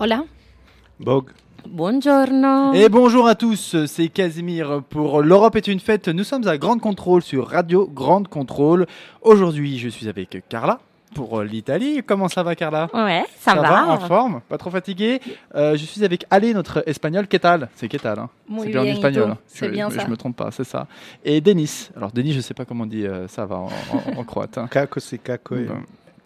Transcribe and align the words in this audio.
Hola. 0.00 0.24
Bog. 0.98 1.30
Buongiorno. 1.68 2.72
Et 2.72 2.88
bonjour 2.88 3.28
à 3.28 3.34
tous, 3.34 3.76
c'est 3.86 4.08
Casimir 4.08 4.82
pour 4.88 5.20
L'Europe 5.20 5.56
est 5.56 5.68
une 5.68 5.80
fête. 5.80 6.08
Nous 6.08 6.24
sommes 6.24 6.48
à 6.48 6.56
Grande 6.56 6.80
Contrôle 6.80 7.20
sur 7.22 7.46
Radio 7.48 7.86
Grande 7.86 8.28
Contrôle. 8.28 8.86
Aujourd'hui, 9.20 9.78
je 9.78 9.90
suis 9.90 10.08
avec 10.08 10.42
Carla 10.48 10.80
pour 11.14 11.42
l'Italie. 11.42 12.00
Comment 12.06 12.28
ça 12.28 12.42
va, 12.42 12.54
Carla? 12.54 12.88
Ouais, 12.94 13.24
ça, 13.38 13.54
va. 13.56 13.88
En 13.88 13.98
forme? 14.00 14.40
Pas 14.48 14.56
trop 14.56 14.70
fatigué? 14.70 15.20
Euh, 15.54 15.76
Je 15.76 15.84
suis 15.84 16.02
avec 16.02 16.24
Ale, 16.30 16.52
notre 16.54 16.82
espagnol. 16.88 17.26
¿Qué 17.28 17.38
tal? 17.38 17.68
C'est 17.74 17.88
¿qué 17.88 17.98
tal 17.98 18.18
hein? 18.20 18.30
C'est 18.62 18.68
bien 18.68 18.80
en 18.80 18.84
espagnol. 18.84 19.30
hein. 19.32 19.38
C'est 19.46 19.66
je, 19.66 19.70
bien 19.70 19.90
je 19.90 19.98
ça. 20.00 20.08
me 20.08 20.16
trompe 20.16 20.36
pas, 20.36 20.50
c'est 20.50 20.64
ça. 20.64 20.86
Et 21.26 21.42
Denis. 21.42 21.90
Alors, 21.94 22.10
Denis, 22.10 22.32
je 22.32 22.40
sais 22.40 22.54
pas 22.54 22.64
comment 22.64 22.84
on 22.84 22.86
dit 22.86 23.06
euh, 23.06 23.28
ça 23.28 23.44
va 23.44 23.56
en, 23.56 23.66
en- 23.66 24.18
en 24.18 24.24
croate. 24.24 24.56
hein. 24.56 24.66
Kakosi, 24.70 25.18
kakoye. 25.18 25.68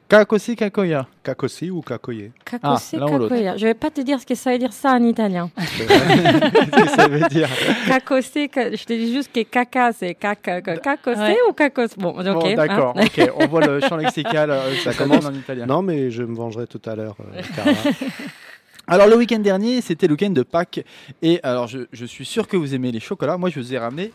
Kakosi 0.08 0.54
Kakoya. 0.54 1.06
Kakosi 1.22 1.70
ou 1.70 1.80
kakoye? 1.80 2.30
Kakose, 2.44 2.94
Ah, 2.94 2.96
l'un 2.98 3.06
ou 3.06 3.18
l'autre. 3.18 3.28
kakoya. 3.30 3.56
Je 3.56 3.66
vais 3.66 3.74
pas 3.74 3.90
te 3.90 4.00
dire 4.02 4.20
ce 4.20 4.26
que 4.26 4.34
ça 4.34 4.52
veut 4.52 4.58
dire 4.58 4.72
ça 4.72 4.92
en 4.92 5.02
italien. 5.04 5.50
Ça 6.94 7.08
veut 7.08 7.26
dire 7.30 7.48
Kakose, 7.88 8.30
ka- 8.52 8.70
je 8.76 8.84
te 8.84 8.92
dis 8.92 9.12
juste 9.12 9.32
que 9.32 9.42
caca, 9.42 9.92
c'est 9.92 10.14
caca. 10.14 10.60
Kakose 10.60 11.16
Ouais. 11.18 11.36
ou 11.48 11.52
kakos 11.52 11.96
Bon, 11.96 12.10
ok. 12.10 12.24
Bon, 12.24 12.46
hein. 12.46 12.54
d'accord. 12.54 12.94
ok, 12.96 13.30
on 13.38 13.46
voit 13.46 13.66
le 13.66 13.80
champ 13.80 13.96
lexical. 13.96 14.50
euh, 14.50 14.74
ça 14.84 14.92
commence 14.92 15.24
en 15.24 15.34
italien. 15.34 15.66
Non, 15.66 15.80
mais 15.82 16.10
je 16.10 16.22
me 16.22 16.34
vengerai 16.36 16.66
tout 16.66 16.82
à 16.86 16.94
l'heure, 16.94 17.16
euh. 17.20 17.40
Alors 18.86 19.06
le 19.08 19.16
week-end 19.16 19.38
dernier, 19.38 19.80
c'était 19.80 20.06
le 20.06 20.12
week-end 20.12 20.30
de 20.30 20.42
Pâques. 20.42 20.84
Et 21.22 21.40
alors 21.42 21.66
je, 21.66 21.80
je 21.92 22.04
suis 22.04 22.26
sûr 22.26 22.46
que 22.46 22.56
vous 22.58 22.74
aimez 22.74 22.92
les 22.92 23.00
chocolats. 23.00 23.38
Moi, 23.38 23.48
je 23.48 23.58
vous 23.58 23.72
ai 23.72 23.78
ramené 23.78 24.12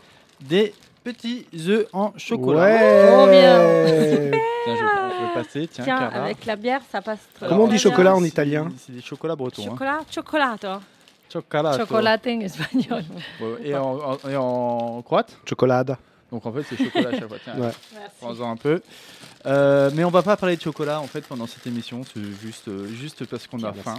des 0.48 0.72
petits 1.04 1.46
œufs 1.68 1.86
en 1.92 2.12
chocolat. 2.16 2.60
Ouais 2.60 3.06
Trop 3.12 3.26
bien. 3.26 3.58
Tiens, 4.64 4.74
je, 4.76 4.80
je 4.80 5.22
vais 5.26 5.34
passer. 5.42 5.68
Tiens, 5.68 5.84
Tiens, 5.84 5.96
avec 6.12 6.44
la 6.46 6.56
bière, 6.56 6.80
ça 6.90 7.00
passe 7.00 7.20
très 7.34 7.48
Comment 7.48 7.62
on 7.64 7.66
dit 7.66 7.70
bien. 7.72 7.78
chocolat 7.78 8.14
en 8.14 8.22
italien 8.24 8.70
C'est 8.78 8.92
des 8.94 9.00
chocolats 9.00 9.36
bretons. 9.36 9.62
hein. 9.62 9.70
Chocolat, 9.70 10.00
chocolato. 10.10 10.68
Chocolat. 11.32 11.78
Chocolate 11.78 12.26
en 12.26 12.40
espagnol. 12.40 13.04
Et 13.64 13.74
en, 13.76 13.98
en- 13.98 14.28
et 14.28 14.36
en 14.36 15.00
croate? 15.02 15.36
Chocolade. 15.48 15.96
Donc 16.32 16.46
en 16.46 16.52
fait, 16.52 16.62
c'est 16.68 16.76
chocolat 16.76 17.08
à 17.08 17.12
chaque 17.12 17.28
fois. 17.28 17.38
Tiens, 17.42 17.54
Ouais. 17.58 17.70
prends-en 18.20 18.50
un 18.52 18.56
peu. 18.56 18.80
Euh, 19.46 19.90
mais 19.94 20.04
on 20.04 20.10
va 20.10 20.22
pas 20.22 20.36
parler 20.36 20.56
de 20.56 20.60
chocolat 20.60 21.00
en 21.00 21.06
fait 21.06 21.24
pendant 21.26 21.46
cette 21.46 21.66
émission, 21.66 22.02
c'est 22.04 22.20
juste, 22.42 22.68
euh, 22.68 22.86
juste 22.88 23.24
parce 23.24 23.46
qu'on 23.46 23.58
a 23.62 23.72
Merci. 23.72 23.80
faim. 23.80 23.98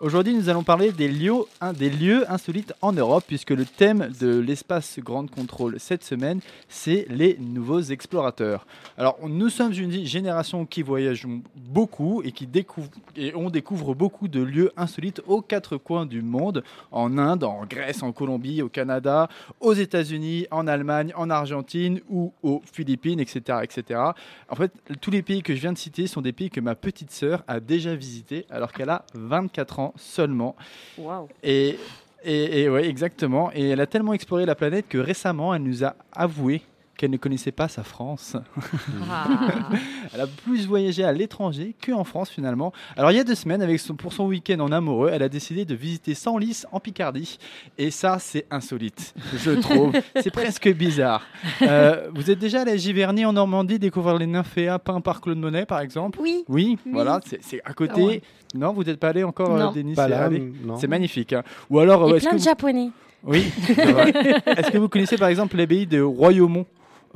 Aujourd'hui, 0.00 0.34
nous 0.34 0.48
allons 0.48 0.64
parler 0.64 0.90
des 0.90 1.06
lieux, 1.06 1.44
un, 1.60 1.72
des 1.72 1.90
lieux 1.90 2.28
insolites 2.30 2.72
en 2.82 2.92
Europe, 2.92 3.22
puisque 3.26 3.50
le 3.50 3.64
thème 3.64 4.10
de 4.20 4.38
l'espace 4.40 4.98
Grande 4.98 5.30
Contrôle 5.30 5.76
cette 5.78 6.02
semaine, 6.02 6.40
c'est 6.68 7.06
les 7.08 7.36
nouveaux 7.38 7.80
explorateurs. 7.80 8.66
Alors, 8.98 9.16
nous 9.28 9.48
sommes 9.48 9.72
une 9.72 10.04
génération 10.06 10.66
qui 10.66 10.82
voyage 10.82 11.24
beaucoup 11.54 12.20
et 12.24 12.32
qui 12.32 12.46
découvre 12.48 12.88
et 13.16 13.32
on 13.36 13.48
découvre 13.48 13.94
beaucoup 13.94 14.26
de 14.26 14.40
lieux 14.42 14.72
insolites 14.76 15.22
aux 15.28 15.40
quatre 15.40 15.76
coins 15.76 16.04
du 16.06 16.20
monde, 16.22 16.64
en 16.90 17.16
Inde, 17.16 17.44
en 17.44 17.64
Grèce, 17.64 18.02
en 18.02 18.10
Colombie, 18.10 18.60
au 18.62 18.68
Canada, 18.68 19.28
aux 19.60 19.72
États-Unis, 19.74 20.46
en 20.50 20.66
Allemagne, 20.66 21.12
en 21.16 21.30
Argentine 21.30 21.69
ou 22.08 22.32
aux 22.42 22.62
Philippines, 22.72 23.20
etc., 23.20 23.58
etc. 23.62 24.00
En 24.48 24.56
fait, 24.56 24.72
tous 25.00 25.10
les 25.10 25.22
pays 25.22 25.42
que 25.42 25.54
je 25.54 25.60
viens 25.60 25.72
de 25.72 25.78
citer 25.78 26.06
sont 26.06 26.22
des 26.22 26.32
pays 26.32 26.50
que 26.50 26.60
ma 26.60 26.74
petite 26.74 27.10
sœur 27.10 27.44
a 27.46 27.60
déjà 27.60 27.94
visités 27.94 28.46
alors 28.50 28.72
qu'elle 28.72 28.90
a 28.90 29.04
24 29.14 29.78
ans 29.78 29.94
seulement. 29.96 30.56
Et, 31.42 31.78
et, 32.24 32.62
et 32.62 32.68
ouais, 32.68 32.86
exactement. 32.86 33.50
Et 33.54 33.68
elle 33.68 33.80
a 33.80 33.86
tellement 33.86 34.12
exploré 34.12 34.46
la 34.46 34.54
planète 34.54 34.88
que 34.88 34.98
récemment, 34.98 35.54
elle 35.54 35.62
nous 35.62 35.84
a 35.84 35.94
avoué 36.12 36.62
qu'elle 37.00 37.10
ne 37.10 37.16
connaissait 37.16 37.50
pas 37.50 37.66
sa 37.68 37.82
France. 37.82 38.36
Ah. 39.12 39.26
Elle 40.14 40.20
a 40.20 40.26
plus 40.26 40.66
voyagé 40.66 41.02
à 41.02 41.12
l'étranger 41.12 41.74
qu'en 41.84 42.04
France 42.04 42.28
finalement. 42.30 42.72
Alors 42.96 43.10
il 43.10 43.16
y 43.16 43.20
a 43.20 43.24
deux 43.24 43.34
semaines, 43.34 43.62
avec 43.62 43.80
son, 43.80 43.94
pour 43.94 44.12
son 44.12 44.26
week-end 44.26 44.60
en 44.60 44.70
amoureux, 44.70 45.08
elle 45.12 45.22
a 45.22 45.28
décidé 45.28 45.64
de 45.64 45.74
visiter 45.74 46.14
Senlis 46.14 46.64
en 46.72 46.80
Picardie. 46.80 47.38
Et 47.78 47.90
ça, 47.90 48.18
c'est 48.18 48.46
insolite, 48.50 49.14
je 49.36 49.52
trouve. 49.52 49.92
c'est 50.20 50.30
presque 50.30 50.68
bizarre. 50.74 51.22
Euh, 51.62 52.08
vous 52.14 52.30
êtes 52.30 52.38
déjà 52.38 52.60
allé 52.62 52.72
à 52.72 52.76
Giverny 52.76 53.24
en 53.24 53.32
Normandie 53.32 53.78
découvrir 53.78 54.16
les 54.18 54.26
nymphéas 54.26 54.78
peints 54.78 55.00
par 55.00 55.20
Claude 55.20 55.38
Monet 55.38 55.64
par 55.66 55.80
exemple? 55.80 56.18
Oui. 56.20 56.44
Oui, 56.48 56.78
voilà, 56.92 57.20
c'est 57.40 57.62
à 57.64 57.72
côté. 57.72 58.00
Ah 58.02 58.04
ouais. 58.06 58.22
Non, 58.54 58.72
vous 58.72 58.84
n'êtes 58.84 59.00
pas 59.00 59.08
allé 59.08 59.24
encore, 59.24 59.54
euh, 59.56 59.64
Non. 59.64 59.72
Denis 59.72 59.94
c'est 60.78 60.88
magnifique. 60.88 61.32
hein. 61.32 61.42
Ou 61.70 61.78
alors, 61.78 62.04
euh, 62.04 62.16
Et 62.16 62.20
plein 62.20 62.30
que 62.30 62.34
de 62.36 62.40
vous... 62.40 62.44
japonais. 62.44 62.90
Oui. 63.24 63.50
Est-ce 63.68 64.70
que 64.70 64.78
vous 64.78 64.88
connaissez 64.88 65.16
par 65.16 65.28
exemple 65.28 65.56
l'abbaye 65.56 65.86
de 65.86 66.00
Royaumont? 66.00 66.66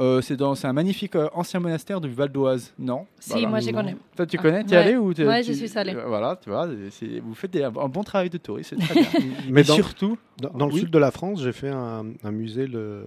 Euh, 0.01 0.21
c'est 0.21 0.37
dans- 0.37 0.57
c'est 0.57 0.67
un 0.67 0.73
magnifique 0.73 1.15
euh, 1.15 1.29
ancien 1.35 1.61
monastère 1.61 2.01
du 2.01 2.09
Val 2.13 2.29
d'Oise, 2.29 2.73
non? 2.81 3.07
Si, 3.21 3.31
Voilà. 3.31 3.49
moi 3.49 3.61
je 3.61 3.71
connais. 3.71 3.97
Toi, 4.17 4.27
tu 4.27 4.37
connais? 4.39 4.65
Tu 4.65 4.71
es 4.75 4.77
Ouais. 4.77 4.83
allé 4.83 4.97
ou 4.97 5.15
t'es- 5.15 5.25
Ouais, 5.25 5.41
tu- 5.43 5.55
je 5.55 5.65
suis 5.67 5.79
allée. 5.79 5.95
euh, 5.95 6.07
Voilà, 6.09 6.37
tu 6.43 6.51
vois, 6.51 6.67
vous 6.67 7.35
faites 7.35 7.53
des- 7.53 7.63
un 7.63 7.71
bon 7.71 8.03
travail 8.03 8.29
de 8.29 8.39
touriste, 8.39 8.75
c'est 8.77 8.85
très 8.85 8.95
bien. 9.21 9.31
Mais 9.51 9.63
dans, 9.63 9.75
surtout, 9.77 10.19
dans, 10.39 10.51
dans 10.51 10.67
le 10.67 10.73
sud 10.73 10.91
de 10.91 10.99
la 10.99 11.13
France, 11.13 11.41
j'ai 11.43 11.53
fait 11.53 11.69
un, 11.69 12.07
un 12.25 12.31
musée 12.33 12.67
le 12.67 13.05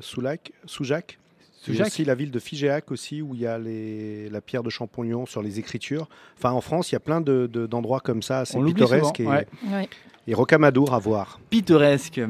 Soulac, 0.00 0.52
Soujac. 0.66 1.18
C'est 1.60 1.70
Soujac. 1.72 1.86
aussi 1.86 2.04
la 2.04 2.14
ville 2.14 2.30
de 2.30 2.38
Figéac 2.40 2.90
aussi, 2.90 3.22
où 3.22 3.34
il 3.34 3.40
y 3.40 3.46
a 3.46 3.56
les, 3.58 4.28
la 4.28 4.40
pierre 4.40 4.62
de 4.64 4.70
Champollion 4.70 5.24
sur 5.26 5.42
les 5.42 5.58
écritures. 5.60 6.08
Enfin, 6.36 6.50
en 6.50 6.60
France, 6.60 6.90
il 6.90 6.94
y 6.94 6.96
a 6.96 7.00
plein 7.00 7.20
de- 7.20 7.48
de- 7.50 7.66
d'endroits 7.66 8.00
comme 8.00 8.20
ça, 8.20 8.40
assez 8.40 8.58
pittoresques 8.62 9.20
et, 9.20 9.26
ouais. 9.26 9.46
Ouais. 9.72 9.88
et 10.26 10.34
rocamadour 10.34 10.92
à 10.92 10.98
voir. 10.98 11.38
pittoresque. 11.50 12.20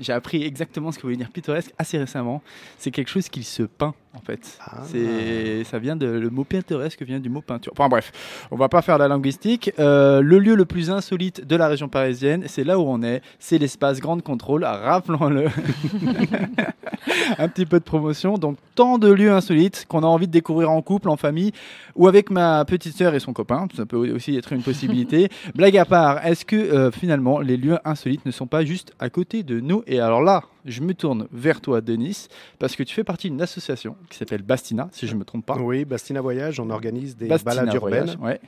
J'ai 0.00 0.12
appris 0.12 0.42
exactement 0.42 0.92
ce 0.92 0.98
que 0.98 1.02
voulait 1.02 1.16
dire 1.16 1.30
pittoresque 1.30 1.72
assez 1.78 1.98
récemment. 1.98 2.42
C'est 2.78 2.90
quelque 2.90 3.08
chose 3.08 3.28
qui 3.28 3.42
se 3.42 3.62
peint 3.62 3.94
en 4.18 4.24
fait. 4.24 4.58
Ah. 4.60 4.82
C'est, 4.84 5.64
ça 5.64 5.78
vient 5.78 5.96
de 5.96 6.06
le 6.06 6.30
mot 6.30 6.44
pittoresque 6.44 7.02
vient 7.02 7.20
du 7.20 7.28
mot 7.28 7.40
peinture. 7.40 7.72
Enfin 7.74 7.88
bref, 7.88 8.12
on 8.50 8.56
va 8.56 8.68
pas 8.68 8.82
faire 8.82 8.98
la 8.98 9.08
linguistique. 9.08 9.72
Euh, 9.78 10.20
le 10.20 10.38
lieu 10.38 10.54
le 10.54 10.64
plus 10.64 10.90
insolite 10.90 11.46
de 11.46 11.56
la 11.56 11.68
région 11.68 11.88
parisienne, 11.88 12.44
c'est 12.46 12.64
là 12.64 12.78
où 12.78 12.82
on 12.82 13.02
est. 13.02 13.22
C'est 13.38 13.58
l'espace 13.58 14.00
Grande 14.00 14.22
Contrôle. 14.22 14.64
Rappelons-le. 14.64 15.48
Un 17.38 17.48
petit 17.48 17.66
peu 17.66 17.78
de 17.78 17.84
promotion. 17.84 18.38
Donc 18.38 18.58
tant 18.74 18.98
de 18.98 19.10
lieux 19.10 19.32
insolites 19.32 19.86
qu'on 19.88 20.02
a 20.02 20.06
envie 20.06 20.26
de 20.26 20.32
découvrir 20.32 20.70
en 20.70 20.82
couple, 20.82 21.08
en 21.08 21.16
famille 21.16 21.52
ou 21.94 22.08
avec 22.08 22.30
ma 22.30 22.64
petite 22.64 22.96
sœur 22.96 23.14
et 23.14 23.20
son 23.20 23.32
copain. 23.32 23.66
Ça 23.76 23.86
peut 23.86 23.96
aussi 23.96 24.36
être 24.36 24.52
une 24.52 24.62
possibilité. 24.62 25.28
Blague 25.54 25.76
à 25.76 25.84
part, 25.84 26.24
est-ce 26.26 26.44
que 26.44 26.56
euh, 26.56 26.90
finalement 26.90 27.40
les 27.40 27.56
lieux 27.56 27.78
insolites 27.84 28.24
ne 28.26 28.30
sont 28.30 28.46
pas 28.46 28.64
juste 28.64 28.92
à 28.98 29.10
côté 29.10 29.42
de 29.42 29.60
nous? 29.60 29.82
Et 29.86 30.00
alors 30.00 30.22
là, 30.22 30.44
je 30.68 30.82
me 30.82 30.94
tourne 30.94 31.26
vers 31.32 31.60
toi, 31.60 31.80
Denis, 31.80 32.28
parce 32.58 32.76
que 32.76 32.82
tu 32.82 32.94
fais 32.94 33.04
partie 33.04 33.30
d'une 33.30 33.42
association 33.42 33.96
qui 34.08 34.18
s'appelle 34.18 34.42
Bastina, 34.42 34.88
si 34.92 35.06
je 35.06 35.14
ne 35.14 35.18
me 35.18 35.24
trompe 35.24 35.46
pas. 35.46 35.56
Oui, 35.58 35.84
Bastina 35.84 36.20
Voyage, 36.20 36.60
on 36.60 36.70
organise 36.70 37.16
des 37.16 37.26
Bastina 37.26 37.54
balades 37.54 37.76
Voyage, 37.76 38.08
urbaines, 38.08 38.24
ouais. 38.24 38.40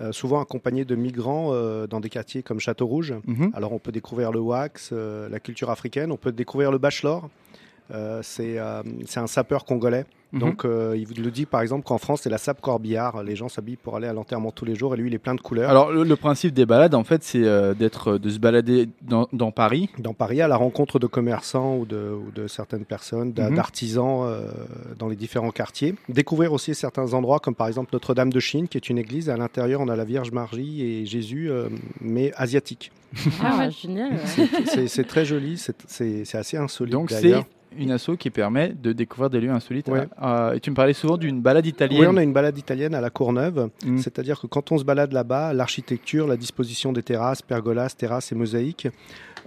euh, 0.00 0.12
souvent 0.12 0.40
accompagnés 0.40 0.84
de 0.84 0.94
migrants 0.94 1.50
euh, 1.52 1.86
dans 1.86 2.00
des 2.00 2.08
quartiers 2.08 2.42
comme 2.42 2.60
Château-Rouge. 2.60 3.14
Mhm. 3.26 3.50
Alors 3.54 3.72
on 3.72 3.78
peut 3.78 3.92
découvrir 3.92 4.32
le 4.32 4.40
wax, 4.40 4.90
euh, 4.92 5.28
la 5.28 5.40
culture 5.40 5.70
africaine, 5.70 6.10
on 6.12 6.16
peut 6.16 6.32
découvrir 6.32 6.70
le 6.72 6.78
bachelor. 6.78 7.28
Euh, 7.90 8.20
c'est 8.22 8.58
euh, 8.58 8.82
c'est 9.06 9.20
un 9.20 9.26
sapeur 9.26 9.64
congolais. 9.64 10.04
Mhm. 10.32 10.40
Donc 10.40 10.66
euh, 10.66 10.94
il 10.94 11.06
vous 11.06 11.14
le 11.22 11.30
dit 11.30 11.46
par 11.46 11.62
exemple 11.62 11.84
qu'en 11.86 11.96
France 11.96 12.20
c'est 12.24 12.28
la 12.28 12.36
sape 12.36 12.60
corbillard. 12.60 13.22
Les 13.22 13.34
gens 13.34 13.48
s'habillent 13.48 13.76
pour 13.76 13.96
aller 13.96 14.06
à 14.08 14.12
l'enterrement 14.12 14.50
tous 14.50 14.66
les 14.66 14.74
jours 14.74 14.92
et 14.92 14.98
lui 14.98 15.08
il 15.08 15.14
est 15.14 15.18
plein 15.18 15.34
de 15.34 15.40
couleurs. 15.40 15.70
Alors 15.70 15.90
le, 15.90 16.02
le 16.04 16.16
principe 16.16 16.52
des 16.52 16.66
balades, 16.66 16.94
en 16.94 17.02
fait, 17.02 17.22
c'est 17.24 17.42
euh, 17.44 17.72
d'être, 17.72 18.18
de 18.18 18.28
se 18.28 18.38
balader 18.38 18.90
dans, 19.00 19.26
dans 19.32 19.52
Paris. 19.52 19.88
dans 19.98 20.12
Paris, 20.12 20.42
à 20.42 20.48
la 20.48 20.56
rencontre 20.56 20.98
de 20.98 21.06
commerçants 21.06 21.78
ou 21.78 21.86
de, 21.86 21.96
ou 22.12 22.30
de 22.30 22.46
certaines 22.46 22.84
personnes, 22.84 23.32
Mhm. 23.38 23.54
d'artisans 23.54 24.24
euh, 24.26 24.42
dans 24.98 25.08
les 25.08 25.16
différents 25.16 25.50
quartiers. 25.50 25.94
Découvrir 26.10 26.52
aussi 26.52 26.74
certains 26.74 27.14
endroits 27.14 27.38
comme 27.40 27.54
par 27.54 27.68
exemple 27.68 27.88
Notre-Dame 27.94 28.30
de 28.30 28.40
Chine 28.40 28.68
qui 28.68 28.76
est 28.76 28.90
une 28.90 28.98
église. 28.98 29.30
À 29.30 29.38
l'intérieur 29.38 29.80
on 29.80 29.88
a 29.88 29.96
la 29.96 30.04
Vierge 30.04 30.30
Marie 30.32 30.82
et 30.82 31.06
Jésus 31.06 31.50
euh, 31.50 31.70
mais 32.02 32.32
asiatique. 32.36 32.92
Ah, 33.42 33.70
génial. 33.82 34.12
ouais. 34.12 34.86
C'est- 34.88 35.04
très 35.04 35.24
joli, 35.24 35.56
c'est- 35.56 36.34
assez 36.34 36.58
insolite 36.58 36.92
Donc 36.92 37.10
c'est. 37.10 37.32
Une 37.76 37.90
asso 37.90 38.16
qui 38.18 38.30
permet 38.30 38.70
de 38.70 38.92
découvrir 38.92 39.30
des 39.30 39.40
lieux 39.40 39.50
insolites. 39.50 39.88
Ouais. 39.88 40.08
Euh, 40.22 40.54
et 40.54 40.60
tu 40.60 40.70
me 40.70 40.76
parlais 40.76 40.92
souvent 40.92 41.16
d'une 41.16 41.40
balade 41.40 41.66
italienne. 41.66 42.00
Oui, 42.00 42.06
on 42.08 42.16
a 42.16 42.22
une 42.22 42.32
balade 42.32 42.58
italienne 42.58 42.94
à 42.94 43.00
la 43.00 43.10
Courneuve. 43.10 43.70
Mm. 43.84 43.98
C'est-à-dire 43.98 44.40
que 44.40 44.46
quand 44.46 44.72
on 44.72 44.78
se 44.78 44.84
balade 44.84 45.12
là-bas, 45.12 45.52
l'architecture, 45.52 46.26
la 46.26 46.36
disposition 46.36 46.92
des 46.92 47.02
terrasses, 47.02 47.42
pergolas, 47.42 47.90
terrasses 47.90 48.32
et 48.32 48.34
mosaïques, 48.34 48.88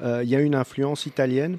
euh, 0.01 0.21
il 0.23 0.29
y 0.29 0.35
a 0.35 0.39
une 0.39 0.55
influence 0.55 1.05
italienne. 1.05 1.57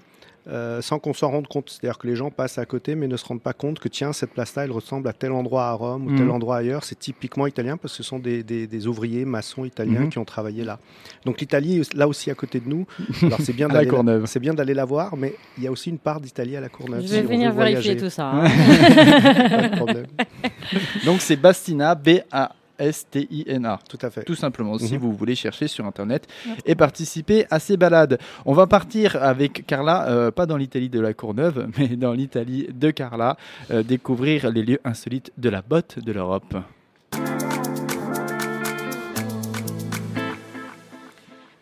Euh, 0.48 0.80
sans 0.82 0.98
qu'on 0.98 1.14
s'en 1.14 1.30
rende 1.30 1.46
compte. 1.46 1.70
C'est-à-dire 1.70 1.98
que 1.98 2.06
les 2.06 2.16
gens 2.16 2.30
passent 2.30 2.58
à 2.58 2.66
côté 2.66 2.94
mais 2.94 3.06
ne 3.08 3.16
se 3.16 3.24
rendent 3.24 3.42
pas 3.42 3.52
compte 3.52 3.78
que 3.78 3.88
tiens, 3.88 4.12
cette 4.12 4.30
place-là, 4.32 4.64
elle 4.64 4.72
ressemble 4.72 5.08
à 5.08 5.12
tel 5.12 5.32
endroit 5.32 5.66
à 5.66 5.72
Rome 5.72 6.06
ou 6.06 6.10
Mhm. 6.10 6.18
tel 6.18 6.30
endroit 6.30 6.56
ailleurs. 6.56 6.84
C'est 6.84 6.98
typiquement 6.98 7.46
italien 7.46 7.76
parce 7.76 7.92
que 7.96 8.02
ce 8.02 8.08
sont 8.08 8.18
des, 8.18 8.42
des- 8.42 8.66
des 8.66 8.86
ouvriers 8.86 9.24
maçons 9.24 9.64
italiens 9.64 10.00
Mhm. 10.00 10.08
qui 10.10 10.18
ont 10.18 10.24
travaillé 10.24 10.64
là. 10.64 10.78
Donc 11.24 11.40
l'Italie 11.40 11.80
est 11.80 11.94
là 11.94 12.08
aussi 12.08 12.30
à 12.30 12.34
côté 12.34 12.60
de 12.60 12.68
nous. 12.68 12.86
Alors 13.22 13.38
c'est 13.40 13.52
bien 13.52 13.66
À 13.70 13.72
la 13.72 13.74
d'aller 13.80 13.88
Courneuve. 13.90 14.26
c'est 14.26 14.40
bien 14.40 14.54
d'aller 14.54 14.74
la 14.74 14.84
voir, 14.84 15.16
mais 15.16 15.34
il 15.58 15.64
y 15.64 15.66
a 15.66 15.70
aussi 15.70 15.90
une 15.90 15.98
part 15.98 16.20
d'Italie 16.20 16.56
à 16.56 16.60
la 16.60 16.68
Courneuve. 16.68 17.02
Je 17.02 17.08
vais 17.08 17.22
venir 17.22 17.52
vérifier 17.52 17.82
voyager. 17.82 17.96
tout 17.96 18.10
ça. 18.10 18.30
hein. 18.30 18.44
Pas 19.50 19.68
de 19.68 19.76
problème. 19.76 20.06
Donc 21.06 21.20
c'est 21.20 21.36
Bastina, 21.36 21.94
B-A-S-T-I-N-A. 22.82 23.78
Tout 23.88 23.98
à 24.02 24.10
fait. 24.10 24.24
Tout 24.24 24.34
simplement, 24.34 24.78
si 24.78 24.94
Mhm. 24.94 25.00
vous 25.00 25.12
voulez 25.12 25.34
chercher 25.34 25.68
sur 25.68 25.86
Internet 25.86 26.26
et 26.66 26.74
participer 26.74 27.46
à 27.50 27.58
ces 27.58 27.76
balades. 27.76 28.18
On 28.44 28.52
va 28.52 28.66
partir 28.66 29.16
avec 29.22 29.66
Carla, 29.66 30.08
euh, 30.08 30.30
pas 30.30 30.46
dans 30.46 30.56
l'Italie 30.56 30.88
de 30.88 31.00
la 31.00 31.14
Courneuve, 31.14 31.68
mais 31.78 31.88
dans 31.96 32.12
l'Italie 32.12 32.68
de 32.72 32.90
Carla, 32.90 33.36
euh, 33.70 33.82
découvrir 33.82 34.50
les 34.50 34.62
lieux 34.62 34.80
insolites 34.84 35.32
de 35.38 35.48
la 35.48 35.62
botte 35.62 35.98
de 35.98 36.12
l'Europe. 36.12 36.54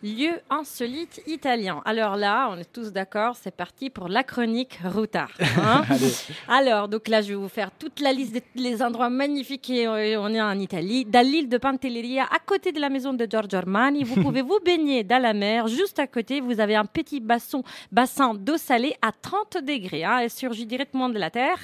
Lieu 0.03 0.31
insolite 0.49 1.21
italien. 1.27 1.81
Alors 1.85 2.15
là, 2.15 2.49
on 2.51 2.57
est 2.57 2.71
tous 2.73 2.91
d'accord, 2.91 3.35
c'est 3.39 3.55
parti 3.55 3.91
pour 3.91 4.07
la 4.07 4.23
chronique 4.23 4.79
Routard. 4.83 5.29
hein. 5.61 5.83
Alors, 6.47 6.87
donc 6.87 7.07
là, 7.07 7.21
je 7.21 7.29
vais 7.29 7.35
vous 7.35 7.47
faire 7.49 7.69
toute 7.77 7.99
la 7.99 8.11
liste 8.11 8.41
des 8.55 8.81
endroits 8.81 9.11
magnifiques 9.11 9.69
et 9.69 9.85
euh, 9.85 10.19
on 10.19 10.33
est 10.33 10.41
en 10.41 10.57
Italie. 10.57 11.05
Dans 11.05 11.25
l'île 11.25 11.47
de 11.49 11.57
Pantelleria, 11.59 12.23
à 12.23 12.39
côté 12.39 12.71
de 12.71 12.79
la 12.79 12.89
maison 12.89 13.13
de 13.13 13.27
Giorgio 13.29 13.59
Armani, 13.59 14.03
vous 14.03 14.19
pouvez 14.23 14.41
vous 14.41 14.59
baigner 14.65 15.03
dans 15.03 15.21
la 15.21 15.33
mer. 15.33 15.67
Juste 15.67 15.99
à 15.99 16.07
côté, 16.07 16.41
vous 16.41 16.59
avez 16.59 16.75
un 16.75 16.85
petit 16.85 17.19
bassin, 17.19 17.61
bassin 17.91 18.33
d'eau 18.33 18.57
salée 18.57 18.95
à 19.03 19.11
30 19.11 19.63
degrés. 19.63 20.03
hein. 20.03 20.17
Elle 20.23 20.31
surgit 20.31 20.65
directement 20.65 21.09
de 21.09 21.19
la 21.19 21.29
terre. 21.29 21.59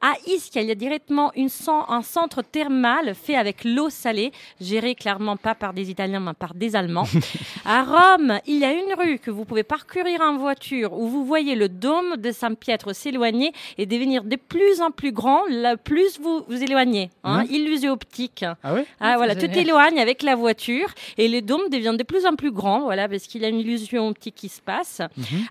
À 0.00 0.14
Ischia, 0.26 0.62
il 0.62 0.68
y 0.68 0.72
a 0.72 0.74
directement 0.74 1.30
une 1.36 1.50
un 1.88 2.02
centre 2.02 2.42
thermal 2.42 3.14
fait 3.14 3.36
avec 3.36 3.64
l'eau 3.64 3.90
salée, 3.90 4.32
géré 4.60 4.94
clairement 4.94 5.36
pas 5.36 5.54
par 5.54 5.74
des 5.74 5.90
Italiens, 5.90 6.20
mais 6.20 6.32
par 6.32 6.54
des 6.54 6.74
Allemands. 6.74 7.06
À 7.64 7.81
Rome, 7.82 8.38
il 8.46 8.58
y 8.58 8.64
a 8.64 8.72
une 8.72 8.94
rue 8.96 9.18
que 9.18 9.30
vous 9.30 9.44
pouvez 9.44 9.64
parcourir 9.64 10.20
en 10.20 10.36
voiture 10.36 10.92
où 10.92 11.08
vous 11.08 11.24
voyez 11.24 11.54
le 11.56 11.68
dôme 11.68 12.16
de 12.16 12.30
Saint-Pietro 12.30 12.92
s'éloigner 12.92 13.52
et 13.76 13.86
devenir 13.86 14.22
de 14.22 14.36
plus 14.36 14.80
en 14.80 14.90
plus 14.92 15.10
grand, 15.10 15.42
là, 15.48 15.76
plus 15.76 16.20
vous 16.20 16.44
vous 16.48 16.62
éloignez. 16.62 17.10
Hein, 17.24 17.44
Illusion 17.50 17.92
optique. 17.92 18.44
Ah 18.62 18.74
Ah, 19.00 19.16
voilà, 19.16 19.34
c'est 19.34 19.40
tout 19.48 19.54
génial. 19.54 19.68
éloigne 19.68 20.00
avec 20.00 20.22
la 20.22 20.36
voiture 20.36 20.88
et 21.18 21.26
le 21.28 21.42
dôme 21.42 21.68
devient 21.70 21.96
de 21.98 22.04
plus 22.04 22.24
en 22.24 22.36
plus 22.36 22.52
grand, 22.52 22.82
voilà, 22.82 23.08
parce 23.08 23.24
qu'il 23.24 23.42
y 23.42 23.44
a 23.44 23.48
une 23.48 23.58
illusion 23.60 24.08
optique 24.08 24.36
qui 24.36 24.48
se 24.48 24.60
passe. 24.60 25.00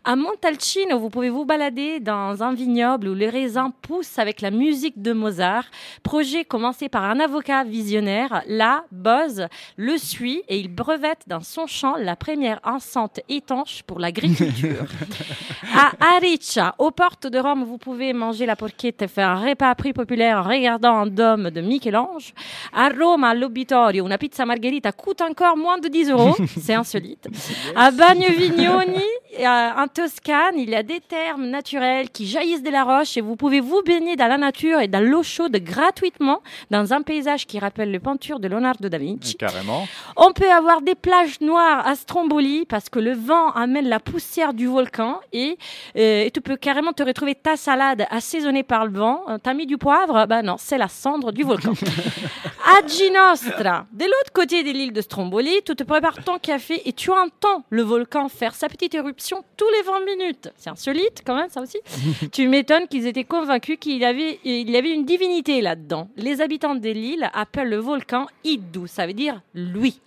À 0.06 0.16
Montalcino, 0.16 1.00
vous 1.00 1.10
pouvez 1.10 1.30
vous 1.30 1.46
balader 1.46 2.00
dans 2.00 2.42
un 2.44 2.54
vignoble 2.54 3.10
où 3.10 3.14
les 3.14 3.30
raisins 3.30 3.72
poussent 3.82 4.20
avec 4.20 4.42
la 4.42 4.52
musique 4.52 5.02
de 5.02 5.12
Mozart. 5.12 5.66
Projet 6.04 6.46
commencé 6.46 6.88
par 6.88 7.04
un 7.04 7.20
avocat 7.20 7.64
visionnaire. 7.66 8.42
Là, 8.48 8.86
Boz 8.92 9.48
le 9.76 9.98
suit 9.98 10.44
et 10.48 10.58
il 10.60 10.70
brevette 10.74 11.24
dans 11.28 11.42
son 11.42 11.68
champ 11.68 11.96
la 11.98 12.16
première 12.22 12.60
enceinte 12.64 13.20
étanche 13.30 13.82
pour 13.88 14.00
l'agriculture. 14.00 14.86
à 15.76 15.92
Ariccia, 16.18 16.76
aux 16.78 16.92
portes 16.92 17.26
de 17.26 17.40
Rome, 17.40 17.64
vous 17.64 17.80
pouvez 17.80 18.14
manger 18.14 18.46
la 18.46 18.56
porchetta 18.56 19.06
et 19.06 19.08
faire 19.08 19.30
un 19.30 19.50
repas 19.50 19.72
à 19.72 19.76
prix 19.76 19.92
populaire 19.92 20.38
en 20.38 20.44
regardant 20.44 20.98
un 20.98 21.08
dôme 21.08 21.50
de 21.50 21.62
Michel-Ange. 21.62 22.34
À 22.74 22.90
Rome, 22.90 23.24
à 23.24 23.34
l'Obitorio, 23.34 24.06
une 24.08 24.18
pizza 24.20 24.46
margherita 24.46 24.92
coûte 24.92 25.22
encore 25.22 25.58
moins 25.58 25.80
de 25.80 25.88
10 25.88 26.12
euros. 26.12 26.36
C'est 26.60 26.76
insolite. 26.76 27.28
À 27.76 27.90
Bagnovignoni, 27.90 29.10
euh, 29.40 29.70
en 29.78 29.88
Toscane, 29.88 30.58
il 30.58 30.70
y 30.70 30.76
a 30.76 30.84
des 30.84 31.00
thermes 31.00 31.48
naturels 31.48 32.12
qui 32.12 32.28
jaillissent 32.28 32.62
de 32.62 32.70
la 32.70 32.84
roche 32.84 33.18
et 33.18 33.22
vous 33.22 33.36
pouvez 33.36 33.62
vous 33.62 33.82
baigner 33.84 34.16
dans 34.16 34.28
la 34.28 34.38
nature 34.38 34.80
et 34.80 34.88
dans 34.88 35.04
l'eau 35.04 35.24
chaude 35.24 35.56
gratuitement 35.58 36.42
dans 36.70 36.94
un 36.94 37.02
paysage 37.02 37.48
qui 37.48 37.58
rappelle 37.58 37.90
les 37.90 38.00
peintures 38.00 38.40
de 38.40 38.48
Leonardo 38.48 38.90
da 38.90 39.00
Vinci. 39.00 39.38
Carrément. 39.38 39.88
On 40.18 40.32
peut 40.34 40.52
avoir 40.52 40.82
des 40.82 40.94
plages 40.94 41.42
noires 41.42 41.88
à 41.88 41.96
Stromboli 42.12 42.66
parce 42.66 42.90
que 42.90 43.00
le 43.00 43.14
vent 43.14 43.52
amène 43.52 43.88
la 43.88 44.02
poussière 44.02 44.54
du 44.54 44.68
volcan 44.68 45.22
et, 45.32 45.58
euh, 45.96 46.26
et 46.26 46.32
tu 46.32 46.42
peux 46.42 46.58
carrément 46.58 46.92
te 46.92 47.02
retrouver 47.04 47.36
ta 47.36 47.56
salade 47.56 48.06
assaisonnée 48.10 48.64
par 48.64 48.86
le 48.86 48.92
vent. 48.92 49.24
Euh, 49.30 49.38
T'as 49.42 49.54
mis 49.54 49.66
du 49.66 49.78
poivre? 49.78 50.26
Ben 50.26 50.42
non, 50.42 50.58
c'est 50.58 50.78
la 50.78 50.90
cendre 50.90 51.32
du 51.32 51.44
volcan. 51.44 51.72
à 52.66 52.86
Ginostra, 52.86 53.86
de 53.94 54.04
l'autre 54.04 54.34
côté 54.34 54.62
de 54.62 54.72
l'île 54.72 54.92
de 54.92 55.00
Stromboli, 55.00 55.62
tu 55.66 55.74
te 55.74 55.84
prépares 55.84 56.22
ton 56.22 56.38
café 56.38 56.82
et 56.84 56.92
tu 56.92 57.12
entends 57.12 57.64
le 57.70 57.82
volcan 57.82 58.28
faire 58.28 58.56
sa 58.56 58.68
petite 58.68 58.94
éruption 58.94 59.46
tous 59.56 59.70
les 59.78 59.84
20 59.84 60.06
minutes. 60.18 60.50
C'est 60.58 60.70
insolite 60.70 61.22
quand 61.26 61.36
même, 61.36 61.50
ça 61.50 61.62
aussi. 61.62 61.78
tu 62.34 62.50
m'étonnes 62.50 62.90
qu'ils 62.90 63.08
étaient 63.08 63.24
convaincus 63.24 63.78
qu'il 63.80 63.96
y 63.96 64.04
avait, 64.04 64.38
il 64.44 64.70
y 64.70 64.76
avait 64.76 64.92
une 64.92 65.06
divinité 65.06 65.62
là-dedans. 65.62 66.10
Les 66.18 66.42
habitants 66.42 66.76
de 66.76 66.90
l'île 66.90 67.32
appellent 67.34 67.70
le 67.70 67.78
volcan 67.78 68.28
Iddu, 68.44 68.90
ça 68.90 69.08
veut 69.08 69.14
dire 69.14 69.40
lui. 69.56 70.02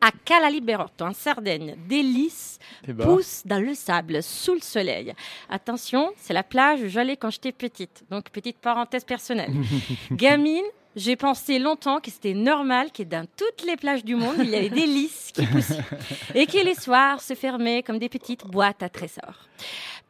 À 0.00 0.10
Cala 0.24 0.50
Liberotto, 0.50 1.04
en 1.04 1.12
Sardaigne, 1.14 1.74
des 1.88 2.02
lys 2.02 2.58
Eh 2.86 2.92
ben. 2.92 3.04
poussent 3.06 3.42
dans 3.46 3.58
le 3.62 3.74
sable, 3.74 4.22
sous 4.22 4.54
le 4.54 4.60
soleil. 4.60 5.14
Attention, 5.48 6.12
c'est 6.16 6.34
la 6.34 6.42
plage 6.42 6.82
où 6.82 6.88
j'allais 6.88 7.16
quand 7.16 7.30
j'étais 7.30 7.52
petite. 7.52 8.04
Donc, 8.10 8.28
petite 8.30 8.58
parenthèse 8.58 9.04
personnelle. 9.04 9.52
Gamine, 10.12 10.64
j'ai 10.96 11.14
pensé 11.14 11.58
longtemps 11.58 12.00
que 12.00 12.10
c'était 12.10 12.34
normal 12.34 12.90
que 12.90 13.02
dans 13.02 13.26
toutes 13.36 13.66
les 13.66 13.76
plages 13.76 14.04
du 14.04 14.16
monde, 14.16 14.36
il 14.38 14.48
y 14.48 14.56
avait 14.56 14.70
des 14.70 14.86
lys 14.86 15.30
qui 15.32 15.46
poussaient. 15.46 15.84
Et 16.34 16.46
que 16.46 16.58
les 16.58 16.74
soirs 16.74 17.20
se 17.20 17.34
fermaient 17.34 17.82
comme 17.82 17.98
des 17.98 18.08
petites 18.08 18.46
boîtes 18.46 18.82
à 18.82 18.88
trésors. 18.88 19.46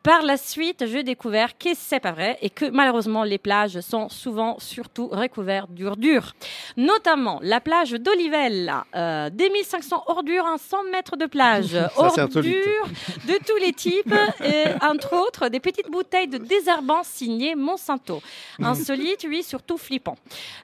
Par 0.07 0.23
la 0.23 0.37
suite, 0.37 0.85
j'ai 0.87 1.03
découvert 1.03 1.59
que 1.59 1.71
c'est 1.75 1.99
pas 1.99 2.13
vrai 2.13 2.39
et 2.41 2.49
que 2.49 2.67
malheureusement 2.67 3.25
les 3.25 3.39
plages 3.39 3.81
sont 3.81 4.09
souvent 4.09 4.57
surtout 4.61 5.09
recouvertes 5.09 5.73
d'ordures. 5.73 6.33
Notamment 6.77 7.41
la 7.43 7.61
plage 7.61 7.91
d'Olivella, 7.91 8.87
euh, 8.95 9.31
des 9.31 9.51
1500 9.51 10.05
ordures 10.07 10.45
en 10.45 10.59
100 10.59 10.85
mètres 10.93 11.17
de 11.17 11.27
plage. 11.27 11.71
Ça, 11.97 12.23
ordures 12.23 12.87
de 13.27 13.45
tous 13.45 13.57
les 13.61 13.73
types, 13.73 14.15
et 14.45 14.67
entre 14.81 15.13
autres 15.17 15.49
des 15.49 15.59
petites 15.59 15.91
bouteilles 15.91 16.29
de 16.29 16.39
désherbant 16.39 17.03
signées 17.03 17.57
Monsanto. 17.57 18.23
Insolite, 18.61 19.27
oui, 19.29 19.43
surtout 19.43 19.77
flippant. 19.77 20.15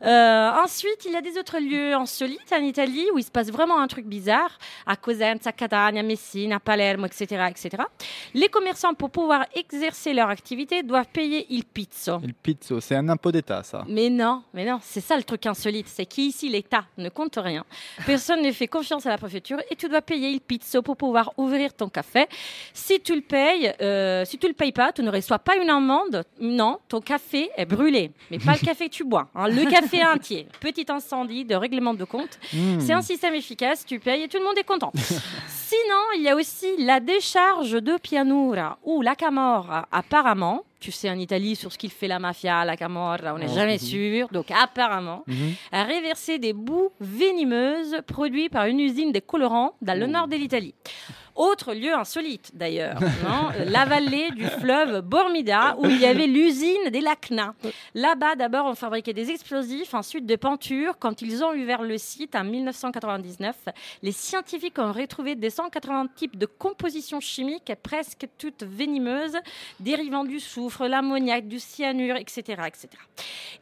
Euh, 0.04 0.11
ensuite, 0.62 1.04
il 1.04 1.12
y 1.12 1.16
a 1.16 1.20
des 1.20 1.38
autres 1.38 1.58
lieux 1.58 1.94
insolites 1.94 2.52
en 2.52 2.62
Italie 2.62 3.06
où 3.14 3.18
il 3.18 3.24
se 3.24 3.30
passe 3.30 3.50
vraiment 3.50 3.80
un 3.80 3.86
truc 3.86 4.06
bizarre. 4.06 4.58
À 4.86 4.96
Cosenza, 4.96 5.50
à 5.50 5.52
Catania, 5.52 6.00
à 6.00 6.02
Messine, 6.02 6.52
à 6.52 6.60
Palerme, 6.60 7.06
etc., 7.06 7.46
etc. 7.50 7.82
Les 8.34 8.48
commerçants, 8.48 8.94
pour 8.94 9.10
pouvoir 9.10 9.46
exercer 9.54 10.12
leur 10.12 10.28
activité, 10.28 10.82
doivent 10.82 11.06
payer 11.12 11.46
il 11.50 11.64
pizzo. 11.64 12.18
Le 12.18 12.32
pizzo, 12.32 12.80
c'est 12.80 12.96
un 12.96 13.08
impôt 13.08 13.32
d'État, 13.32 13.62
ça. 13.62 13.84
Mais 13.88 14.10
non, 14.10 14.42
mais 14.54 14.64
non, 14.64 14.78
c'est 14.82 15.00
ça 15.00 15.16
le 15.16 15.22
truc 15.22 15.46
insolite, 15.46 15.88
c'est 15.88 16.06
qu'ici 16.06 16.48
l'État 16.48 16.84
ne 16.98 17.08
compte 17.08 17.36
rien. 17.36 17.64
Personne 18.06 18.42
ne 18.46 18.52
fait 18.52 18.68
confiance 18.68 19.06
à 19.06 19.10
la 19.10 19.18
préfecture 19.18 19.58
et 19.70 19.76
tu 19.76 19.88
dois 19.88 20.02
payer 20.02 20.30
il 20.30 20.40
pizzo 20.40 20.82
pour 20.82 20.96
pouvoir 20.96 21.32
ouvrir 21.36 21.74
ton 21.74 21.88
café. 21.88 22.26
Si 22.72 23.00
tu 23.00 23.14
le 23.14 23.20
payes, 23.22 23.72
euh, 23.80 24.24
si 24.24 24.38
tu 24.38 24.46
le 24.48 24.54
payes 24.54 24.72
pas, 24.72 24.92
tu 24.92 25.02
ne 25.02 25.10
reçois 25.10 25.38
pas 25.38 25.56
une 25.56 25.70
amende. 25.70 26.24
Non, 26.40 26.78
ton 26.88 27.00
café 27.00 27.50
est 27.56 27.66
brûlé, 27.66 28.12
mais 28.30 28.38
pas 28.38 28.52
le 28.52 28.58
café 28.66 28.88
que 28.88 28.94
tu 28.94 29.04
bois. 29.04 29.28
hein, 29.34 29.48
le 29.48 29.64
café 29.70 30.01
entier. 30.04 30.46
Petit 30.60 30.86
incendie 30.88 31.44
de 31.44 31.54
règlement 31.54 31.94
de 31.94 32.04
compte. 32.04 32.38
Hmm. 32.52 32.80
C'est 32.80 32.92
un 32.92 33.02
système 33.02 33.34
efficace, 33.34 33.84
tu 33.86 33.98
payes 33.98 34.22
et 34.22 34.28
tout 34.28 34.38
le 34.38 34.44
monde 34.44 34.58
est 34.58 34.64
content. 34.64 34.92
Sinon, 35.48 36.02
il 36.16 36.22
y 36.22 36.28
a 36.28 36.36
aussi 36.36 36.66
la 36.78 37.00
décharge 37.00 37.72
de 37.72 37.96
Pianura 37.96 38.78
ou 38.84 39.00
la 39.02 39.14
Camorra. 39.14 39.88
Apparemment, 39.90 40.64
tu 40.80 40.92
sais 40.92 41.08
en 41.08 41.18
Italie 41.18 41.56
sur 41.56 41.72
ce 41.72 41.78
qu'il 41.78 41.90
fait 41.90 42.08
la 42.08 42.18
mafia, 42.18 42.64
la 42.64 42.76
Camorra, 42.76 43.34
on 43.34 43.38
n'est 43.38 43.48
jamais 43.48 43.78
sûr. 43.78 44.28
Donc 44.32 44.50
apparemment, 44.50 45.24
a 45.70 45.84
réversé 45.84 46.38
des 46.38 46.52
boues 46.52 46.90
venimeuses 47.00 47.96
produites 48.06 48.52
par 48.52 48.66
une 48.66 48.80
usine 48.80 49.12
de 49.12 49.20
colorants 49.20 49.74
dans 49.80 49.98
le 49.98 50.06
nord 50.06 50.28
de 50.28 50.36
l'Italie. 50.36 50.74
Autre 51.34 51.72
lieu 51.72 51.94
insolite 51.94 52.50
d'ailleurs, 52.52 52.98
la 53.66 53.84
vallée 53.86 54.30
du 54.32 54.46
fleuve 54.46 55.00
Bormida 55.00 55.76
où 55.78 55.86
il 55.86 55.98
y 55.98 56.04
avait 56.04 56.26
l'usine 56.26 56.90
des 56.90 57.00
Lacna. 57.00 57.54
Là-bas, 57.94 58.34
d'abord, 58.36 58.66
on 58.66 58.74
fabriquait 58.74 59.14
des 59.14 59.30
explosifs, 59.30 59.94
ensuite 59.94 60.26
des 60.26 60.36
peintures. 60.36 60.98
Quand 60.98 61.22
ils 61.22 61.42
ont 61.42 61.52
ouvert 61.52 61.82
le 61.82 61.96
site 61.96 62.34
en 62.34 62.44
1999, 62.44 63.56
les 64.02 64.12
scientifiques 64.12 64.78
ont 64.78 64.92
retrouvé 64.92 65.34
des 65.34 65.50
180 65.50 66.08
types 66.14 66.36
de 66.36 66.46
compositions 66.46 67.20
chimiques, 67.20 67.72
presque 67.82 68.26
toutes 68.36 68.64
venimeuses, 68.64 69.38
dérivant 69.80 70.24
du 70.24 70.38
soufre, 70.40 70.86
l'ammoniac, 70.86 71.48
du 71.48 71.58
cyanure, 71.58 72.16
etc., 72.16 72.62
etc. 72.66 72.88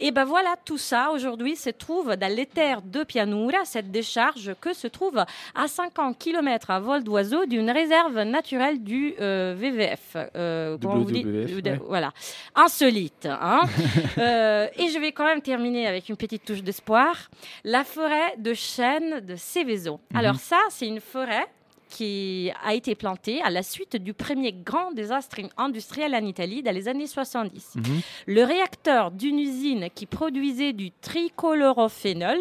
Et 0.00 0.10
ben 0.10 0.24
voilà, 0.24 0.56
tout 0.64 0.78
ça 0.78 1.10
aujourd'hui 1.12 1.54
se 1.54 1.70
trouve 1.70 2.16
dans 2.16 2.30
terres 2.46 2.82
de 2.82 3.04
Pianura, 3.04 3.64
cette 3.64 3.90
décharge 3.90 4.54
que 4.60 4.72
se 4.72 4.86
trouve 4.86 5.24
à 5.54 5.68
50 5.68 6.18
km 6.18 6.70
à 6.70 6.80
vol 6.80 7.02
d'oiseau 7.02 7.46
d'une 7.46 7.60
d'une 7.61 7.71
réserve 7.71 8.19
naturelle 8.23 8.83
du 8.83 9.14
euh, 9.21 9.55
VVF. 9.57 10.17
euh, 10.35 10.76
comment 10.81 10.95
on 10.95 10.99
vous 11.00 11.11
dit 11.12 11.23
WWF, 11.25 11.62
De- 11.62 11.71
ouais. 11.71 11.81
Voilà. 11.87 12.12
Insolite. 12.55 13.26
hein. 13.31 13.61
Euh, 14.19 14.67
et 14.76 14.88
je 14.88 14.99
vais 14.99 15.12
quand 15.12 15.25
même 15.25 15.40
terminer 15.40 15.87
avec 15.87 16.09
une 16.09 16.17
petite 16.17 16.45
touche 16.45 16.62
d'espoir. 16.62 17.31
La 17.64 17.85
forêt 17.85 18.35
de 18.38 18.52
chêne 18.55 19.21
de 19.21 19.37
Céveso. 19.37 20.00
Mhm. 20.11 20.19
Alors 20.19 20.37
ça, 20.37 20.59
c'est 20.71 20.87
une 20.87 21.00
forêt 21.00 21.47
qui 21.88 22.50
a 22.64 22.75
été 22.75 22.95
plantée 22.95 23.40
à 23.43 23.50
la 23.50 23.62
suite 23.62 23.97
du 23.97 24.12
premier 24.14 24.52
grand 24.52 24.93
désastre 24.93 25.38
industriel 25.57 26.14
en 26.14 26.25
Italie 26.25 26.62
dans 26.62 26.73
les 26.75 26.87
années 26.88 27.07
70. 27.07 27.75
Mhm. 27.76 27.83
Le 28.26 28.45
réacteur 28.45 29.11
d'une 29.11 29.38
usine 29.38 29.88
qui 29.95 30.07
produisait 30.07 30.73
du 30.73 30.90
trichlorophénol, 30.93 32.38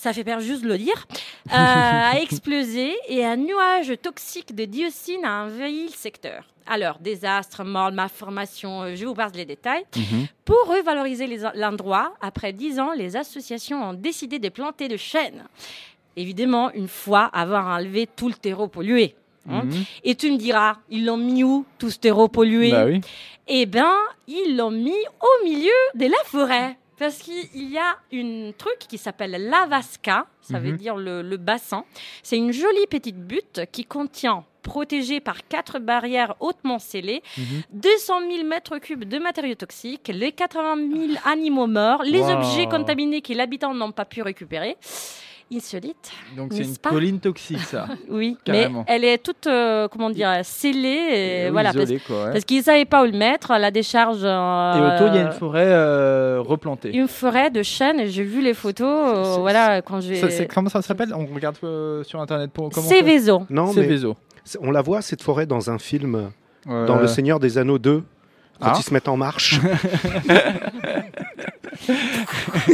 ça 0.00 0.12
fait 0.12 0.24
peur 0.24 0.40
juste 0.40 0.62
de 0.62 0.68
le 0.68 0.78
dire, 0.78 1.06
euh, 1.48 1.52
a 1.52 2.20
explosé 2.20 2.94
et 3.08 3.24
un 3.24 3.36
nuage 3.36 3.92
toxique 4.00 4.54
de 4.54 4.64
dioxine 4.64 5.24
a 5.24 5.44
envahi 5.44 5.84
le 5.86 5.92
secteur. 5.92 6.44
Alors, 6.70 6.98
désastre, 7.00 7.64
mort, 7.64 7.90
malformation, 7.92 8.82
euh, 8.82 8.94
je 8.94 9.06
vous 9.06 9.14
passe 9.14 9.32
les 9.34 9.46
détails. 9.46 9.84
Mhm. 9.96 10.26
Pour 10.44 10.66
revaloriser 10.66 11.26
l'endroit, 11.54 12.14
après 12.20 12.52
dix 12.52 12.78
ans, 12.78 12.92
les 12.92 13.16
associations 13.16 13.82
ont 13.90 13.94
décidé 13.94 14.38
de 14.38 14.50
planter 14.50 14.86
de 14.88 14.96
chênes. 14.98 15.44
Évidemment, 16.16 16.70
une 16.72 16.88
fois 16.88 17.24
avoir 17.32 17.66
enlevé 17.66 18.06
tout 18.14 18.28
le 18.28 18.34
terreau 18.34 18.68
pollué. 18.68 19.14
hein. 19.50 19.62
Mhm. 19.64 19.84
Et 20.04 20.14
tu 20.14 20.30
me 20.30 20.36
diras, 20.36 20.76
ils 20.90 21.06
l'ont 21.06 21.16
mis 21.16 21.42
où, 21.42 21.64
tout 21.78 21.90
ce 21.90 21.98
terreau 21.98 22.28
pollué? 22.28 22.70
Bah 22.70 22.84
oui. 22.86 23.00
eh 23.46 23.64
bien, 23.66 23.94
ils 24.26 24.54
l'ont 24.56 24.70
mis 24.70 25.00
au 25.20 25.44
milieu 25.44 25.70
de 25.94 26.04
la 26.06 26.22
forêt. 26.26 26.76
Parce 26.98 27.18
qu'il 27.18 27.70
y 27.70 27.78
a 27.78 27.96
une 28.12 28.52
truc 28.54 28.78
qui 28.88 28.98
s'appelle 28.98 29.48
la 29.48 29.66
vasca, 29.66 30.26
ça 30.40 30.58
veut 30.58 30.72
Mhm. 30.72 30.76
dire 30.76 30.96
le, 30.96 31.22
le 31.22 31.36
bassin. 31.36 31.84
C'est 32.22 32.36
une 32.36 32.52
jolie 32.52 32.86
petite 32.90 33.16
butte 33.18 33.62
qui 33.70 33.84
contient, 33.84 34.44
protégée 34.62 35.20
par 35.20 35.46
quatre 35.46 35.78
barrières 35.78 36.34
hautement 36.40 36.78
scellées, 36.78 37.22
Mhm. 37.36 37.62
200 37.72 38.20
000 38.30 38.44
mètres 38.46 38.78
cubes 38.78 39.04
de 39.04 39.18
matériaux 39.18 39.54
toxiques, 39.54 40.10
les 40.12 40.32
80 40.32 40.76
000 40.76 41.12
animaux 41.24 41.66
morts, 41.68 42.02
les 42.02 42.20
Wow. 42.20 42.30
objets 42.32 42.66
contaminés 42.66 43.22
que 43.22 43.32
l'habitant 43.32 43.72
n'ont 43.74 43.92
pas 43.92 44.04
pu 44.04 44.20
récupérer. 44.22 44.76
Insolite, 45.52 46.10
Donc 46.36 46.52
c'est 46.52 46.62
une 46.62 46.76
pas 46.76 46.90
colline 46.90 47.20
toxique, 47.20 47.60
ça. 47.60 47.86
oui, 48.10 48.36
Carrément. 48.44 48.84
mais 48.86 48.94
elle 48.94 49.04
est 49.04 49.16
toute, 49.16 49.46
euh, 49.46 49.88
comment 49.88 50.10
dire, 50.10 50.30
scellée. 50.42 50.88
Et 50.88 51.44
Oui, 51.46 51.52
voilà, 51.52 51.72
parce- 51.72 51.90
quoi, 52.06 52.24
ouais. 52.26 52.32
parce 52.32 52.44
qu'ils 52.44 52.58
ne 52.58 52.62
savaient 52.64 52.84
pas 52.84 53.02
où 53.02 53.06
le 53.06 53.16
mettre, 53.16 53.52
la 53.58 53.70
décharge. 53.70 54.18
euh, 54.22 54.74
Et 54.74 54.94
autour, 54.94 55.08
il 55.08 55.14
y 55.16 55.18
a 55.18 55.22
une 55.26 55.32
forêt 55.32 55.64
euh, 55.66 56.42
replantée. 56.44 56.94
une 56.94 57.08
forêt 57.08 57.50
de 57.50 57.62
chênes, 57.62 58.00
et 58.00 58.08
j'ai 58.08 58.24
vu 58.24 58.42
les 58.42 58.52
photos, 58.54 58.86
euh, 58.86 59.36
voilà, 59.40 59.80
quand 59.80 60.00
c'est- 60.02 60.46
comment 60.52 60.68
ça 60.68 60.82
s'appelle? 60.82 61.14
On 61.14 61.24
regarde 61.34 61.56
euh, 61.64 62.02
sur 62.04 62.20
internet 62.20 62.50
pour 62.52 62.68
comment 62.70 62.86
Céveso. 62.86 63.42
Non, 63.48 63.72
C'est 63.72 63.86
mais 63.86 63.96
on 64.60 64.70
la 64.70 64.82
voit 64.82 65.00
cette 65.02 65.22
forêt 65.22 65.46
dans 65.46 65.70
un 65.70 65.78
film, 65.78 66.30
Euh, 66.68 66.86
dans 66.86 66.96
Le 66.96 67.06
Seigneur 67.06 67.38
des 67.40 67.56
Anneaux 67.56 67.78
2, 67.78 68.02
quand 68.60 68.68
Ah. 68.70 68.74
ils 68.78 68.82
se 68.82 68.92
mettent 68.92 69.08
en 69.08 69.16
marche. 69.16 69.60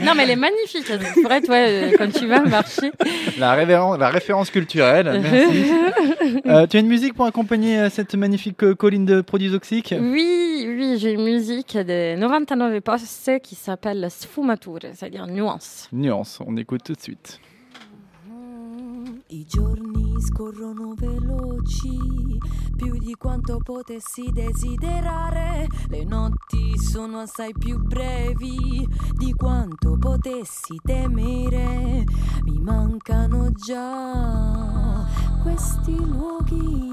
non, 0.03 0.15
mais 0.17 0.23
elle 0.25 0.31
est 0.31 0.37
magnifique, 0.37 0.85
cette 0.87 1.03
forêt, 1.03 1.41
toi, 1.43 1.57
euh, 1.57 1.93
quand 1.99 2.11
tu 2.13 2.27
vas 2.27 2.41
marcher. 2.43 2.91
la, 3.39 3.53
révérence, 3.53 3.99
la 3.99 4.09
référence 4.09 4.51
culturelle. 4.51 5.21
Merci. 5.23 5.65
Euh, 6.47 6.67
tu 6.67 6.77
as 6.79 6.81
une 6.81 6.87
musique 6.89 7.15
pour 7.15 7.27
accompagner 7.27 7.79
euh, 7.79 7.91
cette 7.91 8.15
magnifique 8.15 8.63
euh, 8.65 8.75
colline 8.75 9.05
de 9.05 9.21
produits 9.21 9.51
toxiques? 9.51 9.95
Oui, 9.99 10.65
oui, 10.67 10.97
j'ai 10.99 11.13
une 11.13 11.25
musique 11.25 11.77
de 11.77 12.19
99 12.19 12.81
Posse 12.81 13.29
qui 13.43 13.55
s'appelle 13.55 14.07
Sfumature, 14.11 14.79
c'est-à-dire 14.95 15.27
nuance. 15.27 15.89
Nuance, 15.93 16.39
on 16.47 16.57
écoute 16.57 16.83
tout 16.85 16.95
de 16.95 17.01
suite. 17.01 17.41
I 19.31 19.45
scorrono 20.21 20.95
veloci, 20.97 22.39
più 22.77 22.99
di 22.99 23.15
quanto 23.15 23.59
potessi 23.63 24.31
desiderare. 24.33 25.67
Le 25.89 26.05
notti 26.05 26.79
sono 26.79 27.19
assai 27.21 27.53
più 27.53 27.79
brevi 27.79 28.87
di 29.13 29.33
quanto 29.33 29.97
potessi 29.99 30.79
temere. 30.83 32.05
Mi 32.45 32.61
mancano 32.61 33.51
già 33.53 35.07
questi 35.43 35.97
luoghi. 35.97 36.93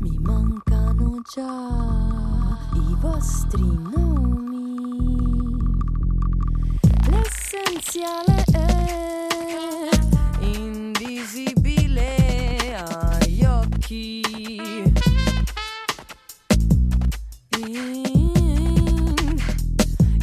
Mi 0.00 0.18
mancano 0.20 1.20
già 1.22 2.58
i 2.74 2.96
vostri 2.98 3.78
nomi. 3.94 4.42
L'essenziale 7.08 8.44
è 8.52 9.31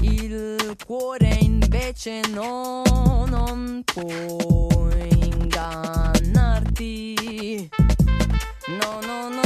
Il 0.01 0.75
cuore 0.86 1.38
invece 1.41 2.22
no, 2.32 2.84
non 3.27 3.82
può 3.84 4.88
ingannarti. 5.10 7.70
No, 8.68 9.00
no, 9.01 9.29
no, 9.29 9.38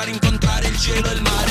far 0.00 0.08
incontrare 0.08 0.66
il 0.68 0.78
cielo 0.78 1.10
e 1.10 1.12
il 1.12 1.20
mare 1.20 1.49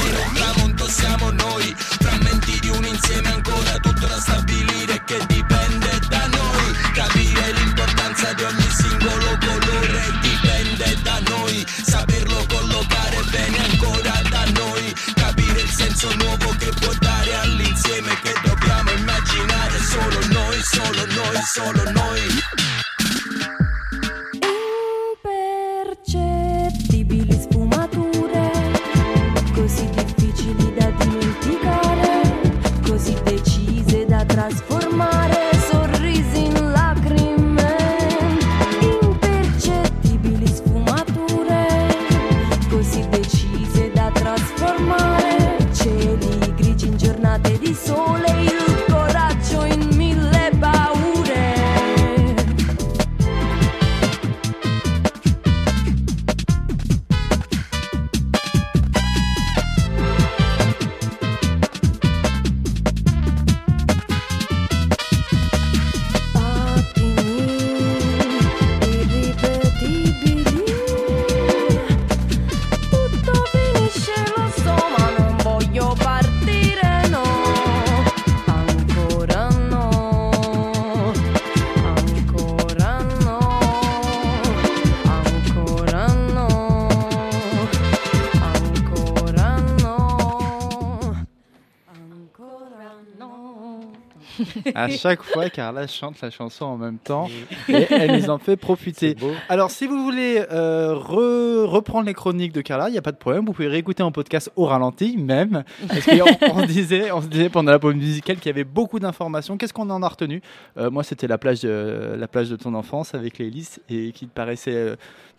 À 94.75 94.89
chaque 94.89 95.23
fois, 95.23 95.49
Carla 95.49 95.87
chante 95.87 96.21
la 96.21 96.29
chanson 96.29 96.65
en 96.65 96.77
même 96.77 96.97
temps 96.97 97.27
et 97.67 97.85
elle 97.89 98.21
nous 98.21 98.29
en 98.29 98.37
fait 98.37 98.55
profiter. 98.57 99.15
Alors, 99.49 99.71
si 99.71 99.87
vous 99.87 100.03
voulez 100.03 100.43
euh, 100.51 100.93
re- 100.93 101.65
reprendre 101.65 102.05
les 102.05 102.13
chroniques 102.13 102.53
de 102.53 102.61
Carla, 102.61 102.89
il 102.89 102.91
n'y 102.93 102.97
a 102.97 103.01
pas 103.01 103.11
de 103.11 103.17
problème. 103.17 103.45
Vous 103.45 103.53
pouvez 103.53 103.67
réécouter 103.67 104.03
en 104.03 104.11
podcast 104.11 104.51
au 104.55 104.65
ralenti, 104.65 105.17
même. 105.17 105.63
Parce 105.87 106.05
qu'on 106.05 106.55
on 106.61 106.65
disait, 106.65 107.11
on 107.11 107.21
se 107.21 107.27
disait 107.27 107.49
pendant 107.49 107.71
la 107.71 107.79
pause 107.79 107.95
musicale 107.95 108.37
qu'il 108.37 108.47
y 108.47 108.53
avait 108.53 108.63
beaucoup 108.63 108.99
d'informations. 108.99 109.57
Qu'est-ce 109.57 109.73
qu'on 109.73 109.89
en 109.89 110.01
a 110.03 110.07
retenu? 110.07 110.41
Euh, 110.77 110.89
Moi, 110.89 111.03
c'était 111.03 111.27
la 111.27 111.37
plage, 111.37 111.61
de, 111.61 112.15
la 112.17 112.27
plage 112.27 112.49
de 112.49 112.55
ton 112.55 112.73
enfance 112.73 113.13
avec 113.15 113.37
les 113.37 113.47
hélices 113.47 113.79
et 113.89 114.11
qui 114.11 114.27
te 114.27 114.33
paraissait. 114.33 114.73
euh, 114.73 114.95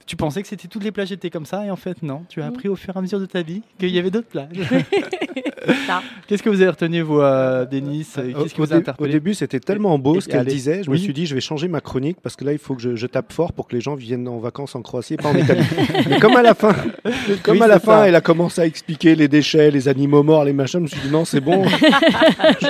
tu 0.06 0.16
pensais 0.16 0.42
que 0.42 0.48
c'était 0.48 0.66
toutes 0.66 0.82
les 0.82 0.90
plages 0.90 1.12
étaient 1.12 1.30
comme 1.30 1.46
ça 1.46 1.64
et 1.64 1.70
en 1.70 1.76
fait 1.76 2.02
non. 2.02 2.24
Tu 2.28 2.42
as 2.42 2.46
appris 2.46 2.68
au 2.68 2.74
fur 2.74 2.94
et 2.96 2.98
à 2.98 3.02
mesure 3.02 3.20
de 3.20 3.26
ta 3.26 3.42
vie 3.42 3.62
qu'il 3.78 3.90
y 3.90 3.98
avait 3.98 4.10
d'autres 4.10 4.26
plages. 4.26 4.48
Qu'est-ce 6.26 6.42
que 6.42 6.48
vous 6.48 6.60
avez 6.60 6.70
retenu 6.70 7.02
vous, 7.02 7.20
euh, 7.20 7.64
Denis? 7.66 8.06
Qu'est-ce 8.14 8.54
qui 8.54 8.60
vous 8.60 8.72
a 8.72 8.80
interpellé 8.90 9.08
au 9.10 9.12
début, 9.12 9.34
c'était 9.34 9.60
tellement 9.60 9.98
beau 9.98 10.16
Et- 10.16 10.20
ce 10.20 10.28
qu'elle 10.28 10.46
disait. 10.46 10.82
Je 10.84 10.90
Oui. 10.90 10.98
me 10.98 11.02
suis 11.02 11.12
dit, 11.12 11.26
je 11.26 11.34
vais 11.34 11.40
changer 11.40 11.68
ma 11.68 11.80
chronique 11.80 12.18
parce 12.22 12.36
que 12.36 12.44
là, 12.44 12.52
il 12.52 12.58
faut 12.58 12.74
que 12.74 12.82
je, 12.82 12.96
je 12.96 13.06
tape 13.06 13.32
fort 13.32 13.52
pour 13.52 13.66
que 13.68 13.74
les 13.74 13.80
gens 13.80 13.94
viennent 13.94 14.28
en 14.28 14.38
vacances 14.38 14.74
en 14.74 14.82
Croatie 14.82 15.14
et 15.14 15.16
pas 15.16 15.30
en 15.30 15.34
Italie. 15.36 15.64
Mais 16.08 16.18
comme 16.18 16.36
à 16.36 16.42
la 16.42 16.54
fin, 16.54 16.74
comme 17.42 17.56
Oui, 17.58 17.62
à 17.62 17.66
la 17.68 17.78
fin, 17.80 17.98
ça. 18.00 18.08
elle 18.08 18.14
a 18.14 18.20
commencé 18.20 18.60
à 18.60 18.66
expliquer 18.66 19.14
les 19.14 19.28
déchets, 19.28 19.70
les 19.70 19.88
animaux 19.88 20.22
morts, 20.22 20.44
les 20.44 20.52
machins, 20.52 20.80
je 20.80 20.82
me 20.82 20.88
suis 20.88 21.00
dit 21.00 21.10
non, 21.12 21.24
c'est 21.24 21.40
bon. 21.40 21.64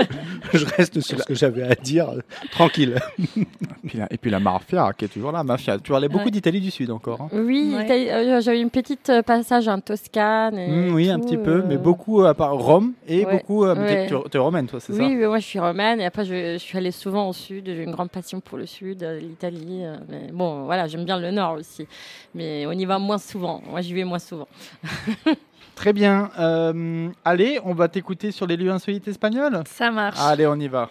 je, 0.52 0.58
je 0.58 0.64
reste 0.76 1.00
sur 1.00 1.18
ce 1.18 1.24
que 1.24 1.34
j'avais 1.34 1.62
à 1.62 1.74
dire, 1.74 2.08
tranquille. 2.50 2.96
Et 3.18 3.46
puis, 3.86 3.98
la, 3.98 4.06
et 4.12 4.16
puis 4.18 4.30
la 4.30 4.40
mafia 4.40 4.90
qui 4.96 5.04
est 5.04 5.08
toujours 5.08 5.32
là, 5.32 5.42
mafia. 5.44 5.78
Tu 5.78 5.90
parlais 5.90 6.08
beaucoup 6.08 6.24
Ouais. 6.26 6.30
d'Italie 6.30 6.60
du 6.60 6.70
Sud 6.70 6.90
encore. 6.90 7.22
hein. 7.22 7.28
Oui, 7.32 7.74
Ouais. 7.76 8.10
Euh, 8.12 8.40
j'avais 8.40 8.60
une 8.60 8.70
petite 8.70 9.08
euh, 9.10 9.22
passage 9.22 9.68
en 9.68 9.80
Toscane. 9.80 10.58
et 10.58 10.68
Mm, 10.68 10.94
oui, 10.94 11.08
un 11.10 11.18
petit 11.18 11.36
peu, 11.36 11.62
mais 11.66 11.74
euh, 11.74 11.78
beaucoup 11.78 12.22
à 12.22 12.34
part 12.34 12.54
Rome 12.54 12.92
et 13.08 13.24
Ouais. 13.24 13.32
beaucoup. 13.32 13.64
euh, 13.64 14.06
Tu 14.30 14.36
es 14.36 14.40
romaine, 14.40 14.66
toi, 14.66 14.80
c'est 14.80 14.92
Oui, 14.92 14.98
ça 14.98 15.04
oui, 15.04 15.16
moi 15.26 15.38
je 15.38 15.44
suis 15.46 15.58
romaine 15.58 16.00
et 16.00 16.04
après 16.10 16.24
je, 16.24 16.52
je 16.54 16.58
suis 16.58 16.76
allée 16.76 16.90
souvent 16.90 17.28
au 17.28 17.32
sud. 17.32 17.66
J'ai 17.66 17.82
une 17.84 17.92
grande 17.92 18.10
passion 18.10 18.40
pour 18.40 18.58
le 18.58 18.66
sud, 18.66 19.02
euh, 19.02 19.18
l'Italie. 19.20 19.84
euh, 19.84 19.96
mais 20.08 20.30
bon, 20.32 20.64
voilà, 20.64 20.86
j'aime 20.88 21.04
bien 21.04 21.18
le 21.18 21.30
nord 21.30 21.54
aussi. 21.54 21.86
Mais 22.34 22.66
on 22.66 22.72
y 22.72 22.84
va 22.84 22.98
moins 22.98 23.18
souvent. 23.18 23.62
Moi 23.66 23.80
j'y 23.80 23.94
vais 23.94 24.04
moins 24.04 24.18
souvent. 24.18 24.48
Très 25.76 25.92
bien. 25.92 26.30
euh, 26.38 27.08
allez, 27.24 27.58
on 27.64 27.72
va 27.74 27.88
t'écouter 27.88 28.32
sur 28.32 28.46
les 28.46 28.56
lieux 28.56 28.70
insolites 28.70 29.08
espagnols. 29.08 29.62
Ça 29.66 29.90
marche. 29.90 30.18
Allez, 30.20 30.46
on 30.46 30.56
y 30.56 30.68
va. 30.68 30.90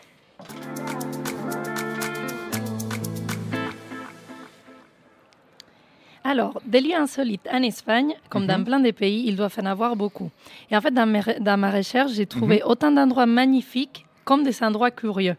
Alors, 6.24 6.62
des 6.66 6.82
lieux 6.82 6.96
insolites 6.96 7.48
en 7.52 7.64
Espagne, 7.64 8.14
comme 8.30 8.46
dans 8.46 8.60
Mhm. 8.60 8.66
plein 8.66 8.80
de 8.82 8.92
pays, 8.92 9.24
ils 9.28 9.36
doivent 9.38 9.56
en 9.62 9.66
avoir 9.66 9.96
beaucoup. 9.96 10.30
Et 10.70 10.76
en 10.76 10.82
fait, 10.82 10.92
dans, 10.92 11.06
mes 11.06 11.22
re- 11.22 11.40
dans 11.42 11.58
ma 11.58 11.72
recherche, 11.72 12.12
j'ai 12.12 12.26
trouvé 12.26 12.58
Mhm. 12.58 12.70
autant 12.70 12.92
d'endroits 12.92 13.26
magnifiques 13.26 14.06
comme 14.30 14.44
des 14.44 14.58
endroits 14.68 14.92
curieux. 14.92 15.38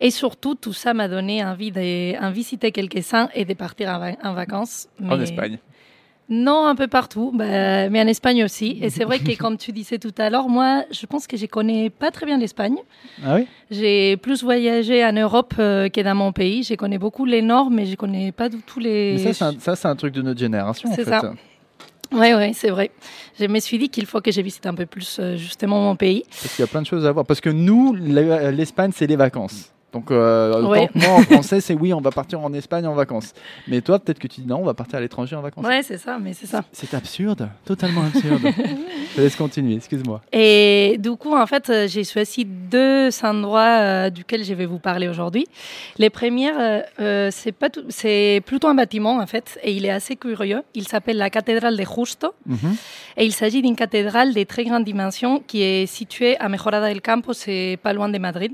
Et 0.00 0.10
surtout, 0.10 0.54
tout 0.64 0.72
ça 0.82 0.90
m'a 0.94 1.08
donné 1.08 1.44
envie 1.44 1.70
d'en 1.70 2.30
visiter 2.40 2.72
quelques-uns 2.72 3.28
et 3.38 3.44
de 3.44 3.54
partir 3.54 3.86
en, 3.94 3.98
va- 4.04 4.16
en 4.28 4.32
vacances. 4.34 4.88
En 5.14 5.20
Espagne. 5.20 5.58
Non, 6.46 6.64
un 6.72 6.76
peu 6.76 6.86
partout, 6.86 7.32
bah, 7.34 7.88
mais 7.90 8.00
en 8.00 8.06
Espagne 8.06 8.44
aussi. 8.44 8.78
Et 8.82 8.88
c'est 8.88 9.04
vrai 9.04 9.18
que, 9.18 9.36
comme 9.36 9.56
tu 9.58 9.72
disais 9.72 9.98
tout 9.98 10.14
à 10.18 10.30
l'heure, 10.30 10.48
moi, 10.48 10.84
je 10.98 11.04
pense 11.06 11.26
que 11.26 11.36
je 11.36 11.46
connais 11.46 11.90
pas 11.90 12.10
très 12.12 12.24
bien 12.24 12.38
l'Espagne. 12.38 12.78
Ah 13.24 13.34
oui? 13.36 13.46
J'ai 13.70 14.16
plus 14.16 14.42
voyagé 14.44 15.04
en 15.04 15.12
Europe 15.12 15.54
euh, 15.58 15.88
que 15.88 16.00
dans 16.00 16.14
mon 16.14 16.32
pays. 16.32 16.62
Je 16.62 16.74
connais 16.74 16.98
beaucoup 16.98 17.24
les 17.26 17.42
Nord, 17.42 17.68
mais 17.70 17.84
je 17.84 17.96
connais 17.96 18.30
pas 18.32 18.48
du 18.48 18.58
tout 18.68 18.78
les. 18.80 19.12
Mais 19.16 19.32
ça, 19.32 19.34
c'est 19.34 19.44
un, 19.56 19.60
ça, 19.60 19.76
c'est 19.76 19.88
un 19.88 19.96
truc 19.96 20.14
de 20.14 20.22
notre 20.22 20.38
génération. 20.40 20.88
en 20.88 20.94
C'est 20.94 21.04
fait. 21.04 21.10
ça. 21.10 21.34
Oui, 22.12 22.32
oui, 22.34 22.54
c'est 22.54 22.70
vrai. 22.70 22.90
Je 23.38 23.46
me 23.46 23.60
suis 23.60 23.78
dit 23.78 23.88
qu'il 23.88 24.06
faut 24.06 24.20
que 24.20 24.32
je 24.32 24.40
visite 24.40 24.66
un 24.66 24.74
peu 24.74 24.86
plus 24.86 25.18
euh, 25.20 25.36
justement 25.36 25.80
mon 25.80 25.96
pays. 25.96 26.24
Parce 26.28 26.54
qu'il 26.54 26.62
y 26.62 26.64
a 26.64 26.66
plein 26.66 26.82
de 26.82 26.86
choses 26.86 27.06
à 27.06 27.12
voir. 27.12 27.24
Parce 27.24 27.40
que 27.40 27.50
nous, 27.50 27.94
l'Espagne, 27.94 28.90
c'est 28.94 29.06
les 29.06 29.16
vacances. 29.16 29.72
Donc, 29.92 30.10
euh, 30.12 30.62
Ouais. 30.62 30.86
que 30.88 30.98
moi, 30.98 31.08
en 31.16 31.22
français, 31.22 31.60
c'est 31.60 31.74
oui, 31.74 31.92
on 31.92 32.00
va 32.00 32.10
partir 32.12 32.40
en 32.40 32.52
Espagne 32.52 32.86
en 32.86 32.94
vacances. 32.94 33.32
Mais 33.66 33.80
toi, 33.80 33.98
peut-être 33.98 34.20
que 34.20 34.28
tu 34.28 34.40
dis 34.42 34.46
non, 34.46 34.58
on 34.60 34.64
va 34.64 34.74
partir 34.74 34.98
à 34.98 35.00
l'étranger 35.00 35.34
en 35.34 35.40
vacances. 35.42 35.66
Ouais, 35.66 35.82
c'est 35.82 35.98
ça, 35.98 36.18
mais 36.20 36.32
c'est 36.32 36.46
ça. 36.46 36.62
C'est 36.70 36.94
absurde, 36.94 37.48
totalement 37.64 38.02
absurde. 38.02 38.40
Je 39.16 39.20
laisse 39.22 39.34
continuer, 39.34 39.74
excuse-moi. 39.74 40.20
Et 40.32 40.96
du 41.00 41.10
coup, 41.16 41.34
en 41.34 41.46
fait, 41.46 41.68
euh, 41.70 41.88
j'ai 41.88 42.04
choisi 42.04 42.44
deux 42.44 43.08
endroits 43.24 43.80
euh, 43.80 44.10
duquel 44.10 44.44
je 44.44 44.54
vais 44.54 44.66
vous 44.66 44.78
parler 44.78 45.08
aujourd'hui. 45.08 45.46
Les 45.98 46.08
premières, 46.10 46.58
euh, 46.60 46.80
euh, 47.00 47.28
c'est 47.32 47.50
pas 47.52 47.68
tout- 47.68 47.84
c'est 47.88 48.42
plutôt 48.46 48.68
un 48.68 48.74
bâtiment 48.74 49.16
en 49.18 49.26
fait, 49.26 49.58
et 49.64 49.72
il 49.72 49.84
est 49.86 49.90
assez 49.90 50.14
curieux. 50.14 50.62
Il 50.74 50.86
s'appelle 50.86 51.16
la 51.16 51.30
cathédrale 51.30 51.76
de 51.76 51.84
Justo, 51.84 52.32
Mhm. 52.46 52.76
et 53.16 53.24
il 53.24 53.32
s'agit 53.32 53.60
d'une 53.60 53.74
cathédrale 53.76 54.32
de 54.34 54.42
très 54.44 54.64
grande 54.64 54.84
dimension 54.84 55.42
qui 55.44 55.62
est 55.62 55.86
située 55.86 56.38
à 56.38 56.48
Mejorada 56.48 56.88
del 56.88 57.00
Campo, 57.02 57.32
c'est 57.32 57.76
pas 57.82 57.92
loin 57.92 58.08
de 58.08 58.18
Madrid. 58.18 58.52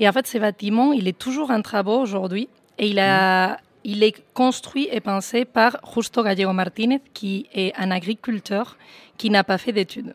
Et 0.00 0.08
en 0.08 0.12
fait, 0.12 0.26
ce 0.26 0.38
bâtiment, 0.38 0.92
il 0.92 1.06
est 1.06 1.16
toujours 1.18 1.50
en 1.50 1.60
travaux 1.62 2.00
aujourd'hui, 2.00 2.48
et 2.78 2.88
il 2.88 2.98
a 2.98 3.58
il 3.82 4.02
est 4.02 4.14
construit 4.34 4.88
et 4.92 5.00
pensé 5.00 5.46
par 5.46 5.78
Justo 5.94 6.22
Gallego 6.22 6.52
Martínez, 6.52 7.00
qui 7.14 7.46
est 7.54 7.72
un 7.78 7.90
agriculteur 7.90 8.76
qui 9.16 9.30
n'a 9.30 9.42
pas 9.42 9.56
fait 9.56 9.72
d'études. 9.72 10.14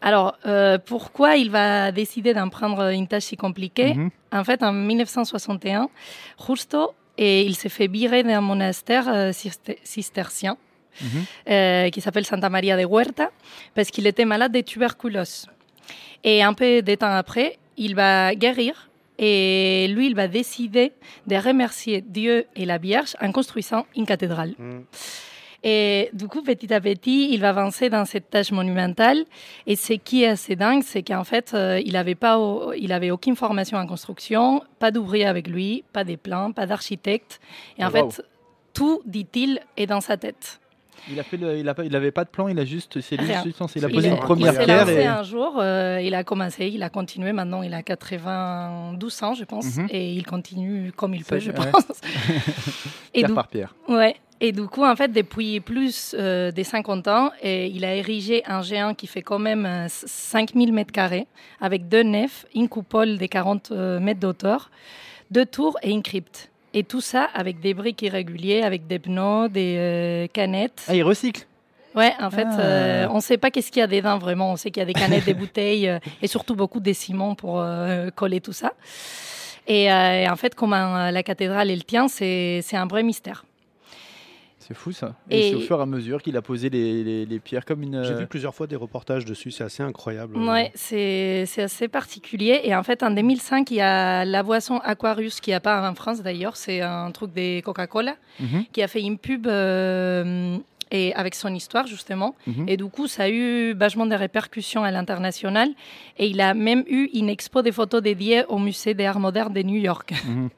Alors, 0.00 0.36
euh, 0.46 0.78
pourquoi 0.78 1.34
il 1.36 1.50
va 1.50 1.90
décider 1.90 2.32
d'en 2.32 2.48
prendre 2.48 2.90
une 2.92 3.08
tâche 3.08 3.24
si 3.24 3.36
compliquée 3.36 3.94
Mhm. 3.94 4.10
En 4.32 4.44
fait, 4.44 4.62
en 4.62 4.72
1961, 4.72 5.88
Justo, 6.46 6.94
et 7.18 7.42
il 7.42 7.56
s'est 7.56 7.68
fait 7.68 7.88
virer 7.88 8.22
d'un 8.22 8.40
monastère 8.40 9.08
euh, 9.08 9.32
cister- 9.32 9.78
cistercien 9.82 10.56
Mhm. 11.02 11.08
euh, 11.50 11.90
qui 11.90 12.00
s'appelle 12.00 12.24
Santa 12.24 12.48
Maria 12.48 12.76
de 12.76 12.84
Huerta 12.84 13.30
parce 13.74 13.90
qu'il 13.90 14.06
était 14.06 14.24
malade 14.24 14.52
de 14.52 14.60
tuberculose. 14.60 15.46
Et 16.22 16.42
un 16.42 16.54
peu 16.54 16.82
de 16.82 16.94
temps 16.94 17.12
après, 17.14 17.58
il 17.76 17.94
va 17.94 18.34
guérir 18.34 18.90
et 19.18 19.86
lui, 19.88 20.06
il 20.06 20.14
va 20.14 20.28
décider 20.28 20.92
de 21.26 21.36
remercier 21.36 22.00
Dieu 22.00 22.46
et 22.56 22.64
la 22.64 22.78
Vierge 22.78 23.16
en 23.20 23.30
construisant 23.32 23.86
une 23.94 24.06
cathédrale. 24.06 24.54
Mm. 24.58 24.80
Et 25.62 26.08
du 26.14 26.26
coup, 26.26 26.42
petit 26.42 26.72
à 26.72 26.80
petit, 26.80 27.30
il 27.32 27.40
va 27.40 27.50
avancer 27.50 27.90
dans 27.90 28.06
cette 28.06 28.30
tâche 28.30 28.50
monumentale. 28.50 29.24
Et 29.66 29.76
ce 29.76 29.92
qui 29.92 30.22
est 30.22 30.28
assez 30.28 30.56
dingue, 30.56 30.82
c'est 30.82 31.02
qu'en 31.02 31.24
fait, 31.24 31.52
euh, 31.52 31.80
il 31.84 31.92
n'avait 31.92 32.14
pas, 32.14 32.38
il 32.78 32.92
avait 32.92 33.10
aucune 33.10 33.36
formation 33.36 33.76
en 33.76 33.86
construction, 33.86 34.62
pas 34.78 34.90
d'ouvrier 34.90 35.26
avec 35.26 35.48
lui, 35.48 35.84
pas 35.92 36.02
des 36.02 36.16
plans, 36.16 36.52
pas 36.52 36.64
d'architecte. 36.64 37.40
Et 37.78 37.84
en 37.84 37.88
wow. 37.88 38.10
fait, 38.10 38.22
tout, 38.72 39.02
dit-il, 39.04 39.60
est 39.76 39.86
dans 39.86 40.00
sa 40.00 40.16
tête. 40.16 40.59
Il 41.08 41.18
a 41.18 41.22
fait 41.22 41.36
le- 41.36 41.58
il 41.58 41.68
a 41.68 41.74
pas- 41.74 41.84
il 41.84 41.94
de 42.24 42.28
plan, 42.30 42.48
il 42.48 42.58
a 42.58 42.64
juste, 42.64 43.00
c'est 43.00 43.16
lui 43.16 43.26
juste 43.44 43.60
il 43.76 43.84
a 43.84 43.88
Il 43.88 43.94
posé 43.94 44.08
une 44.08 44.16
première 44.18 44.52
il 44.52 44.56
s'est 44.58 44.64
pierre 44.64 44.80
lancé 44.80 44.92
et 45.00 45.06
un 45.06 45.22
jour, 45.22 45.54
euh, 45.58 46.00
il 46.02 46.14
a 46.14 46.24
commencé, 46.24 46.66
il 46.66 46.82
a 46.82 46.90
continué. 46.90 47.32
Maintenant, 47.32 47.62
il 47.62 47.72
a 47.74 47.82
92 47.82 49.22
ans, 49.22 49.34
je 49.34 49.44
pense, 49.44 49.76
Mhm. 49.76 49.86
et 49.90 50.12
il 50.12 50.26
continue 50.26 50.92
comme 50.92 51.14
il 51.14 51.24
peut, 51.24 51.38
je 51.38 51.50
ouais. 51.52 51.70
pense. 51.70 51.84
et, 53.14 53.22
pierre 53.22 53.34
par 53.34 53.48
pierre. 53.48 53.74
ouais, 53.88 54.16
et 54.40 54.52
du 54.52 54.62
coup, 54.66 54.84
en 54.84 54.94
fait, 54.96 55.08
depuis 55.12 55.60
plus 55.60 56.14
euh, 56.18 56.50
de 56.50 56.62
50 56.62 57.08
ans, 57.08 57.30
et 57.42 57.66
il 57.66 57.84
a 57.84 57.94
érigé 57.94 58.42
un 58.46 58.62
géant 58.62 58.94
qui 58.94 59.06
fait 59.06 59.22
quand 59.22 59.38
même 59.38 59.66
euh, 59.66 59.86
5000 59.88 60.72
mètres 60.72 60.92
carrés, 60.92 61.26
avec 61.60 61.88
deux 61.88 62.02
nefs, 62.02 62.46
une 62.54 62.68
coupole 62.68 63.18
de 63.18 63.26
40 63.26 63.70
euh, 63.72 64.00
mètres 64.00 64.20
d'auteur, 64.20 64.70
deux 65.30 65.46
tours 65.46 65.76
et 65.82 65.90
une 65.90 66.02
crypte. 66.02 66.49
Et 66.72 66.84
tout 66.84 67.00
ça 67.00 67.28
avec 67.34 67.60
des 67.60 67.74
briques 67.74 68.02
irréguliers, 68.02 68.62
avec 68.62 68.86
des 68.86 68.98
pneus, 68.98 69.48
des 69.48 69.74
euh, 69.78 70.26
canettes. 70.32 70.84
Ah, 70.88 70.94
il 70.94 71.02
recycle. 71.02 71.46
Ouais, 71.96 72.12
en 72.20 72.30
fait, 72.30 72.46
Ah. 72.48 72.60
euh, 72.60 73.06
on 73.10 73.16
ne 73.16 73.20
sait 73.20 73.36
pas 73.38 73.50
qu'est-ce 73.50 73.72
qu'il 73.72 73.80
y 73.80 73.82
a 73.82 73.88
dedans 73.88 74.18
vraiment. 74.18 74.52
On 74.52 74.56
sait 74.56 74.70
qu'il 74.70 74.80
y 74.80 74.84
a 74.84 74.86
des 74.86 74.92
canettes, 74.94 75.24
des 75.24 75.34
bouteilles 75.42 75.88
euh, 75.88 75.98
et 76.22 76.28
surtout 76.28 76.54
beaucoup 76.54 76.78
de 76.78 76.92
ciment 76.92 77.34
pour 77.34 77.60
euh, 77.60 78.10
coller 78.10 78.40
tout 78.40 78.52
ça. 78.52 78.72
Et, 79.66 79.90
euh, 79.92 80.22
et 80.22 80.28
en 80.28 80.36
fait, 80.36 80.54
comment 80.54 80.96
euh, 80.96 81.10
la 81.10 81.22
cathédrale 81.24 81.70
elle 81.70 81.84
tient, 81.84 82.06
c'est 82.06 82.62
un 82.72 82.86
vrai 82.86 83.02
mystère. 83.02 83.44
C'est 84.70 84.76
fou 84.76 84.92
ça. 84.92 85.16
Et, 85.28 85.40
Et- 85.40 85.50
c'est 85.50 85.56
au 85.56 85.60
fur 85.60 85.80
et 85.80 85.82
à 85.82 85.86
mesure 85.86 86.22
qu'il 86.22 86.36
a 86.36 86.42
posé 86.42 86.70
les, 86.70 87.02
les- 87.02 87.26
les 87.26 87.40
pierres 87.40 87.64
comme 87.64 87.82
une. 87.82 88.04
J'ai 88.04 88.12
euh, 88.12 88.18
vu 88.18 88.26
plusieurs 88.28 88.54
fois 88.54 88.68
des 88.68 88.76
reportages 88.76 89.24
dessus, 89.24 89.50
c'est 89.50 89.64
assez 89.64 89.82
incroyable. 89.82 90.36
Ouais, 90.36 90.70
c'est 90.76 91.42
c'est 91.46 91.62
assez 91.62 91.88
particulier. 91.88 92.60
Et 92.62 92.72
en 92.76 92.84
fait, 92.84 93.02
en 93.02 93.10
2005, 93.10 93.68
il 93.72 93.78
y 93.78 93.80
a 93.80 94.24
la 94.24 94.44
boisson 94.44 94.78
Aquarius 94.84 95.40
qui 95.40 95.52
a 95.52 95.58
pas 95.58 95.90
en 95.90 95.94
France 95.96 96.22
d'ailleurs. 96.22 96.56
C'est 96.56 96.82
un 96.82 97.10
truc 97.10 97.32
de 97.34 97.60
Coca-Cola 97.62 98.14
mhm, 98.38 98.64
qui 98.72 98.80
a 98.80 98.86
fait 98.86 99.02
une 99.02 99.18
pub 99.18 99.48
euh, 99.48 100.56
et 100.92 101.12
avec 101.14 101.34
son 101.34 101.52
histoire 101.52 101.88
justement. 101.88 102.36
mhm. 102.46 102.68
Et 102.68 102.76
du 102.76 102.84
coup, 102.84 103.08
ça 103.08 103.24
a 103.24 103.28
eu 103.28 103.74
vachement 103.74 104.06
de 104.06 104.14
répercussions 104.14 104.84
à 104.84 104.92
l'international. 104.92 105.70
Et 106.16 106.28
il 106.28 106.40
a 106.40 106.54
même 106.54 106.84
eu 106.86 107.10
une 107.12 107.28
expo 107.28 107.62
des 107.62 107.72
photos 107.72 108.02
dédiée 108.02 108.44
au 108.48 108.58
musée 108.58 108.94
des 108.94 109.04
arts 109.06 109.18
modernes 109.18 109.52
de 109.52 109.62
New 109.62 109.80
York. 109.80 110.12
Mhm. 110.24 110.48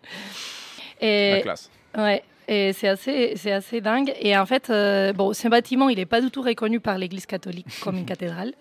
Et, 1.00 1.30
La 1.32 1.40
classe. 1.40 1.70
ouais, 1.96 2.22
et 2.48 2.72
c'est 2.72 2.88
assez, 2.88 3.34
c'est 3.36 3.52
assez 3.52 3.80
dingue. 3.80 4.12
Et 4.20 4.36
en 4.36 4.46
fait, 4.46 4.70
euh, 4.70 5.12
bon, 5.12 5.32
ce 5.32 5.48
bâtiment, 5.48 5.88
il 5.88 5.96
n'est 5.96 6.06
pas 6.06 6.20
du 6.20 6.30
tout 6.30 6.42
reconnu 6.42 6.80
par 6.80 6.98
l'Église 6.98 7.26
catholique 7.26 7.66
comme 7.82 7.96
une 7.96 8.04
cathédrale. 8.12 8.52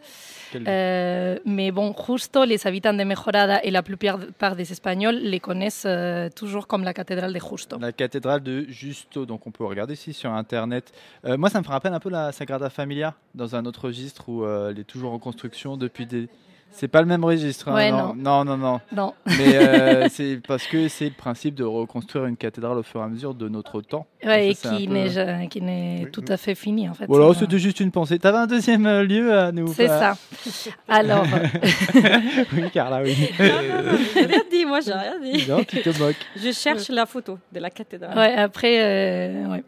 Euh, 0.56 1.38
mais 1.46 1.72
bon, 1.72 1.96
justo 2.08 2.44
les 2.46 2.66
habitants 2.68 2.94
de 2.94 3.04
Mejorada 3.04 3.64
et 3.64 3.72
la 3.72 3.84
plupart 3.84 4.56
des 4.56 4.72
Espagnols 4.72 5.16
les 5.16 5.40
connaissent 5.40 5.86
euh, 5.86 6.30
toujours 6.30 6.68
comme 6.68 6.84
la 6.84 6.94
cathédrale 6.94 7.34
de 7.34 7.40
Justo. 7.40 7.78
La 7.80 7.92
cathédrale 7.92 8.42
de 8.42 8.66
Justo, 8.70 9.26
donc 9.26 9.48
on 9.48 9.52
peut 9.52 9.66
regarder 9.66 9.94
ici 9.94 10.14
sur 10.14 10.32
internet. 10.32 10.92
Euh, 11.26 11.38
moi, 11.38 11.50
ça 11.50 11.62
me 11.62 11.68
rappelle 11.68 11.94
un 11.94 12.00
peu 12.00 12.10
la 12.10 12.32
Sagrada 12.32 12.70
Familia 12.70 13.16
dans 13.36 13.56
un 13.56 13.66
autre 13.66 13.86
registre 13.86 14.30
où 14.30 14.46
elle 14.46 14.80
est 14.80 14.84
toujours 14.84 15.14
en 15.14 15.20
construction 15.20 15.78
depuis 15.78 16.06
des. 16.06 16.28
C'est 16.74 16.88
pas 16.88 17.02
le 17.02 17.08
même 17.08 17.24
registre. 17.24 17.68
hein, 17.70 17.76
Ouais, 17.76 17.92
non. 17.92 18.14
non, 18.16 18.46
non, 18.46 18.58
non. 18.58 18.80
Non. 18.96 19.14
Mais 19.26 19.56
euh, 19.56 20.08
c'est 20.12 20.40
parce 20.48 20.66
que 20.68 20.88
c'est 20.88 21.06
le 21.06 21.12
principe 21.12 21.56
de 21.56 21.64
reconstruire 21.64 22.26
une 22.26 22.38
cathédrale 22.38 22.78
au 22.78 22.84
fur 22.84 23.02
et 23.02 23.04
à 23.04 23.08
mesure 23.08 23.34
de 23.34 23.50
notre 23.50 23.82
temps. 23.82 24.08
Ouais, 24.24 24.50
et 24.50 24.54
ça, 24.54 24.70
qui 24.76 24.88
peu- 24.88 24.94
n'est 24.94 25.48
qui 25.50 25.62
n'est 25.62 26.08
tout 26.12 26.24
à 26.28 26.38
fait 26.38 26.56
fini 26.56 26.88
en 26.90 26.94
fait. 26.94 27.06
Voilà, 27.08 27.26
Euh, 27.26 27.34
c'était 27.34 27.60
juste 27.60 27.80
une 27.82 27.92
pensée. 27.92 28.18
T'avais 28.20 28.38
un 28.38 28.48
deuxième 28.48 28.86
euh, 28.86 29.04
lieu 29.04 29.34
à 29.38 29.52
nous 29.52 29.68
C'est 29.74 29.88
ça. 29.88 30.16
Alors, 30.88 31.26
oui, 32.54 32.70
Carla, 32.74 33.02
oui. 33.04 33.16
Non, 33.40 33.46
non, 33.48 33.92
non, 33.92 33.98
j'ai 34.14 34.26
rien 34.26 34.44
dit, 34.52 34.66
moi 34.66 34.80
j'ai 34.82 34.94
rien 34.94 35.20
dit. 35.22 35.46
non, 35.50 35.64
tu 35.64 35.82
te 35.82 35.90
moques. 36.00 36.16
Je 36.36 36.52
cherche 36.52 36.90
la 36.90 37.06
photo 37.06 37.38
de 37.52 37.60
la 37.60 37.70
cathédrale. 37.70 38.18
ouais, 38.18 38.34
après, 38.36 38.82
euh, 38.82 39.46
ouais. 39.48 39.64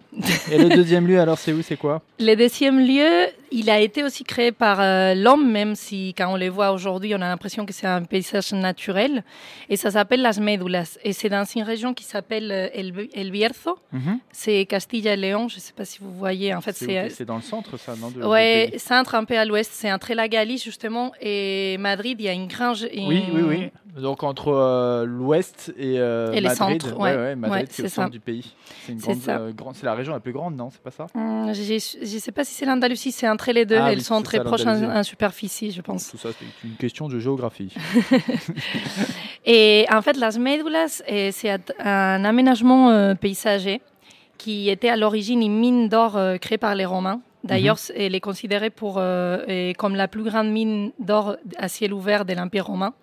Et 0.51 0.57
le 0.57 0.69
deuxième 0.69 1.07
lieu, 1.07 1.19
alors, 1.19 1.37
c'est 1.37 1.51
où 1.53 1.61
C'est 1.61 1.77
quoi? 1.77 2.01
Le 2.19 2.35
deuxième 2.35 2.79
lieu, 2.79 3.27
il 3.53 3.69
a 3.69 3.79
été 3.79 4.03
aussi 4.03 4.23
créé 4.23 4.51
par 4.51 4.81
euh, 4.81 5.13
l'homme, 5.13 5.49
même 5.51 5.75
si 5.75 6.13
quand 6.17 6.33
on 6.33 6.37
le 6.37 6.49
voit 6.49 6.71
aujourd'hui, 6.71 7.13
on 7.13 7.21
a 7.21 7.27
l'impression 7.29 7.65
que 7.65 7.73
c'est 7.73 7.87
un 7.87 8.03
paysage 8.03 8.51
naturel. 8.53 9.23
Et 9.69 9.77
ça 9.77 9.91
s'appelle 9.91 10.21
Las 10.21 10.39
Médulas. 10.39 10.97
Et 11.03 11.13
c'est 11.13 11.29
dans 11.29 11.45
une 11.45 11.63
région 11.63 11.93
qui 11.93 12.03
s'appelle 12.03 12.51
euh, 12.51 12.67
El, 12.73 13.07
El 13.13 13.31
Bierzo. 13.31 13.77
Mhm. 13.91 14.19
C'est 14.31 14.65
Castilla 14.65 15.13
et 15.13 15.17
Léon. 15.17 15.47
Je 15.47 15.55
ne 15.57 15.61
sais 15.61 15.73
pas 15.73 15.85
si 15.85 15.99
vous 16.01 16.11
voyez. 16.11 16.53
En 16.55 16.61
fait, 16.61 16.73
C'est 16.75 17.09
C'est 17.09 17.25
dans 17.25 17.35
le 17.35 17.41
centre, 17.41 17.77
ça, 17.77 17.93
non 17.95 18.09
pays 18.11 18.79
centre 18.79 19.15
un 19.15 19.23
peu 19.23 19.37
à 19.37 19.45
l'ouest. 19.45 19.71
C'est 19.73 19.91
entre 19.91 20.13
la 20.13 20.27
Galice, 20.27 20.63
justement, 20.63 21.11
et 21.21 21.77
Madrid. 21.79 22.17
Il 22.19 22.25
y 22.25 22.29
a 22.29 22.33
une 22.33 22.47
grange. 22.47 22.87
Oui, 22.93 23.23
oui, 23.33 23.41
oui. 23.41 23.69
Donc 23.95 24.23
entre 24.23 24.47
euh, 24.47 25.05
l'ouest 25.05 25.71
et, 25.77 25.99
euh, 25.99 26.31
Et 26.31 26.41
le 26.41 26.49
Madrid. 26.49 26.81
centre, 26.81 26.97
ouais, 26.97 27.11
ouais. 27.11 27.15
ouais, 27.15 27.35
Madrid, 27.35 27.67
c'est 27.69 27.83
au 27.83 27.87
centre 27.87 28.07
ça. 28.07 28.09
du 28.09 28.19
pays. 28.19 28.55
C'est 28.97 29.29
euh, 29.29 29.51
la 29.83 29.93
région 29.93 30.13
la 30.13 30.19
plus 30.19 30.33
grande, 30.33 30.55
non 30.55 30.69
C'est 30.71 30.81
pas 30.81 30.89
ça? 30.89 31.05
Hum, 31.13 31.53
Je 31.53 31.73
ne 32.01 32.19
sais 32.19 32.31
pas 32.31 32.43
si 32.43 32.55
c'est 32.55 32.65
l'Andalousie, 32.65 33.11
c'est 33.11 33.29
entre 33.29 33.42
les 33.51 33.65
deux. 33.65 33.77
Ah 33.77 33.91
Elles 33.91 33.97
oui, 33.97 34.03
sont 34.03 34.21
très 34.21 34.37
ça, 34.37 34.43
proches 34.45 34.65
en, 34.65 35.03
superficie, 35.03 35.71
je 35.71 35.81
pense. 35.81 36.11
Tout 36.11 36.17
ça, 36.17 36.29
c'est 36.31 36.67
une 36.67 36.75
question 36.75 37.09
de 37.09 37.19
géographie. 37.19 37.73
Et 39.45 39.85
en 39.91 40.01
fait, 40.01 40.15
Las 40.17 40.37
Médulas, 40.37 41.01
eh, 41.07 41.31
c'est 41.31 41.49
un- 41.79 42.23
aménagement 42.23 42.89
euh, 42.91 43.15
paysager 43.15 43.81
qui 44.37 44.69
était 44.69 44.89
à 44.89 44.95
l'origine 44.97 45.41
une 45.41 45.57
mine 45.59 45.89
d'or 45.89 46.15
euh, 46.17 46.37
créée 46.37 46.57
par 46.57 46.75
les 46.75 46.85
Romains. 46.85 47.21
D'ailleurs, 47.43 47.77
c- 47.77 47.93
elle 47.97 48.15
est 48.15 48.19
considérée 48.21 48.69
pour, 48.69 48.95
euh, 48.97 49.73
comme 49.77 49.95
la 49.95 50.07
plus 50.07 50.23
grande 50.23 50.49
mine 50.49 50.91
d'or 50.99 51.35
à 51.57 51.67
ciel 51.67 51.93
ouvert 51.93 52.23
de 52.25 52.33
l'Empire 52.33 52.67
romain. 52.67 52.93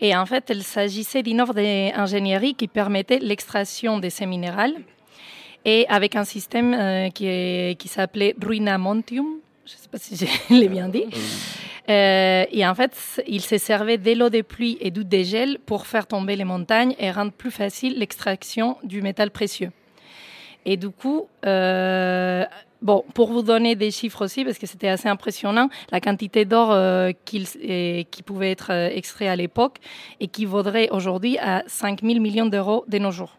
Et 0.00 0.14
en 0.16 0.26
fait, 0.26 0.50
il 0.54 0.62
s'agissait 0.62 1.22
d'une 1.22 1.40
œuvre 1.40 1.54
d'ingénierie 1.54 2.54
qui 2.54 2.68
permettait 2.68 3.18
l'extraction 3.20 3.98
de 3.98 4.08
ces 4.08 4.26
minérales 4.26 4.74
et 5.64 5.86
avec 5.88 6.16
un 6.16 6.24
système 6.24 6.74
euh, 6.74 7.08
qui, 7.10 7.26
est- 7.26 7.78
qui 7.78 7.88
s'appelait 7.88 8.34
Ruinamontium. 8.42 9.26
Je 9.66 9.72
ne 9.72 9.78
sais 9.78 9.88
pas 9.90 9.98
si 9.98 10.16
je 10.16 10.26
l'ai 10.54 10.68
bien 10.68 10.88
dit. 10.88 11.04
Euh, 11.90 12.44
et 12.50 12.66
en 12.66 12.74
fait, 12.74 13.22
il 13.26 13.40
se 13.42 13.58
servait 13.58 13.98
de 13.98 14.12
l'eau 14.12 14.30
de 14.30 14.40
pluie 14.40 14.78
et 14.80 14.90
du 14.90 15.04
dégel 15.04 15.58
pour 15.66 15.86
faire 15.86 16.06
tomber 16.06 16.34
les 16.36 16.44
montagnes 16.44 16.94
et 16.98 17.10
rendre 17.10 17.32
plus 17.32 17.50
facile 17.50 17.98
l'extraction 17.98 18.76
du 18.84 19.02
métal 19.02 19.30
précieux. 19.30 19.70
Et 20.66 20.78
du 20.78 20.88
coup, 20.88 21.26
euh, 21.44 22.44
bon, 22.80 23.04
pour 23.12 23.30
vous 23.32 23.42
donner 23.42 23.74
des 23.76 23.90
chiffres 23.90 24.24
aussi, 24.24 24.44
parce 24.46 24.56
que 24.56 24.66
c'était 24.66 24.88
assez 24.88 25.08
impressionnant, 25.08 25.68
la 25.92 26.00
quantité 26.00 26.46
d'or 26.46 26.72
euh, 26.72 27.10
et- 27.60 28.06
qui 28.10 28.22
pouvait 28.22 28.50
être 28.52 28.70
euh, 28.72 28.88
extrait 28.88 29.28
à 29.28 29.36
l'époque 29.36 29.76
et 30.20 30.28
qui 30.28 30.46
vaudrait 30.46 30.88
aujourd'hui 30.90 31.36
à 31.38 31.64
5 31.66 32.00
000 32.02 32.18
millions 32.18 32.46
d'euros 32.46 32.84
de 32.88 32.96
nos 32.98 33.10
jours. 33.10 33.36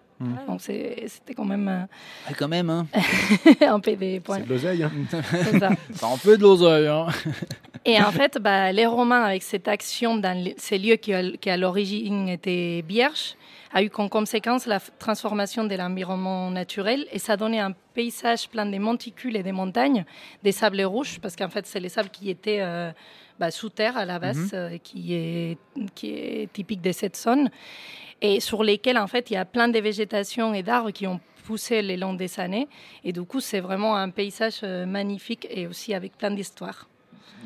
Donc 0.47 0.61
c'est- 0.61 1.03
c'était 1.07 1.33
quand 1.33 1.43
même 1.45 1.67
euh, 1.67 2.33
quand 2.37 2.47
même, 2.47 2.69
hein. 2.69 2.87
un 3.61 3.79
points. 4.21 4.37
C'est 4.37 4.45
de 4.45 4.49
l'oseille. 4.49 4.83
hein. 4.83 4.91
C'est 5.09 5.59
ça. 5.59 5.69
Ça 5.93 6.07
en 6.07 6.15
fait 6.17 6.37
de 6.37 6.41
l'oseille, 6.43 6.87
hein. 6.87 7.07
Et 7.87 7.99
en 8.01 8.11
fait, 8.11 8.39
bah, 8.41 8.71
les 8.71 8.85
Romains, 8.87 9.21
avec 9.23 9.43
cette 9.43 9.67
action 9.67 10.15
dans 10.17 10.43
ces 10.57 10.77
lieux 10.79 10.95
qui, 10.95 11.13
à- 11.13 11.31
qui 11.37 11.49
à 11.49 11.57
l'origine 11.57 12.29
étaient 12.29 12.83
vierges, 12.87 13.35
a 13.73 13.83
eu 13.83 13.89
comme 13.89 14.09
conséquence 14.09 14.65
la 14.65 14.79
transformation 14.79 15.65
de 15.65 15.75
l'environnement 15.75 16.49
naturel 16.49 17.05
et 17.11 17.19
ça 17.19 17.35
donnait 17.35 17.59
un 17.59 17.73
paysage 17.93 18.47
plein 18.49 18.65
de 18.65 18.77
monticules 18.79 19.35
et 19.35 19.43
des 19.43 19.51
montagnes, 19.51 20.05
des 20.43 20.53
sables 20.53 20.81
rouges, 20.83 21.19
parce 21.21 21.35
qu'en 21.35 21.49
fait, 21.49 21.67
c'est 21.67 21.81
les 21.81 21.89
sables 21.89 22.09
qui 22.09 22.29
étaient 22.29 22.61
euh, 22.61 22.91
bah, 23.37 23.51
sous 23.51 23.69
terre 23.69 23.97
à 23.97 24.05
la 24.05 24.17
base, 24.17 24.51
euh, 24.53 24.77
qui, 24.81 25.13
est, 25.13 25.57
qui 25.93 26.09
est 26.11 26.51
typique 26.53 26.81
de 26.81 26.93
cette 26.93 27.17
zone, 27.17 27.49
et 28.21 28.39
sur 28.39 28.63
lesquels, 28.63 28.97
en 28.97 29.07
fait, 29.07 29.29
il 29.29 29.33
y 29.33 29.37
a 29.37 29.45
plein 29.45 29.67
de 29.67 29.79
végétation 29.79 30.53
et 30.53 30.63
d'arbres 30.63 30.91
qui 30.91 31.05
ont 31.07 31.19
poussé 31.45 31.81
le 31.81 31.95
long 31.95 32.13
des 32.13 32.39
années. 32.39 32.67
Et 33.03 33.11
du 33.13 33.21
coup, 33.23 33.39
c'est 33.39 33.59
vraiment 33.59 33.95
un 33.95 34.09
paysage 34.09 34.61
euh, 34.63 34.85
magnifique 34.85 35.47
et 35.49 35.67
aussi 35.67 35.93
avec 35.93 36.17
plein 36.17 36.31
d'histoires. 36.31 36.87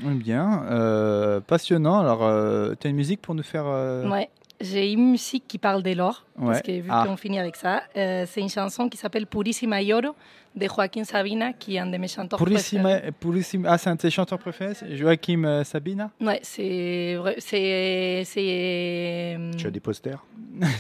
Bien, 0.02 0.64
euh, 0.72 1.42
passionnant. 1.42 2.00
Alors, 2.00 2.24
euh, 2.24 2.74
tu 2.80 2.88
as 2.88 2.90
une 2.90 2.96
musique 2.96 3.22
pour 3.22 3.36
nous 3.36 3.44
faire. 3.44 3.66
euh, 3.68 4.08
Ouais. 4.10 4.30
J'ai 4.62 4.92
une 4.92 5.12
musique 5.12 5.46
qui 5.48 5.58
parle 5.58 5.82
de 5.84 5.92
l'or, 5.94 6.26
parce 6.38 6.58
Ouais. 6.58 6.62
que 6.64 6.72
vu 6.82 6.90
Ah. 6.92 7.06
qu'on 7.08 7.16
finit 7.16 7.40
avec 7.40 7.56
ça, 7.56 7.82
c'est 7.96 8.42
une 8.42 8.50
chanson 8.50 8.90
qui 8.90 8.98
s'appelle 8.98 9.26
Purissima 9.26 9.82
Lloro 9.82 10.16
de 10.56 10.66
Joaquín 10.68 11.06
Sabina, 11.06 11.54
qui 11.54 11.76
est 11.76 11.80
un 11.80 11.86
de 11.88 11.98
mes 11.98 12.08
chanteurs 12.08 12.38
préférés. 12.40 12.56
Purissima, 12.56 13.00
Purissima- 13.22 13.68
Ah, 13.72 13.78
c'est 13.78 13.90
un 13.90 13.96
de 13.96 14.02
tes 14.02 14.10
chanteurs 14.10 14.40
préférés 14.40 14.74
euh, 14.84 15.64
Sabina 15.64 16.10
Ouais, 16.20 16.40
c'est 16.44 17.16
vrai, 17.16 17.36
c'est 17.40 18.24
c'est. 18.26 19.38
Tu 19.58 19.68
as 19.68 19.72
des 19.72 19.80
posters 19.80 20.24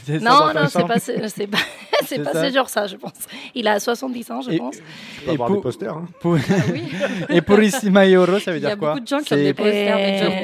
C'est 0.05 0.19
Non, 0.21 0.51
non, 0.53 0.67
c'est 0.67 0.86
pas, 0.88 0.99
ce- 0.99 1.27
c'est 1.27 1.47
pas, 1.47 1.58
c'est 2.05 2.05
C'est 2.17 2.23
pas 2.23 2.34
ce 2.49 2.53
genre 2.53 2.67
ça, 2.69 2.88
je 2.88 2.95
pense. 2.97 3.13
Il 3.55 3.67
a 3.67 3.79
70 3.79 4.32
ans, 4.32 4.41
je 4.41 4.51
Et- 4.51 4.58
pense. 4.58 4.77
Tu 4.77 4.82
peux 5.23 5.29
Et 5.29 5.34
avoir 5.34 5.47
pour- 5.47 5.58
des 5.58 5.62
posters. 5.63 5.95
hein. 5.95 6.08
pour- 6.19 6.34
oui. 6.73 6.84
Et 7.29 7.41
Purissima 7.41 8.05
Euro, 8.08 8.39
ça 8.39 8.51
veut 8.51 8.58
Il 8.58 8.63
y 8.63 8.65
a 8.65 8.69
dire 8.69 8.77
quoi? 8.77 8.89
beaucoup 8.95 9.03
de 9.03 9.08
gens 9.08 9.19
qui 9.19 9.34
ont 9.34 9.38
des 9.38 9.53
posters 9.53 9.97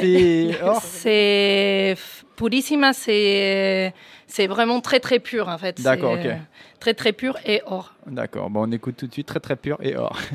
Euh, 0.03 0.73
C'est 0.81 1.95
Purissima, 2.35 2.93
c'est 2.93 3.93
c'est 4.27 4.47
vraiment 4.47 4.81
très 4.81 4.99
très 4.99 5.19
pur 5.19 5.47
en 5.47 5.57
fait. 5.57 5.81
D'accord, 5.81 6.13
ok. 6.13 6.25
euh, 6.25 6.35
Très 6.79 6.93
très 6.93 7.13
pur 7.13 7.37
et 7.45 7.61
or. 7.65 7.93
D'accord, 8.05 8.49
bon, 8.49 8.67
on 8.67 8.71
écoute 8.71 8.97
tout 8.97 9.07
de 9.07 9.13
suite, 9.13 9.27
très 9.27 9.39
très 9.39 9.55
pur 9.55 9.77
et 9.81 9.95
or. 9.95 10.17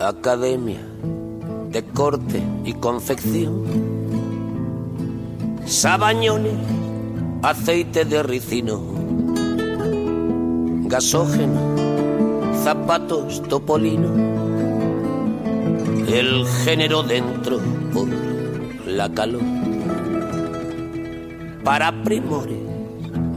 Academia 0.00 0.80
de 1.72 1.82
corte 1.84 2.42
y 2.64 2.74
confección. 2.74 3.64
Sabañones, 5.64 6.52
aceite 7.42 8.04
de 8.04 8.22
ricino, 8.22 8.78
gasógeno, 10.84 11.60
zapatos 12.62 13.42
topolino. 13.48 14.10
El 16.06 16.46
género 16.62 17.02
dentro 17.02 17.58
por 17.94 18.08
la 18.86 19.08
calor. 19.08 19.40
Para 21.64 22.02
primores, 22.02 22.58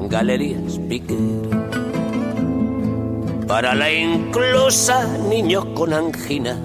galerías 0.10 0.78
piquer. 0.90 1.18
Para 3.48 3.76
la 3.76 3.94
inclusa, 3.94 5.08
niños 5.30 5.64
con 5.76 5.94
anginas. 5.94 6.58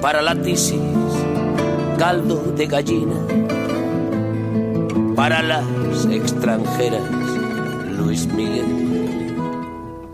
Para 0.00 0.22
la 0.22 0.34
tisis, 0.34 0.80
caldo 1.98 2.36
de 2.56 2.66
gallina. 2.66 3.14
Para 5.16 5.42
las 5.42 5.64
extranjeras, 6.10 7.02
Luis 7.96 8.26
Miguel. 8.26 9.36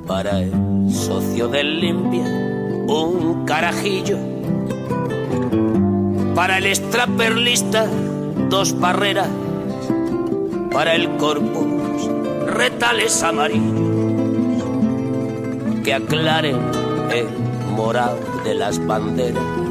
Para 0.07 0.41
el 0.41 0.91
socio 0.91 1.49
del 1.49 1.81
limpia, 1.81 2.25
un 2.89 3.45
carajillo. 3.45 4.19
Para 6.35 6.59
el 6.59 6.67
extraperlista, 6.67 7.87
dos 8.49 8.79
barreras. 8.81 9.29
Para 10.73 10.95
el 10.95 11.17
corpus, 11.17 12.11
retales 12.47 13.23
amarillos 13.23 13.95
que 15.85 15.93
aclaren 15.93 16.57
el 17.13 17.29
morado 17.77 18.19
de 18.43 18.55
las 18.55 18.85
banderas. 18.85 19.64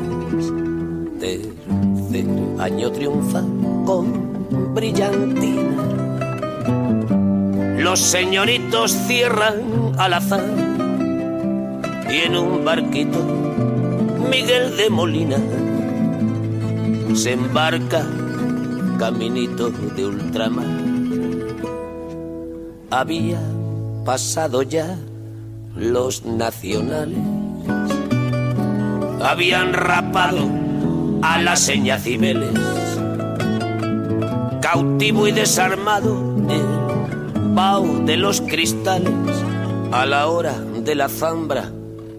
Tercer 1.19 2.25
año 2.59 2.91
triunfa 2.91 3.43
con 3.85 4.73
brillantina. 4.73 5.83
Los 7.77 7.99
señoritos 7.99 8.91
cierran 9.07 9.93
al 9.97 10.13
azar 10.13 10.43
y 12.09 12.17
en 12.25 12.35
un 12.35 12.63
barquito 12.65 13.19
Miguel 14.29 14.75
de 14.77 14.89
Molina 14.89 15.37
se 17.13 17.33
embarca 17.33 18.03
caminito 18.97 19.69
de 19.69 20.05
ultramar. 20.05 20.65
Había 22.89 23.39
pasado 24.05 24.63
ya 24.63 24.97
los 25.75 26.25
nacionales. 26.25 27.32
Habían 29.23 29.73
rapado 29.73 30.49
a 31.21 31.41
la 31.41 31.55
seña 31.55 31.97
Cibeles. 31.97 32.59
Cautivo 34.61 35.27
y 35.27 35.31
desarmado, 35.31 36.35
el 36.49 37.53
vaho 37.53 37.99
de 38.05 38.17
los 38.17 38.41
cristales, 38.41 39.13
a 39.91 40.05
la 40.05 40.27
hora 40.27 40.55
de 40.59 40.95
la 40.95 41.07
zambra 41.07 41.71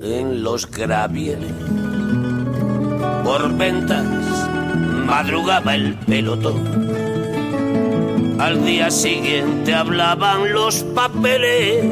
en 0.03 0.43
los 0.43 0.71
gravieles. 0.71 1.53
Por 3.23 3.55
ventas 3.57 4.05
madrugaba 5.07 5.75
el 5.75 5.95
pelotón. 5.95 6.85
Al 8.39 8.65
día 8.65 8.91
siguiente 8.91 9.75
hablaban 9.75 10.53
los 10.53 10.83
papeles 10.95 11.85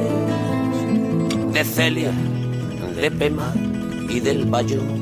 de 1.53 1.65
Celia, 1.65 2.13
de 2.97 3.11
Pema 3.11 3.53
y 4.09 4.21
del 4.21 4.45
Bayón. 4.47 5.02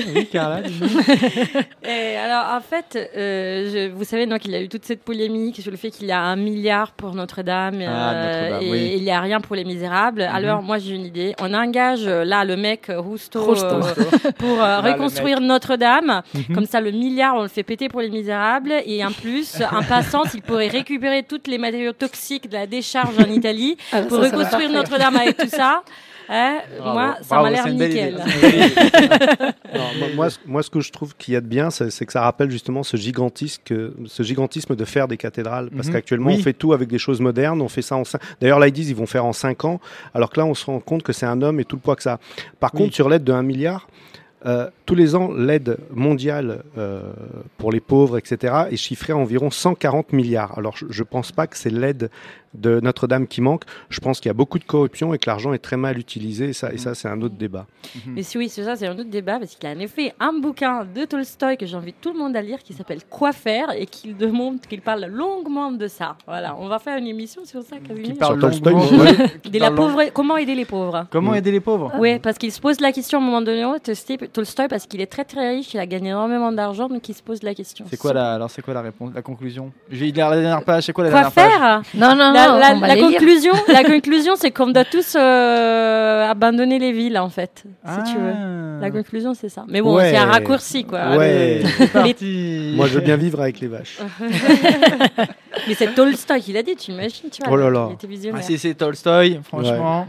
Carla, 0.00 0.12
oui, 0.14 0.26
Carla. 0.26 0.60
dis-nous. 0.62 0.88
Et 1.88 2.16
alors, 2.16 2.54
en 2.54 2.60
fait, 2.60 3.10
euh, 3.16 3.70
je- 3.72 3.92
vous 3.92 4.04
savez, 4.04 4.26
donc, 4.26 4.44
il 4.44 4.52
y 4.52 4.56
a 4.56 4.60
eu 4.62 4.68
toute 4.68 4.84
cette 4.84 5.02
polémique 5.02 5.60
sur 5.60 5.70
le 5.70 5.76
fait 5.76 5.90
qu'il 5.90 6.06
y 6.06 6.12
a 6.12 6.20
un 6.20 6.36
milliard 6.36 6.92
pour 6.92 7.14
Notre-Dame 7.14 7.82
Ah, 7.86 8.12
euh, 8.14 8.60
et 8.60 8.70
oui. 8.70 8.80
Mhm. 8.80 8.92
il 8.98 9.02
n'y 9.02 9.10
a 9.10 9.20
rien 9.20 9.40
pour 9.40 9.56
les 9.56 9.64
misérables. 9.64 10.22
Alors, 10.22 10.62
moi, 10.62 10.78
j'ai 10.78 10.94
une 10.94 11.04
idée. 11.06 11.34
On 11.40 11.52
engage 11.54 12.06
euh, 12.06 12.24
là 12.24 12.44
le 12.44 12.56
mec 12.56 12.86
Rousteau 12.94 13.42
Rousteau. 13.44 13.66
euh, 13.66 14.30
pour 14.38 14.58
reconstruire 14.58 15.40
Notre-Dame. 15.40 16.22
Mhm. 16.34 16.54
Comme 16.54 16.66
ça, 16.66 16.80
le 16.80 16.90
milliard, 16.90 17.34
on 17.36 17.42
le 17.42 17.48
fait 17.48 17.62
péter 17.62 17.88
pour 17.88 18.00
les 18.00 18.10
misérables. 18.10 18.72
Et 18.86 19.04
en 19.04 19.10
plus, 19.12 19.56
en 19.72 19.82
passant, 19.82 20.22
il 20.34 20.42
pourrait 20.42 20.68
récupérer 20.68 21.22
toutes 21.22 21.48
les 21.48 21.58
matériaux 21.58 21.92
toxiques 21.92 22.48
de 22.48 22.54
la 22.54 22.66
décharge 22.66 23.18
en 23.18 23.30
Italie 23.30 23.76
Ah, 23.92 24.02
pour 24.02 24.22
ça, 24.22 24.30
reconstruire. 24.30 24.70
Notre-Dame 24.70 25.16
avec 25.16 25.36
tout 25.36 25.48
ça. 25.48 25.82
Hein, 26.34 26.60
Bravo, 26.78 26.92
moi, 26.98 27.16
ça 27.20 27.42
m'a 27.42 27.50
l'air 27.50 27.66
nickel. 27.68 28.14
Alors, 29.70 29.92
moi, 29.98 30.08
moi, 30.14 30.30
ce- 30.30 30.38
moi, 30.46 30.62
ce 30.62 30.70
que 30.70 30.80
je 30.80 30.90
trouve 30.90 31.14
qu'il 31.16 31.34
y 31.34 31.36
a 31.36 31.40
de 31.42 31.46
bien, 31.46 31.68
c'est 31.70 32.06
que 32.06 32.12
ça 32.12 32.22
rappelle 32.22 32.50
justement 32.50 32.82
ce 32.82 32.96
gigantisme, 32.96 33.60
ce 34.06 34.22
gigantisme 34.22 34.74
de 34.74 34.84
faire 34.86 35.08
des 35.08 35.18
cathédrales. 35.18 35.68
Parce 35.76 35.88
Mhm. 35.88 35.92
qu'actuellement, 35.92 36.30
Oui. 36.30 36.36
on 36.38 36.42
fait 36.42 36.54
tout 36.54 36.72
avec 36.72 36.88
des 36.88 36.98
choses 36.98 37.20
modernes. 37.20 37.60
On 37.60 37.68
fait 37.68 37.82
ça 37.82 37.96
en 37.96 38.02
D'ailleurs, 38.40 38.58
là, 38.58 38.68
ils 38.68 38.94
vont 38.96 39.06
faire 39.06 39.24
en 39.26 39.32
5 39.34 39.64
ans. 39.66 39.78
Alors 40.14 40.30
que 40.30 40.40
là, 40.40 40.46
on 40.46 40.54
se 40.54 40.64
rend 40.66 40.80
compte 40.80 41.02
que 41.02 41.12
c'est 41.12 41.26
un 41.26 41.42
homme 41.42 41.60
et 41.60 41.64
tout 41.66 41.76
le 41.76 41.82
poids 41.82 41.96
que 41.96 42.02
ça 42.02 42.14
a. 42.14 42.18
Par 42.60 42.70
Oui. 42.74 42.80
contre, 42.84 42.94
sur 42.94 43.08
l'aide 43.10 43.24
de 43.24 43.32
1 43.32 43.42
milliard, 43.42 43.88
euh, 44.46 44.68
tous 44.86 44.94
les 44.96 45.14
ans, 45.14 45.30
l'aide 45.36 45.76
mondiale 45.92 46.62
euh, 46.78 47.02
pour 47.58 47.70
les 47.70 47.80
pauvres, 47.80 48.18
etc., 48.18 48.54
est 48.70 48.76
chiffrée 48.76 49.12
à 49.12 49.16
environ 49.16 49.50
140 49.50 50.12
milliards. 50.12 50.58
Alors, 50.58 50.76
je 50.76 50.86
ne 50.86 51.04
pense 51.06 51.30
pas 51.30 51.46
que 51.46 51.56
c'est 51.56 51.70
l'aide 51.70 52.10
de 52.54 52.80
Notre-Dame 52.80 53.26
qui 53.26 53.40
manque. 53.40 53.64
Je 53.88 54.00
pense 54.00 54.20
qu'il 54.20 54.28
y 54.28 54.30
a 54.30 54.34
beaucoup 54.34 54.58
de 54.58 54.64
corruption 54.64 55.14
et 55.14 55.18
que 55.18 55.28
l'argent 55.28 55.52
est 55.52 55.58
très 55.58 55.76
mal 55.76 55.98
utilisé. 55.98 56.50
Et 56.50 56.52
ça, 56.52 56.72
et 56.72 56.78
ça 56.78 56.94
c'est 56.94 57.08
un 57.08 57.20
autre 57.22 57.34
débat. 57.36 57.66
Mais 58.06 58.22
si 58.22 58.38
oui, 58.38 58.48
c'est 58.48 58.64
ça, 58.64 58.76
c'est 58.76 58.86
un 58.86 58.92
autre 58.92 59.04
débat 59.10 59.38
parce 59.38 59.54
qu'il 59.54 59.68
a 59.68 59.72
en 59.72 59.78
effet 59.78 60.14
un 60.20 60.32
bouquin 60.32 60.84
de 60.94 61.04
Tolstoï 61.04 61.56
que 61.56 61.66
j'invite 61.66 61.96
tout 62.00 62.12
le 62.12 62.18
monde 62.18 62.36
à 62.36 62.42
lire 62.42 62.62
qui 62.62 62.72
s'appelle 62.72 63.00
Quoi 63.08 63.32
faire 63.32 63.70
et 63.76 63.86
qu'il 63.86 64.16
demande, 64.16 64.60
qu'il 64.60 64.80
parle 64.82 65.04
longuement 65.06 65.72
de 65.72 65.86
ça. 65.88 66.16
Voilà, 66.26 66.56
on 66.58 66.68
va 66.68 66.78
faire 66.78 66.96
une 66.98 67.06
émission 67.06 67.44
sur 67.44 67.62
ça. 67.62 67.76
Qui 67.78 68.12
parle 68.14 68.38
longuement- 68.38 68.80
ouais. 68.98 69.30
qui 69.42 69.50
De 69.50 69.58
la 69.58 69.70
pauvre... 69.70 70.02
Comment 70.12 70.36
aider 70.36 70.54
les 70.54 70.64
pauvres? 70.64 71.06
Comment 71.10 71.34
aider 71.34 71.50
les 71.52 71.60
pauvres? 71.60 71.92
Oui, 71.98 72.18
parce 72.18 72.38
qu'il 72.38 72.52
se 72.52 72.60
pose 72.60 72.80
la 72.80 72.92
question 72.92 73.18
à 73.18 73.22
un 73.22 73.24
moment 73.24 73.40
donné, 73.42 73.64
oh, 73.64 73.76
Tolstoï, 73.78 74.68
parce 74.68 74.86
qu'il 74.86 75.00
est 75.00 75.06
très 75.06 75.24
très 75.24 75.50
riche, 75.56 75.74
il 75.74 75.80
a 75.80 75.86
gagné 75.86 76.10
énormément 76.10 76.52
d'argent, 76.52 76.88
donc 76.88 77.08
il 77.08 77.14
se 77.14 77.22
pose 77.22 77.42
la 77.42 77.54
question. 77.54 77.84
C'est 77.88 77.96
quoi 77.96 78.12
la, 78.12 78.34
alors 78.34 78.50
c'est 78.50 78.62
quoi 78.62 78.74
la 78.74 78.82
réponse, 78.82 79.12
la 79.14 79.22
conclusion? 79.22 79.72
J'ai 79.90 80.12
la 80.12 80.30
dernière 80.40 80.64
page. 80.64 80.84
C'est 80.84 80.92
quoi 80.92 81.04
la 81.04 81.10
Quoi 81.10 81.20
dernière 81.30 81.34
page? 81.34 81.52
faire? 81.52 81.82
Non, 81.94 82.14
non, 82.16 82.32
La, 82.32 82.41
la- 82.46 82.96
conclusion, 82.96 83.52
la 83.68 83.84
conclusion, 83.94 84.34
c'est 84.36 84.50
qu'on 84.50 84.68
doit 84.68 84.84
tous 84.84 85.14
euh, 85.18 86.30
abandonner 86.30 86.78
les 86.78 86.92
villes, 86.92 87.18
en 87.18 87.28
fait, 87.28 87.62
si 87.64 88.12
tu 88.12 88.18
veux. 88.18 88.32
Ah. 88.34 88.80
La 88.80 88.90
conclusion, 88.90 89.34
c'est 89.34 89.48
ça. 89.48 89.64
Mais 89.68 89.80
bon, 89.80 89.94
Ouais. 89.96 90.10
c'est 90.10 90.16
un 90.16 90.26
raccourci, 90.26 90.84
quoi. 90.84 91.16
Ouais. 91.16 91.60
Allez, 91.62 91.62
c'est 91.78 91.92
parti. 91.92 92.72
Moi, 92.76 92.86
je 92.88 92.94
veux 92.94 93.00
bien 93.00 93.16
vivre 93.16 93.40
avec 93.40 93.60
les 93.60 93.68
vaches. 93.68 93.98
Mais 95.68 95.74
c'est 95.74 95.94
Tolstoy 95.94 96.40
qui 96.40 96.52
l'a 96.52 96.62
dit, 96.62 96.74
tu 96.76 96.90
imagines, 96.90 97.30
tu 97.30 97.42
vois. 97.44 97.52
Oh 97.52 97.56
là 97.56 97.66
il 97.68 97.72
là. 97.72 98.32
Ah, 98.36 98.42
si 98.42 98.58
c'est 98.58 98.74
Tolstoy, 98.74 99.40
franchement. 99.44 100.06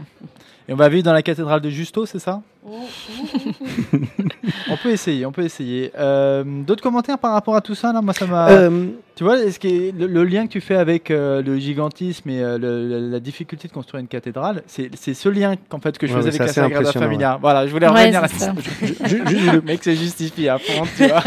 Et 0.68 0.72
on 0.72 0.76
va 0.76 0.88
vivre 0.88 1.04
dans 1.04 1.12
la 1.12 1.22
cathédrale 1.22 1.60
de 1.60 1.68
Justo, 1.70 2.06
c'est 2.06 2.18
ça? 2.18 2.40
On 4.70 4.76
peut 4.76 4.90
essayer, 4.90 5.26
on 5.26 5.32
peut 5.32 5.42
essayer. 5.42 5.90
Euh, 5.98 6.44
D'autres 6.44 6.82
commentaires 6.82 7.18
par 7.18 7.32
rapport 7.32 7.56
à 7.56 7.60
tout 7.60 7.74
ça 7.74 7.92
là? 7.92 8.00
Moi, 8.00 8.14
ça 8.14 8.26
m'a. 8.26 8.48
Euh, 8.48 8.86
Tu 9.16 9.24
vois, 9.24 9.38
est-ce 9.38 9.58
que 9.60 9.68
le, 9.68 10.06
le 10.06 10.24
lien 10.24 10.46
que 10.46 10.52
tu 10.52 10.60
fais 10.60 10.76
avec 10.76 11.10
euh, 11.10 11.42
le 11.42 11.56
gigantisme 11.58 12.28
et 12.30 12.42
euh, 12.42 12.58
le- 12.58 12.88
la, 12.88 13.00
la 13.12 13.20
difficulté 13.20 13.68
de 13.68 13.72
construire 13.72 14.00
une 14.00 14.08
cathédrale, 14.08 14.62
c'est 14.66 14.90
c'est 14.96 15.14
ce 15.14 15.28
lien 15.28 15.54
qu'en 15.68 15.78
fait 15.78 15.96
que 15.98 16.06
je 16.06 16.12
Ouais, 16.12 16.18
faisais 16.22 16.30
ouais, 16.30 16.40
avec 16.40 16.52
c'est 16.52 16.60
la 16.60 16.66
assez 16.66 16.74
Sagrada 16.74 16.98
Familia. 16.98 17.38
Voilà, 17.40 17.66
je 17.66 17.72
voulais 17.72 17.88
Ouais, 17.88 18.00
revenir 18.00 18.24
à 18.24 18.28
c'est 18.28 18.38
ça. 18.38 18.52
Le 19.52 19.60
mec 19.60 19.82
s'est 19.84 19.96
justifié 19.96 20.48
à 20.48 20.58
fond, 20.58 20.84
tu 20.96 21.06
vois. 21.06 21.22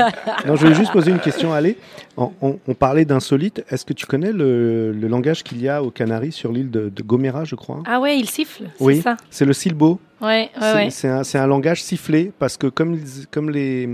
non, 0.48 0.56
je 0.56 0.62
voulais 0.62 0.76
juste 0.76 0.92
poser 0.92 1.12
une 1.12 1.20
question. 1.20 1.54
Allez, 1.54 1.78
on, 2.18 2.32
on- 2.42 2.60
on 2.68 2.74
parlait 2.74 3.06
d'insolite. 3.06 3.64
Est-ce 3.70 3.86
que 3.86 3.94
tu 3.94 4.06
connais 4.06 4.32
le, 4.34 4.92
le 4.92 5.08
langage 5.08 5.44
qu'il 5.44 5.62
y 5.62 5.70
a 5.70 5.84
aux 5.84 5.92
Canaries 5.92 6.32
sur 6.32 6.52
l'île 6.52 6.72
de, 6.72 6.90
de 6.90 7.04
Gomera, 7.04 7.46
je 7.46 7.56
crois? 7.56 7.84
Ah 7.86 8.00
ouais, 8.00 8.18
il 8.18 8.30
siffle, 8.30 8.64
c'est 8.78 8.84
Oui. 8.84 9.02
ça. 9.02 9.18
C'est 9.30 9.46
le 9.46 9.54
silbo. 9.54 10.00
Ouais, 10.22 10.28
ouais, 10.28 10.50
C'est 10.60 10.74
ouais. 10.74 10.90
c'est 10.90 11.08
un, 11.10 11.24
c'est 11.24 11.38
un 11.38 11.48
langage 11.48 11.84
sifflé 11.84 12.32
parce 12.40 12.58
que 12.58 12.68
comme, 12.68 12.94
ils- 12.96 13.28
comme 13.30 13.50
les, 13.50 13.88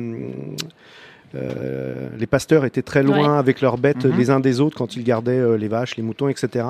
euh, 1.35 2.09
les 2.17 2.27
pasteurs 2.27 2.63
étaient 2.65 2.81
très 2.81 3.03
loin 3.03 3.37
avec 3.39 3.59
leurs 3.61 3.77
bêtes 3.77 4.05
Mhm. 4.05 4.17
les 4.17 4.29
uns 4.29 4.39
des 4.39 4.59
autres 4.59 4.77
quand 4.77 4.95
ils 4.95 5.03
gardaient 5.03 5.31
euh, 5.39 5.57
les 5.57 5.67
vaches, 5.67 5.95
les 5.97 6.03
moutons, 6.03 6.29
etc. 6.29 6.65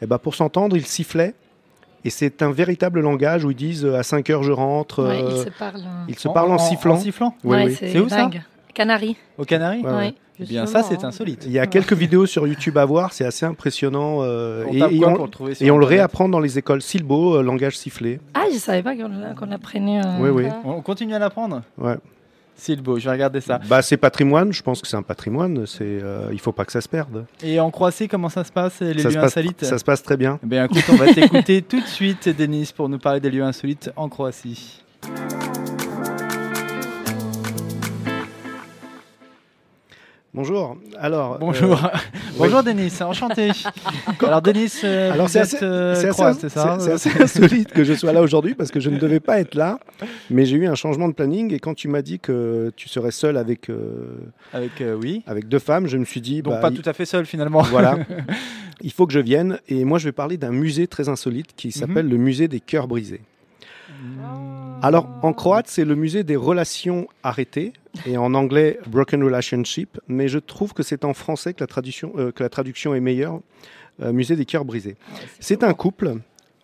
Et 0.00 0.06
ben 0.06 0.18
pour 0.18 0.34
s'entendre, 0.34 0.76
ils 0.76 0.86
sifflaient. 0.86 1.34
Et 2.06 2.10
c'est 2.10 2.42
un 2.42 2.50
véritable 2.52 3.00
langage 3.00 3.44
où 3.44 3.50
ils 3.50 3.56
disent 3.56 3.84
euh, 3.84 3.96
à 3.98 4.02
5 4.02 4.28
heures 4.30 4.42
je 4.42 4.52
rentre. 4.52 5.02
Ouais, 5.04 5.22
euh, 5.22 5.30
il 5.30 5.42
se 5.44 5.50
parle. 5.58 5.80
ils 6.08 6.18
se 6.18 6.28
parlent 6.28 6.52
en, 6.52 6.58
sifflant. 6.58 6.94
En 6.94 6.98
sifflant 7.00 7.34
Oui, 7.44 7.56
oui. 7.66 7.74
c'est 7.78 7.88
C'est 7.92 7.98
où, 8.00 8.08
ça. 8.08 8.30
Canaries. 8.74 9.16
Aux 9.38 9.44
Canaries 9.44 9.82
Ouais, 9.82 9.90
ouais. 9.92 10.14
Eh 10.40 10.44
bien, 10.44 10.66
ça, 10.66 10.82
c'est 10.82 11.04
hein. 11.04 11.08
insolite. 11.08 11.44
Il 11.46 11.52
y 11.52 11.58
a 11.60 11.66
quelques 11.66 11.92
vidéos 11.92 12.26
sur 12.26 12.46
YouTube 12.46 12.76
à 12.78 12.84
voir, 12.84 13.12
c'est 13.12 13.24
assez 13.24 13.46
impressionnant. 13.46 14.18
euh, 14.22 14.64
On 14.68 14.72
et, 14.72 14.78
tape 14.80 14.92
et 14.92 14.98
quoi 14.98 15.08
on, 15.10 15.14
pour 15.14 15.24
le 15.26 15.30
trouver 15.30 15.54
sur 15.54 15.66
et 15.66 15.70
on 15.70 15.78
le 15.78 15.84
Internet 15.84 15.98
réapprend 16.00 16.28
dans 16.28 16.40
les 16.40 16.58
écoles. 16.58 16.82
Silbo, 16.82 17.36
euh, 17.36 17.42
langage 17.42 17.78
sifflé. 17.78 18.18
Ah, 18.34 18.46
je 18.52 18.58
savais 18.58 18.82
pas 18.82 18.96
qu'on 18.96 19.10
qu'on 19.38 19.52
apprenait. 19.52 20.00
euh, 20.04 20.18
Oui, 20.20 20.30
oui. 20.30 20.44
On 20.64 20.80
continue 20.82 21.14
à 21.14 21.18
l'apprendre 21.18 21.62
Ouais. 21.78 21.94
Beau, 22.82 22.98
je 23.00 23.04
vais 23.04 23.10
regarder 23.10 23.40
ça. 23.40 23.60
Bah, 23.68 23.82
c'est 23.82 23.96
patrimoine, 23.96 24.52
je 24.52 24.62
pense 24.62 24.80
que 24.80 24.86
c'est 24.86 24.96
un 24.96 25.02
patrimoine. 25.02 25.66
C'est, 25.66 25.82
euh, 25.82 26.28
il 26.32 26.40
faut 26.40 26.52
pas 26.52 26.64
que 26.64 26.70
ça 26.72 26.80
se 26.80 26.88
perde. 26.88 27.26
Et 27.42 27.58
en 27.58 27.70
Croatie, 27.70 28.06
comment 28.06 28.28
ça 28.28 28.44
se 28.44 28.52
passe, 28.52 28.80
les 28.80 29.00
ça, 29.02 29.08
lieux 29.08 29.14
se 29.14 29.18
passe, 29.18 29.24
insolites 29.36 29.64
ça 29.64 29.76
se 29.78 29.84
passe 29.84 30.02
très 30.04 30.16
bien. 30.16 30.38
Eh 30.42 30.46
bien, 30.46 30.64
écoute, 30.64 30.84
on 30.88 30.94
va 30.96 31.12
t'écouter 31.12 31.62
tout 31.68 31.80
de 31.80 31.86
suite, 31.86 32.28
Denis, 32.28 32.72
pour 32.74 32.88
nous 32.88 32.98
parler 32.98 33.18
des 33.20 33.30
lieux 33.30 33.42
insolites 33.42 33.90
en 33.96 34.08
Croatie. 34.08 34.82
Bonjour. 40.34 40.76
Alors, 40.98 41.38
Bonjour. 41.38 41.84
euh, 41.84 41.88
Bonjour, 42.38 42.64
Denis, 42.64 42.92
enchanté. 43.02 43.50
Alors, 44.20 44.42
Denis, 44.42 44.72
euh, 44.82 45.12
Alors 45.12 45.28
c'est 45.28 45.38
assez, 45.38 45.62
euh, 45.62 45.94
c'est 45.94 46.12
ça 46.12 46.34
c'est- 46.34 46.90
assez 46.90 47.22
insolite 47.22 47.70
que 47.72 47.84
je 47.84 47.94
sois 47.94 48.12
là 48.12 48.20
aujourd'hui 48.20 48.54
parce 48.54 48.72
que 48.72 48.80
je 48.80 48.90
ne 48.90 48.98
devais 48.98 49.20
pas 49.20 49.38
être 49.38 49.54
là, 49.54 49.78
mais 50.30 50.44
j'ai 50.44 50.56
eu 50.56 50.66
un 50.66 50.74
changement 50.74 51.06
de 51.06 51.12
planning 51.14 51.54
et 51.54 51.60
quand 51.60 51.74
tu 51.74 51.86
m'as 51.86 52.02
dit 52.02 52.18
que 52.18 52.72
tu 52.74 52.88
serais 52.88 53.12
seul 53.12 53.36
avec, 53.36 53.70
euh, 53.70 54.16
Avec, 54.52 54.82
oui. 55.00 55.22
avec 55.28 55.46
deux 55.46 55.60
femmes, 55.60 55.86
je 55.86 55.96
me 55.98 56.04
suis 56.04 56.20
dit, 56.20 56.42
Donc, 56.42 56.54
bah, 56.54 56.60
pas 56.60 56.70
il- 56.70 56.80
tout 56.80 56.88
à 56.90 56.92
fait 56.94 57.06
seul, 57.06 57.26
finalement. 57.26 57.62
voilà, 57.62 57.96
il 58.82 58.90
faut 58.90 59.06
que 59.06 59.12
je 59.12 59.20
vienne 59.20 59.60
et 59.68 59.84
moi 59.84 59.98
je 60.00 60.06
vais 60.06 60.12
parler 60.12 60.36
d'un 60.36 60.50
musée 60.50 60.88
très 60.88 61.08
insolite 61.08 61.50
qui 61.56 61.70
s'appelle 61.70 62.08
le 62.08 62.16
musée 62.16 62.48
des 62.48 62.58
cœurs 62.60 62.88
brisés. 62.88 63.20
Alors 64.84 65.08
en 65.22 65.32
croate 65.32 65.66
c'est 65.66 65.86
le 65.86 65.94
musée 65.94 66.24
des 66.24 66.36
relations 66.36 67.08
arrêtées 67.22 67.72
et 68.04 68.18
en 68.18 68.34
anglais 68.34 68.78
broken 68.86 69.24
relationship, 69.24 69.98
mais 70.08 70.28
je 70.28 70.38
trouve 70.38 70.74
que 70.74 70.82
c'est 70.82 71.06
en 71.06 71.14
français 71.14 71.54
que 71.54 71.60
la 71.60 71.66
traduction, 71.66 72.12
euh, 72.18 72.32
que 72.32 72.42
la 72.42 72.50
traduction 72.50 72.94
est 72.94 73.00
meilleure, 73.00 73.40
euh, 74.02 74.12
musée 74.12 74.36
des 74.36 74.44
cœurs 74.44 74.66
brisés. 74.66 74.96
C'est 75.40 75.64
un 75.64 75.72
couple 75.72 76.16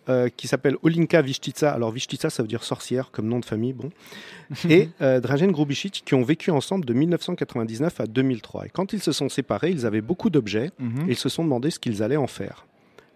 euh, 0.07 0.29
qui 0.37 0.47
s'appelle 0.47 0.75
Olinka 0.83 1.19
Vistica. 1.23 1.71
Alors 1.71 1.89
Vistica, 1.89 2.29
ça 2.29 2.43
veut 2.43 2.47
dire 2.47 2.63
sorcière 2.63 3.09
comme 3.09 3.27
nom 3.27 3.39
de 3.39 3.45
famille, 3.45 3.73
bon. 3.73 3.89
Et 4.69 4.89
Dražen 4.99 5.51
Grubicic 5.51 6.03
qui 6.05 6.13
ont 6.13 6.23
vécu 6.23 6.51
ensemble 6.51 6.85
de 6.85 6.93
1999 6.93 8.01
à 8.01 8.05
2003. 8.05 8.67
Et 8.67 8.69
quand 8.69 8.93
ils 8.93 9.01
se 9.01 9.13
sont 9.13 9.29
séparés, 9.29 9.71
ils 9.71 9.87
avaient 9.87 10.01
beaucoup 10.01 10.29
d'objets 10.29 10.69
Mhm. 10.77 11.07
et 11.07 11.13
ils 11.13 11.17
se 11.17 11.29
sont 11.29 11.43
demandé 11.43 11.71
ce 11.71 11.79
qu'ils 11.79 12.03
allaient 12.03 12.17
en 12.17 12.27
faire. 12.27 12.67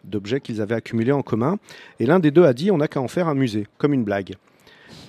D'objets 0.04 0.42
qu'ils 0.42 0.62
avaient 0.62 0.76
accumulés 0.76 1.12
en 1.12 1.22
commun. 1.22 1.60
Et 2.00 2.08
l'un 2.08 2.20
des 2.20 2.32
deux 2.32 2.46
a 2.46 2.54
dit 2.54 2.72
on 2.72 2.78
n'a 2.78 2.88
qu'à 2.88 3.02
en 3.02 3.08
faire 3.08 3.28
un 3.28 3.36
musée, 3.36 3.68
comme 3.78 3.94
une 3.94 4.04
blague. 4.04 4.34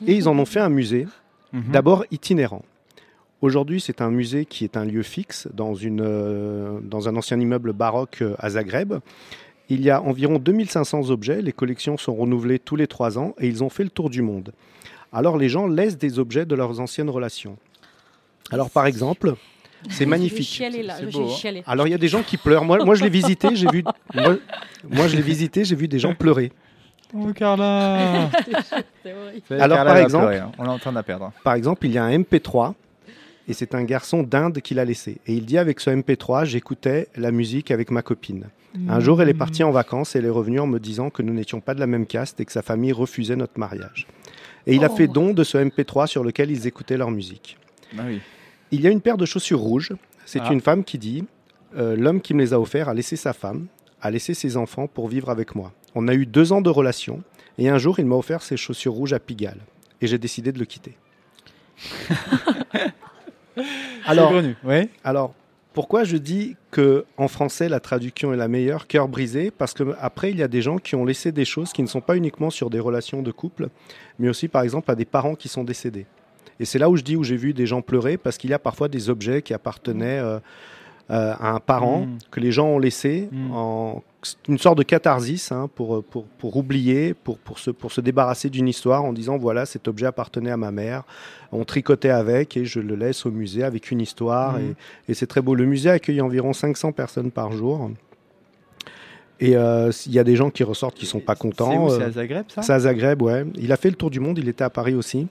Et 0.06 0.14
ils 0.14 0.28
en 0.28 0.38
ont 0.38 0.44
fait 0.44 0.60
un 0.60 0.68
musée, 0.68 1.06
Mhm. 1.52 1.72
d'abord 1.72 2.04
itinérant. 2.10 2.62
Aujourd'hui, 3.42 3.80
c'est 3.80 4.00
un 4.00 4.10
musée 4.10 4.46
qui 4.46 4.64
est 4.64 4.76
un 4.76 4.84
lieu 4.84 5.02
fixe 5.02 5.46
dans, 5.54 5.74
une, 5.74 6.00
euh, 6.02 6.78
dans 6.82 7.08
un 7.08 7.16
ancien 7.16 7.38
immeuble 7.38 7.72
baroque 7.72 8.18
euh, 8.22 8.34
à 8.38 8.50
Zagreb. 8.50 8.94
Il 9.68 9.82
y 9.82 9.90
a 9.90 10.00
environ 10.02 10.38
2500 10.38 11.10
objets, 11.10 11.42
les 11.42 11.52
collections 11.52 11.96
sont 11.96 12.14
renouvelées 12.14 12.58
tous 12.58 12.76
les 12.76 12.86
trois 12.86 13.18
ans 13.18 13.34
et 13.38 13.46
ils 13.46 13.62
ont 13.62 13.68
fait 13.68 13.84
le 13.84 13.90
tour 13.90 14.10
du 14.10 14.22
monde. 14.22 14.52
Alors 15.12 15.36
les 15.38 15.48
gens 15.48 15.66
laissent 15.66 15.98
des 15.98 16.18
objets 16.18 16.46
de 16.46 16.54
leurs 16.54 16.80
anciennes 16.80 17.10
relations. 17.10 17.56
Alors 18.50 18.70
par 18.70 18.86
exemple, 18.86 19.34
c'est 19.84 19.90
Je 19.90 19.98
vais 20.00 20.06
magnifique. 20.06 20.46
chialer 20.48 20.82
là, 20.82 20.94
C'est 20.98 21.06
je 21.10 21.12
beau, 21.12 21.26
vais 21.26 21.32
hein. 21.32 21.36
chialer. 21.36 21.62
Alors 21.66 21.86
il 21.86 21.90
y 21.90 21.94
a 21.94 21.98
des 21.98 22.08
gens 22.08 22.22
qui 22.22 22.36
pleurent. 22.36 22.64
Moi, 22.64 22.84
moi 22.84 22.94
je 22.94 23.02
l'ai 23.04 23.10
visité, 23.10 23.54
j'ai 23.54 23.68
vu. 23.70 23.84
Moi, 24.14 24.36
moi, 24.88 25.08
je 25.08 25.16
l'ai 25.16 25.22
visité, 25.22 25.64
j'ai 25.64 25.76
vu 25.76 25.88
des 25.88 25.98
gens 25.98 26.14
pleurer. 26.14 26.52
Oh 27.14 27.32
Carla. 27.34 28.30
Alors, 29.50 29.84
par 29.84 29.96
exemple- 29.98 30.32
hein. 30.34 30.52
on 30.58 30.64
est 30.64 30.68
en 30.68 30.78
train 30.78 30.90
de 30.90 30.96
la 30.96 31.02
perdre. 31.02 31.32
Par 31.44 31.54
exemple, 31.54 31.86
il 31.86 31.92
y 31.92 31.98
a 31.98 32.04
un 32.04 32.10
MP3 32.18 32.74
et 33.48 33.52
c'est 33.52 33.74
un 33.74 33.84
garçon 33.84 34.22
d'Inde 34.22 34.58
qui 34.60 34.74
l'a 34.74 34.84
laissé. 34.84 35.18
Et 35.26 35.34
il 35.34 35.44
dit 35.46 35.58
avec 35.58 35.80
ce 35.80 35.90
MP3, 35.90 36.44
j'écoutais 36.44 37.08
la 37.16 37.30
musique 37.30 37.70
avec 37.70 37.90
ma 37.90 38.02
copine. 38.02 38.46
Un 38.88 39.00
jour, 39.00 39.22
elle 39.22 39.30
est 39.30 39.34
partie 39.34 39.64
en 39.64 39.70
vacances 39.70 40.14
et 40.14 40.18
elle 40.18 40.26
est 40.26 40.30
revenue 40.30 40.60
en 40.60 40.66
me 40.66 40.78
disant 40.78 41.08
que 41.08 41.22
nous 41.22 41.32
n'étions 41.32 41.60
pas 41.60 41.72
de 41.72 41.80
la 41.80 41.86
même 41.86 42.04
caste 42.04 42.40
et 42.40 42.44
que 42.44 42.52
sa 42.52 42.60
famille 42.60 42.92
refusait 42.92 43.36
notre 43.36 43.58
mariage. 43.58 44.06
Et 44.66 44.74
il 44.74 44.84
a 44.84 44.88
Oh. 44.92 44.94
fait 44.96 45.06
don 45.06 45.32
de 45.32 45.44
ce 45.44 45.56
MP3 45.56 46.06
sur 46.06 46.22
lequel 46.22 46.50
ils 46.50 46.66
écoutaient 46.66 46.98
leur 46.98 47.10
musique. 47.10 47.56
Ah 47.96 48.02
oui. 48.06 48.20
Il 48.72 48.82
y 48.82 48.86
a 48.86 48.90
une 48.90 49.00
paire 49.00 49.16
de 49.16 49.24
chaussures 49.24 49.60
rouges. 49.60 49.92
C'est 50.26 50.40
Ah. 50.42 50.52
une 50.52 50.60
femme 50.60 50.84
qui 50.84 50.98
dit 50.98 51.24
euh, 51.76 51.96
L'homme 51.96 52.20
qui 52.20 52.34
me 52.34 52.40
les 52.40 52.52
a 52.52 52.60
offerts 52.60 52.90
a 52.90 52.94
laissé 52.94 53.16
sa 53.16 53.32
femme, 53.32 53.66
a 54.02 54.10
laissé 54.10 54.34
ses 54.34 54.58
enfants 54.58 54.88
pour 54.88 55.08
vivre 55.08 55.30
avec 55.30 55.54
moi. 55.54 55.72
On 55.96 56.06
a 56.08 56.14
eu 56.14 56.26
deux 56.26 56.52
ans 56.52 56.60
de 56.60 56.68
relation 56.68 57.22
et 57.58 57.70
un 57.70 57.78
jour, 57.78 57.98
il 57.98 58.04
m'a 58.04 58.16
offert 58.16 58.42
ses 58.42 58.58
chaussures 58.58 58.92
rouges 58.92 59.14
à 59.14 59.18
Pigalle. 59.18 59.60
Et 60.02 60.06
j'ai 60.06 60.18
décidé 60.18 60.52
de 60.52 60.58
le 60.58 60.66
quitter. 60.66 60.94
Alors, 64.04 64.30
connu, 64.30 64.54
alors, 65.02 65.34
pourquoi 65.72 66.04
je 66.04 66.18
dis 66.18 66.56
que 66.70 67.06
en 67.16 67.28
français 67.28 67.68
la 67.70 67.80
traduction 67.80 68.32
est 68.32 68.36
la 68.36 68.48
meilleure, 68.48 68.86
cœur 68.86 69.08
brisé? 69.08 69.50
Parce 69.50 69.72
que 69.72 69.96
après 69.98 70.30
il 70.30 70.38
y 70.38 70.42
a 70.42 70.48
des 70.48 70.60
gens 70.62 70.76
qui 70.76 70.94
ont 70.94 71.06
laissé 71.06 71.32
des 71.32 71.46
choses 71.46 71.72
qui 71.72 71.82
ne 71.82 71.86
sont 71.86 72.02
pas 72.02 72.16
uniquement 72.16 72.50
sur 72.50 72.68
des 72.70 72.78
relations 72.78 73.22
de 73.22 73.30
couple, 73.32 73.68
mais 74.18 74.28
aussi 74.28 74.48
par 74.48 74.62
exemple 74.62 74.90
à 74.90 74.94
des 74.94 75.06
parents 75.06 75.34
qui 75.34 75.48
sont 75.48 75.64
décédés. 75.64 76.06
Et 76.60 76.66
c'est 76.66 76.78
là 76.78 76.90
où 76.90 76.96
je 76.96 77.02
dis 77.02 77.16
où 77.16 77.24
j'ai 77.24 77.36
vu 77.36 77.54
des 77.54 77.66
gens 77.66 77.80
pleurer 77.80 78.18
parce 78.18 78.36
qu'il 78.36 78.50
y 78.50 78.54
a 78.54 78.58
parfois 78.58 78.88
des 78.88 79.10
objets 79.10 79.40
qui 79.42 79.54
appartenaient 79.54 80.18
euh, 80.18 80.38
euh, 81.10 81.34
à 81.38 81.50
un 81.52 81.60
parent 81.60 82.00
Mm. 82.06 82.18
que 82.30 82.40
les 82.40 82.50
gens 82.52 82.66
ont 82.68 82.78
laissé 82.78 83.28
Mm. 83.32 83.50
en 83.52 84.02
c'est 84.22 84.48
une 84.48 84.58
sorte 84.58 84.76
de 84.78 84.82
catharsis 84.82 85.52
hein, 85.52 85.70
pour, 85.76 86.02
pour, 86.02 86.24
pour 86.24 86.56
oublier, 86.56 87.14
pour, 87.14 87.38
pour, 87.38 87.60
se, 87.60 87.70
pour 87.70 87.92
se 87.92 88.00
débarrasser 88.00 88.50
d'une 88.50 88.66
histoire 88.66 89.04
en 89.04 89.12
disant 89.12 89.36
voilà 89.38 89.66
cet 89.66 89.86
objet 89.86 90.06
appartenait 90.06 90.50
à 90.50 90.56
ma 90.56 90.72
mère, 90.72 91.04
on 91.52 91.64
tricotait 91.64 92.10
avec 92.10 92.56
et 92.56 92.64
je 92.64 92.80
le 92.80 92.96
laisse 92.96 93.24
au 93.24 93.30
musée 93.30 93.62
avec 93.62 93.92
une 93.92 94.00
histoire 94.00 94.54
Mhm. 94.58 94.74
et, 95.08 95.12
et 95.12 95.14
c'est 95.14 95.28
très 95.28 95.42
beau. 95.42 95.54
Le 95.54 95.64
musée 95.64 95.90
accueille 95.90 96.20
environ 96.20 96.52
500 96.52 96.90
personnes 96.90 97.30
par 97.30 97.52
jour. 97.52 97.88
Et 99.38 99.54
euh, 99.56 99.92
il 100.06 100.12
y 100.12 100.18
a 100.18 100.24
des 100.24 100.34
gens 100.34 100.50
qui 100.50 100.64
ressortent 100.64 100.96
qui 100.96 101.04
sont 101.06 101.20
pas 101.20 101.34
contents. 101.36 101.88
C'est 101.90 102.02
euh, 102.02 102.06
à 102.06 102.10
Zagreb, 102.10 102.44
ça? 102.48 102.62
c'est 102.62 102.72
à 102.72 102.78
Zagreb, 102.80 103.20
ouais. 103.22 103.44
Il 103.56 103.70
a 103.70 103.76
fait 103.76 103.90
le 103.90 103.96
tour 103.96 104.10
du 104.10 104.18
monde, 104.18 104.38
il 104.38 104.48
était 104.48 104.64
à 104.64 104.70
Paris 104.70 104.94
aussi. 104.94 105.28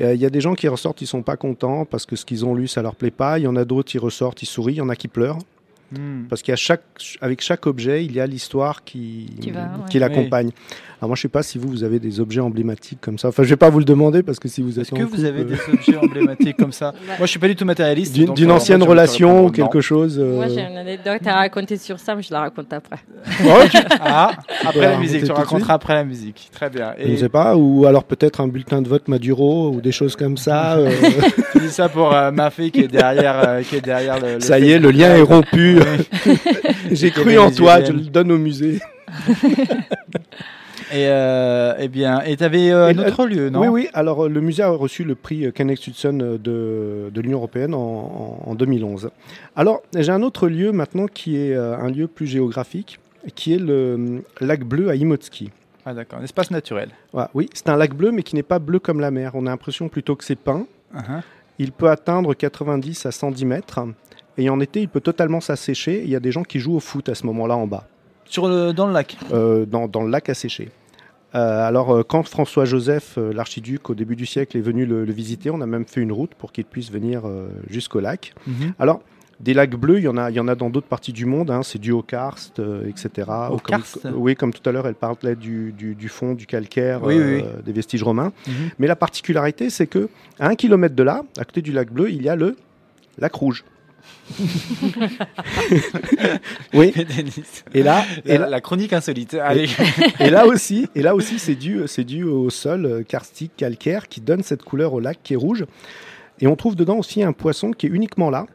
Euh, 0.00 0.14
Il 0.14 0.20
y 0.20 0.26
a 0.26 0.30
des 0.30 0.40
gens 0.40 0.54
qui 0.54 0.66
ressortent, 0.68 1.00
ils 1.02 1.06
sont 1.06 1.22
pas 1.22 1.36
contents 1.36 1.84
parce 1.84 2.04
que 2.06 2.16
ce 2.16 2.24
qu'ils 2.24 2.44
ont 2.44 2.54
lu, 2.54 2.66
ça 2.68 2.82
leur 2.82 2.94
plaît 2.96 3.10
pas. 3.10 3.38
Il 3.38 3.42
y 3.42 3.46
en 3.46 3.56
a 3.56 3.64
d'autres, 3.64 3.94
ils 3.94 3.98
ressortent, 4.00 4.42
ils 4.42 4.46
sourient. 4.46 4.74
Il 4.74 4.78
y 4.78 4.80
en 4.82 4.88
a 4.88 4.96
qui 4.96 5.08
pleurent 5.08 5.38
Hmm. 5.92 6.24
parce 6.30 6.42
qu'avec 6.42 6.58
chaque, 6.58 6.82
avec 7.20 7.40
chaque 7.42 7.66
objet, 7.66 8.04
il 8.04 8.12
y 8.12 8.18
a 8.18 8.26
l'histoire 8.26 8.82
qui, 8.84 9.26
Qui 9.40 9.50
va, 9.50 9.60
ouais. 9.64 9.68
qui 9.90 9.98
l'accompagne. 9.98 10.50
Alors 11.04 11.10
moi, 11.10 11.16
je 11.16 11.20
sais 11.20 11.28
pas 11.28 11.42
si 11.42 11.58
vous, 11.58 11.68
vous 11.68 11.84
avez 11.84 11.98
des 11.98 12.18
objets 12.18 12.40
emblématiques 12.40 12.98
comme 13.02 13.18
ça. 13.18 13.28
Enfin, 13.28 13.42
je 13.42 13.50
vais 13.50 13.56
pas 13.56 13.68
vous 13.68 13.78
le 13.78 13.84
demander 13.84 14.22
parce 14.22 14.38
que 14.38 14.48
si 14.48 14.62
vous 14.62 14.78
êtes 14.78 14.86
Est-ce 14.86 14.90
que 14.92 15.02
vous 15.02 15.10
couple, 15.16 15.26
avez 15.26 15.42
euh, 15.42 15.44
des 15.44 15.58
objets 15.70 15.98
emblématiques 15.98 16.56
comme 16.56 16.72
ça 16.72 16.94
Moi, 17.06 17.16
je 17.20 17.26
suis 17.26 17.38
pas 17.38 17.46
du 17.46 17.54
tout 17.54 17.66
matérialiste. 17.66 18.14
d'une 18.14 18.50
euh, 18.50 18.54
ancienne 18.54 18.78
moi, 18.78 18.88
relation 18.88 19.44
ou 19.44 19.50
quelque 19.50 19.82
chose 19.82 20.18
euh, 20.18 20.36
Moi, 20.36 20.48
j'ai 20.48 20.62
une 20.62 20.78
anecdote 20.78 21.20
à 21.26 21.34
raconter 21.34 21.76
sur 21.76 22.00
ça, 22.00 22.14
mais 22.14 22.22
je 22.22 22.32
la 22.32 22.40
raconte 22.40 22.72
après. 22.72 22.96
Ah, 24.00 24.30
après 24.60 24.72
Voilà, 24.72 24.90
la 24.92 24.98
musique, 24.98 25.24
tu 25.24 25.30
raconteras 25.32 25.74
après 25.74 25.92
la 25.92 26.04
musique. 26.04 26.48
Très 26.54 26.70
bien. 26.70 26.94
Je 26.98 27.06
ne 27.10 27.16
sais 27.16 27.28
pas, 27.28 27.54
ou 27.54 27.84
alors 27.84 28.04
peut-être 28.04 28.40
un 28.40 28.48
bulletin 28.48 28.80
de 28.80 28.88
vote 28.88 29.06
Maduro 29.08 29.72
ou 29.72 29.82
des 29.82 29.92
choses 29.92 30.16
comme 30.16 30.38
ça. 30.38 30.78
euh, 30.78 30.90
tu 31.52 31.58
dis 31.58 31.68
ça 31.68 31.90
pour 31.90 32.14
euh, 32.14 32.30
ma 32.30 32.48
fille 32.48 32.70
qui 32.70 32.80
est 32.80 32.88
derrière, 32.88 33.46
euh, 33.46 33.60
qui 33.62 33.76
est 33.76 33.82
derrière 33.82 34.18
le. 34.18 34.36
le 34.36 34.40
ça 34.40 34.58
y 34.58 34.70
est, 34.70 34.78
le 34.78 34.90
lien 34.90 35.14
est 35.14 35.20
rompu. 35.20 35.80
J'ai 36.90 37.10
cru 37.10 37.36
en 37.36 37.50
toi, 37.50 37.84
je 37.84 37.92
le 37.92 38.00
donne 38.00 38.32
au 38.32 38.38
musée. 38.38 38.80
Et 40.94 41.08
euh, 41.08 41.74
eh 41.78 41.88
bien, 41.88 42.20
et 42.22 42.36
t'avais 42.36 42.70
euh, 42.70 42.90
Et 42.92 42.96
un 42.96 43.06
autre 43.06 43.26
lieu, 43.26 43.50
non? 43.50 43.60
Oui, 43.60 43.68
oui. 43.68 43.88
Alors, 43.94 44.24
euh, 44.24 44.28
le 44.28 44.40
musée 44.40 44.62
a 44.62 44.68
reçu 44.70 45.02
le 45.04 45.14
prix 45.16 45.44
euh, 45.46 45.50
Kenneth 45.50 45.86
Hudson 45.86 46.18
euh, 46.22 46.38
de, 46.38 47.10
de 47.10 47.20
l'Union 47.20 47.38
européenne 47.38 47.74
en, 47.74 48.38
en- 48.46 48.50
en 48.50 48.54
2011. 48.54 49.10
Alors, 49.56 49.82
j'ai 49.96 50.12
un 50.12 50.22
autre 50.22 50.46
lieu 50.48 50.70
maintenant 50.72 51.06
qui 51.06 51.36
est 51.36 51.54
euh, 51.54 51.76
un 51.76 51.90
lieu 51.90 52.06
plus 52.06 52.26
géographique, 52.28 53.00
qui 53.34 53.54
est 53.54 53.58
le 53.58 53.72
euh, 53.74 54.18
lac 54.40 54.62
bleu 54.64 54.88
à 54.88 54.94
Imotski. 54.94 55.50
Ah 55.84 55.94
d'accord, 55.94 56.20
un 56.20 56.24
espace 56.24 56.50
naturel. 56.50 56.90
Oui, 57.34 57.50
c'est 57.54 57.68
un 57.68 57.76
lac 57.76 57.92
bleu, 57.94 58.10
mais 58.12 58.22
qui 58.22 58.36
n'est 58.36 58.42
pas 58.44 58.58
bleu 58.60 58.78
comme 58.78 59.00
la 59.00 59.10
mer. 59.10 59.32
On 59.34 59.46
a 59.46 59.50
l'impression 59.50 59.88
plutôt 59.88 60.14
que 60.16 60.24
c'est 60.24 60.36
peint. 60.36 60.66
Uh-huh. 60.94 61.20
Il 61.58 61.72
peut 61.72 61.90
atteindre 61.90 62.34
90 62.34 63.04
à 63.06 63.10
110 63.10 63.44
mètres. 63.44 63.80
Et 64.38 64.48
en 64.48 64.60
été, 64.60 64.80
il 64.80 64.88
peut 64.88 65.00
totalement 65.00 65.40
s'assécher. 65.40 66.02
Il 66.04 66.08
y 66.10 66.16
a 66.16 66.20
des 66.20 66.32
gens 66.32 66.42
qui 66.42 66.58
jouent 66.60 66.76
au 66.76 66.80
foot 66.80 67.08
à 67.08 67.14
ce 67.14 67.26
moment-là 67.26 67.56
en 67.56 67.66
bas. 67.66 67.86
Sur 68.26 68.48
le, 68.48 68.72
dans 68.72 68.86
le 68.86 68.92
lac? 68.92 69.16
euh, 69.32 69.66
dans, 69.66 69.86
dans 69.88 70.02
le 70.02 70.10
lac 70.10 70.28
asséché. 70.28 70.70
Euh, 71.34 71.66
alors, 71.66 71.90
euh, 71.94 72.02
quand 72.02 72.22
François-Joseph, 72.28 73.14
euh, 73.18 73.32
l'archiduc, 73.32 73.90
au 73.90 73.94
début 73.94 74.14
du 74.16 74.26
siècle, 74.26 74.56
est 74.56 74.60
venu 74.60 74.86
le, 74.86 75.04
le 75.04 75.12
visiter, 75.12 75.50
on 75.50 75.60
a 75.60 75.66
même 75.66 75.84
fait 75.84 76.00
une 76.00 76.12
route 76.12 76.34
pour 76.34 76.52
qu'il 76.52 76.64
puisse 76.64 76.90
venir 76.92 77.22
jusqu'au 77.68 78.00
lac. 78.00 78.34
Alors, 78.78 79.00
des 79.40 79.52
lacs 79.52 79.74
bleus, 79.74 79.98
il 79.98 80.04
y 80.04 80.08
en 80.08 80.16
a, 80.16 80.30
il 80.30 80.36
y 80.36 80.40
en 80.40 80.46
a 80.46 80.54
dans 80.54 80.70
d'autres 80.70 80.86
parties 80.86 81.12
du 81.12 81.26
monde. 81.26 81.50
hein, 81.50 81.62
c'est 81.64 81.80
dû 81.80 81.90
au 81.90 82.02
karst, 82.02 82.60
euh, 82.60 82.86
etc. 82.88 83.28
Au 83.50 83.56
Comme- 83.58 83.60
karst 83.80 84.06
Oui, 84.14 84.36
comme 84.36 84.52
tout 84.52 84.66
à 84.68 84.72
l'heure, 84.72 84.86
elle 84.86 84.94
parlait 84.94 85.34
du, 85.34 85.72
du, 85.72 85.96
du 85.96 86.08
fond, 86.08 86.34
du 86.34 86.46
calcaire, 86.46 87.02
Oui, 87.02 87.14
oui, 87.14 87.20
euh, 87.20 87.36
oui. 87.56 87.62
des 87.64 87.72
vestiges 87.72 88.04
romains. 88.04 88.32
Mhm. 88.46 88.54
Mais 88.78 88.86
la 88.86 88.94
particularité, 88.96 89.70
c'est 89.70 89.88
que 89.88 90.08
à 90.38 90.48
un 90.48 90.54
kilomètre 90.54 90.94
de 90.94 91.02
là, 91.02 91.24
à 91.36 91.44
côté 91.44 91.62
du 91.62 91.72
lac 91.72 91.90
bleu, 91.92 92.10
il 92.10 92.22
y 92.22 92.28
a 92.28 92.36
le 92.36 92.56
lac 93.18 93.34
rouge. 93.34 93.64
oui. 96.74 96.92
Et 97.74 97.82
là, 97.82 98.04
et 98.24 98.38
la, 98.38 98.48
la 98.48 98.60
chronique 98.60 98.92
insolite. 98.92 99.34
Allez. 99.34 99.68
et 100.20 100.30
là 100.30 100.46
aussi, 100.46 100.88
et 100.94 101.02
là 101.02 101.14
aussi, 101.14 101.38
c'est 101.38 101.54
dû, 101.54 101.80
c'est 101.86 102.04
dû 102.04 102.24
au 102.24 102.50
sol 102.50 102.86
euh, 102.86 103.02
karstique 103.02 103.52
calcaire 103.56 104.08
qui 104.08 104.20
donne 104.20 104.42
cette 104.42 104.62
couleur 104.62 104.92
au 104.94 105.00
lac 105.00 105.18
qui 105.22 105.34
est 105.34 105.36
rouge. 105.36 105.64
Et 106.40 106.46
on 106.46 106.56
trouve 106.56 106.76
dedans 106.76 106.96
aussi 106.98 107.22
un 107.22 107.32
poisson 107.32 107.70
qui 107.70 107.86
est 107.86 107.90
uniquement 107.90 108.28
là, 108.30 108.46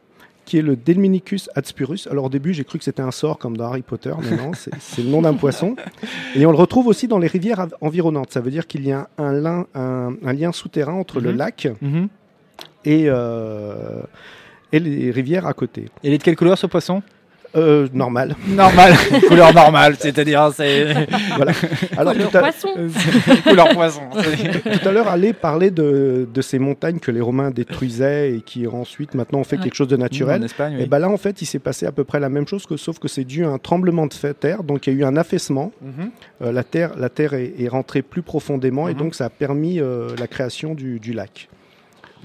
qui 0.46 0.58
est 0.58 0.62
le 0.62 0.76
Delminicus 0.76 1.50
adspurus. 1.56 2.08
Alors 2.12 2.26
au 2.26 2.30
début, 2.30 2.54
j'ai 2.54 2.64
cru 2.66 2.78
que 2.78 2.84
c'était 2.84 3.02
un 3.02 3.12
sort 3.12 3.38
comme 3.38 3.56
dans 3.56 3.66
Harry 3.68 3.84
Potter, 3.84 4.12
mais 4.30 4.36
non, 4.36 4.52
c'est 4.54 5.02
le 5.04 5.10
nom 5.10 5.22
d'un 5.22 5.34
poisson. 5.36 5.76
Et 6.36 6.46
on 6.46 6.52
le 6.52 6.58
retrouve 6.58 6.88
aussi 6.88 7.08
dans 7.08 7.20
les 7.20 7.28
rivières 7.28 7.68
environnantes. 7.82 8.32
Ça 8.32 8.42
veut 8.42 8.52
dire 8.52 8.68
qu'il 8.68 8.86
y 8.86 8.92
a 8.92 9.08
un, 9.18 9.32
lin- 9.32 9.66
un- 9.76 10.14
un 10.26 10.34
lien 10.34 10.52
souterrain 10.52 10.94
entre 10.94 11.20
le 11.22 11.32
Mhm. 11.32 11.38
lac 11.38 11.68
Mhm. 11.82 12.08
et, 12.86 13.06
euh, 13.08 14.02
et 14.72 14.80
les 14.80 15.12
rivières 15.12 15.46
à 15.48 15.54
côté. 15.54 15.86
Il 16.04 16.14
est 16.14 16.18
de 16.18 16.24
quelle 16.24 16.36
couleur 16.36 16.58
ce 16.58 16.68
poisson 16.68 17.02
Euh, 17.56 17.88
normal. 17.94 18.36
Normal, 18.48 18.94
couleur 19.28 19.52
normale, 19.56 19.96
c'est-à-dire 19.98 20.52
c'est 20.56 20.86
Voilà. 21.36 21.52
Alors 21.98 22.14
Le 22.14 22.26
tout 22.26 22.38
à- 22.38 22.42
poisson. 22.42 22.70
couleur 23.44 23.70
poisson. 23.70 24.02
Tout 24.14 24.88
à 24.88 24.92
l'heure, 24.92 25.08
allait 25.08 25.34
parler 25.34 25.72
de, 25.72 26.28
de 26.32 26.42
ces 26.44 26.60
montagnes 26.60 27.00
que 27.00 27.10
les 27.10 27.22
Romains 27.22 27.50
détruisaient 27.50 28.36
et 28.36 28.42
qui 28.42 28.68
ensuite 28.68 29.16
maintenant 29.16 29.40
ont 29.40 29.44
fait 29.44 29.58
Ouais. 29.58 29.64
quelque 29.64 29.74
chose 29.74 29.88
de 29.88 29.96
En 29.96 30.00
naturel. 30.00 30.44
Espagne, 30.44 30.78
Et 30.80 30.86
ben 30.86 31.00
là, 31.00 31.10
en 31.10 31.18
fait, 31.18 31.42
il 31.42 31.48
s'est 31.48 31.58
passé 31.58 31.88
à 31.88 31.92
peu 31.92 32.04
près 32.04 32.20
la 32.20 32.30
même 32.30 32.48
chose, 32.48 32.68
que, 32.68 32.78
sauf 32.78 33.00
que 33.00 33.08
c'est 33.08 33.24
dû 33.26 33.44
à 33.44 33.50
un 33.50 33.58
tremblement 33.58 34.06
de 34.06 34.32
terre. 34.34 34.62
Donc 34.64 34.86
il 34.86 34.94
y 34.94 34.96
a 34.96 35.00
eu 35.00 35.04
un 35.04 35.18
affaissement. 35.18 35.72
Mhm. 35.82 36.12
Euh, 36.44 36.52
la 36.52 36.64
terre, 36.64 36.92
la 37.00 37.10
terre 37.10 37.34
est, 37.34 37.54
est 37.60 37.68
rentrée 37.68 38.04
plus 38.04 38.22
profondément 38.22 38.88
et 38.90 38.94
Mhm. 38.94 39.00
donc 39.00 39.16
ça 39.16 39.26
a 39.26 39.30
permis 39.32 39.80
euh, 39.80 40.10
la 40.20 40.28
création 40.28 40.76
du, 40.76 41.00
du 41.00 41.14
lac. 41.14 41.50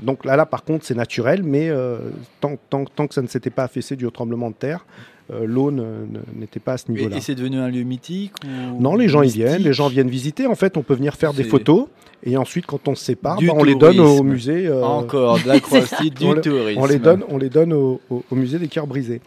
Donc 0.03 0.24
là, 0.24 0.36
là, 0.36 0.47
par 0.47 0.64
contre, 0.64 0.84
c'est 0.84 0.95
naturel, 0.95 1.42
mais 1.42 1.68
euh, 1.68 1.99
tant, 2.40 2.57
tant, 2.70 2.84
tant 2.84 3.07
que 3.07 3.14
ça 3.14 3.22
ne 3.22 3.26
s'était 3.28 3.51
pas 3.51 3.64
affaissé 3.64 3.97
du 3.97 4.11
tremblement 4.11 4.51
de 4.51 4.55
terre, 4.57 4.84
euh, 5.32 5.45
l'eau 5.47 5.70
ne- 5.70 6.05
n'était 6.34 6.61
pas 6.61 6.74
à 6.74 6.76
ce 6.78 6.90
niveau-là. 6.90 7.16
et 7.16 7.20
c'est 7.20 7.34
devenu 7.34 7.59
un 7.59 7.68
lieu 7.68 7.82
mythique 7.82 8.32
ou 8.45 8.80
Non, 8.82 8.95
les 8.97 9.09
gens 9.09 9.22
y 9.22 9.28
viennent, 9.30 9.62
les 9.62 9.72
gens 9.72 9.88
viennent 9.88 10.11
visiter. 10.11 10.47
En 10.47 10.55
fait, 10.55 10.76
on 10.76 10.82
peut 10.82 10.95
venir 10.95 11.14
faire 11.14 11.32
des 11.32 11.45
photos 11.45 11.86
et 12.24 12.36
ensuite, 12.36 12.66
quand 12.66 12.86
on 12.88 12.95
se 12.95 13.05
sépare, 13.05 13.38
bah, 13.40 13.53
on 13.55 13.62
les 13.64 13.74
donne 13.74 14.01
au 14.01 14.22
musée. 14.22 14.66
euh, 14.66 14.82
Encore 14.82 15.38
de 15.40 15.49
la 15.49 15.55
du 15.59 16.26
on 16.26 16.34
tourisme. 16.40 16.80
on 16.80 16.86
les 16.86 16.99
donne, 16.99 17.24
on 17.28 17.38
les 17.38 17.49
donne 17.51 17.72
au, 17.72 18.01
au- 18.11 18.24
au 18.30 18.34
musée 18.34 18.59
des 18.59 18.68
cœurs 18.68 18.86
brisés. 18.86 19.20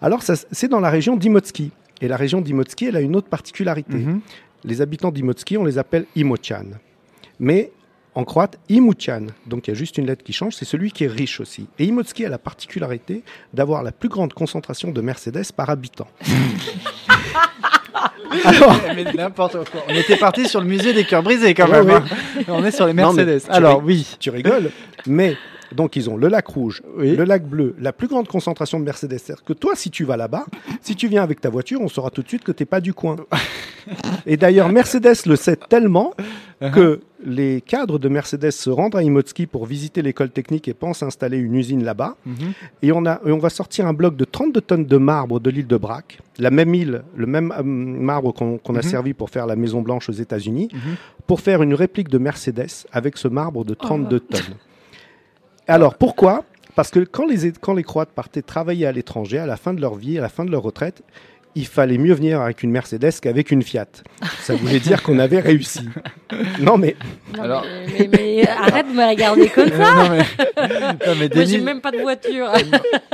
Alors, 0.00 0.22
c'est 0.22 0.68
dans 0.68 0.80
la 0.80 0.90
région 0.90 1.16
d'Imotski. 1.16 1.70
Et 2.00 2.08
la 2.08 2.16
région 2.16 2.40
d'Imotski, 2.40 2.86
elle 2.86 2.96
a 2.96 3.00
une 3.00 3.14
autre 3.14 3.28
particularité. 3.28 3.94
Mhm. 3.96 4.20
Les 4.64 4.80
habitants 4.80 5.12
d'Imotski, 5.12 5.56
on 5.56 5.64
les 5.64 5.78
appelle 5.78 6.06
Imochan. 6.16 6.64
Mais 7.38 7.70
en 8.14 8.24
croate, 8.24 8.58
Imuchan. 8.68 9.26
Donc 9.46 9.66
il 9.66 9.70
y 9.70 9.72
a 9.72 9.74
juste 9.76 9.98
une 9.98 10.06
lettre 10.06 10.22
qui 10.24 10.32
change, 10.32 10.54
c'est 10.54 10.64
celui 10.64 10.92
qui 10.92 11.04
est 11.04 11.08
riche 11.08 11.40
aussi. 11.40 11.66
Et 11.78 11.84
Imotski 11.84 12.24
a 12.24 12.28
la 12.28 12.38
particularité 12.38 13.22
d'avoir 13.52 13.82
la 13.82 13.92
plus 13.92 14.08
grande 14.08 14.32
concentration 14.32 14.90
de 14.92 15.00
Mercedes 15.00 15.50
par 15.56 15.68
habitant. 15.70 16.06
Alors, 18.44 18.76
Mais 18.96 19.04
n'importe 19.12 19.52
quoi. 19.70 19.84
On 19.88 19.94
était 19.94 20.16
parti 20.16 20.48
sur 20.48 20.60
le 20.60 20.66
musée 20.66 20.92
des 20.92 21.04
cœurs 21.04 21.22
brisés 21.22 21.54
quand 21.54 21.68
Ouais, 21.68 21.82
même. 21.84 22.02
ouais. 22.02 22.10
hein. 22.38 22.42
On 22.48 22.64
est 22.64 22.70
sur 22.72 22.86
les 22.86 22.92
Mercedes. 22.92 23.42
Alors 23.48 23.82
oui. 23.84 24.16
tu 24.18 24.30
rigoles, 24.30 24.70
mais 25.06 25.36
Donc 25.74 25.96
ils 25.96 26.08
ont 26.08 26.16
le 26.16 26.28
lac 26.28 26.46
rouge, 26.46 26.82
Oui. 26.96 27.16
le 27.16 27.24
lac 27.24 27.46
bleu, 27.46 27.74
la 27.80 27.92
plus 27.92 28.06
grande 28.08 28.28
concentration 28.28 28.78
de 28.78 28.84
Mercedes. 28.84 29.18
C'est-à-dire 29.18 29.44
que 29.44 29.52
toi, 29.52 29.72
si 29.74 29.90
tu 29.90 30.04
vas 30.04 30.16
là-bas, 30.16 30.44
si 30.80 30.94
tu 30.96 31.08
viens 31.08 31.22
avec 31.22 31.40
ta 31.40 31.50
voiture, 31.50 31.80
on 31.80 31.88
saura 31.88 32.10
tout 32.10 32.22
de 32.22 32.28
suite 32.28 32.44
que 32.44 32.52
t'es 32.52 32.64
pas 32.64 32.80
du 32.80 32.94
coin. 32.94 33.16
Et 34.26 34.36
d'ailleurs, 34.36 34.68
Mercedes 34.70 35.26
le 35.26 35.36
sait 35.36 35.56
tellement 35.56 36.14
que 36.72 37.00
les 37.26 37.60
cadres 37.60 37.98
de 37.98 38.08
Mercedes 38.08 38.50
se 38.50 38.70
rendent 38.70 38.96
à 38.96 39.02
Imotski 39.02 39.46
pour 39.46 39.66
visiter 39.66 40.00
l'école 40.00 40.30
technique 40.30 40.66
et 40.68 40.72
pensent 40.74 41.02
installer 41.02 41.36
une 41.36 41.54
usine 41.56 41.84
là-bas. 41.84 42.16
Et 42.82 42.92
on, 42.92 43.04
a, 43.04 43.20
et 43.26 43.32
on 43.32 43.38
va 43.38 43.50
sortir 43.50 43.86
un 43.86 43.92
bloc 43.92 44.16
de 44.16 44.24
32 44.24 44.60
tonnes 44.62 44.84
de 44.86 44.96
marbre 44.96 45.40
de 45.40 45.50
l'île 45.50 45.66
de 45.66 45.76
Brac, 45.76 46.18
la 46.38 46.50
même 46.50 46.74
île, 46.74 47.02
le 47.16 47.26
même 47.26 47.52
euh, 47.58 47.62
marbre 47.62 48.32
qu'on 48.32 48.56
qu'on 48.58 48.76
a 48.76 48.82
servi 48.82 49.12
pour 49.12 49.28
faire 49.30 49.46
la 49.46 49.56
Maison 49.56 49.82
Blanche 49.82 50.08
aux 50.08 50.12
États-Unis, 50.12 50.68
pour 51.26 51.40
faire 51.40 51.62
une 51.62 51.74
réplique 51.74 52.08
de 52.08 52.18
Mercedes 52.18 52.86
avec 52.92 53.18
ce 53.18 53.28
marbre 53.28 53.64
de 53.64 53.74
32 53.74 54.20
tonnes. 54.20 54.40
Alors 55.68 55.94
pourquoi? 55.96 56.44
Parce 56.74 56.90
que 56.90 57.00
quand 57.00 57.26
les, 57.26 57.52
quand 57.52 57.74
les 57.74 57.84
Croates 57.84 58.10
partaient 58.14 58.42
travailler 58.42 58.86
à 58.86 58.92
l'étranger, 58.92 59.38
à 59.38 59.46
la 59.46 59.56
fin 59.56 59.72
de 59.74 59.80
leur 59.80 59.94
vie, 59.94 60.18
à 60.18 60.22
la 60.22 60.28
fin 60.28 60.44
de 60.44 60.50
leur 60.50 60.62
retraite, 60.62 61.02
il 61.56 61.66
fallait 61.68 61.98
mieux 61.98 62.14
venir 62.14 62.40
avec 62.40 62.64
une 62.64 62.72
Mercedes 62.72 63.12
qu'avec 63.22 63.52
une 63.52 63.62
Fiat. 63.62 63.86
Ça 64.40 64.56
voulait 64.56 64.80
dire 64.80 65.04
qu'on 65.04 65.20
avait 65.20 65.38
réussi. 65.38 65.88
Non 66.60 66.76
mais 66.78 66.96
Non, 67.36 67.42
Alors- 67.44 67.64
mais, 67.86 68.08
mais- 68.12 68.18
mais 68.42 68.48
arrête 68.58 68.88
de 68.88 68.92
me 68.92 69.08
regarder 69.08 69.48
comme 69.48 69.68
ça. 69.70 69.94
non, 69.94 70.10
mais, 70.10 70.18
non, 71.06 71.14
mais 71.14 71.14
Moi, 71.16 71.28
Denis, 71.28 71.46
j'ai 71.46 71.60
même 71.60 71.80
pas 71.80 71.92
de 71.92 71.98
voiture. 71.98 72.48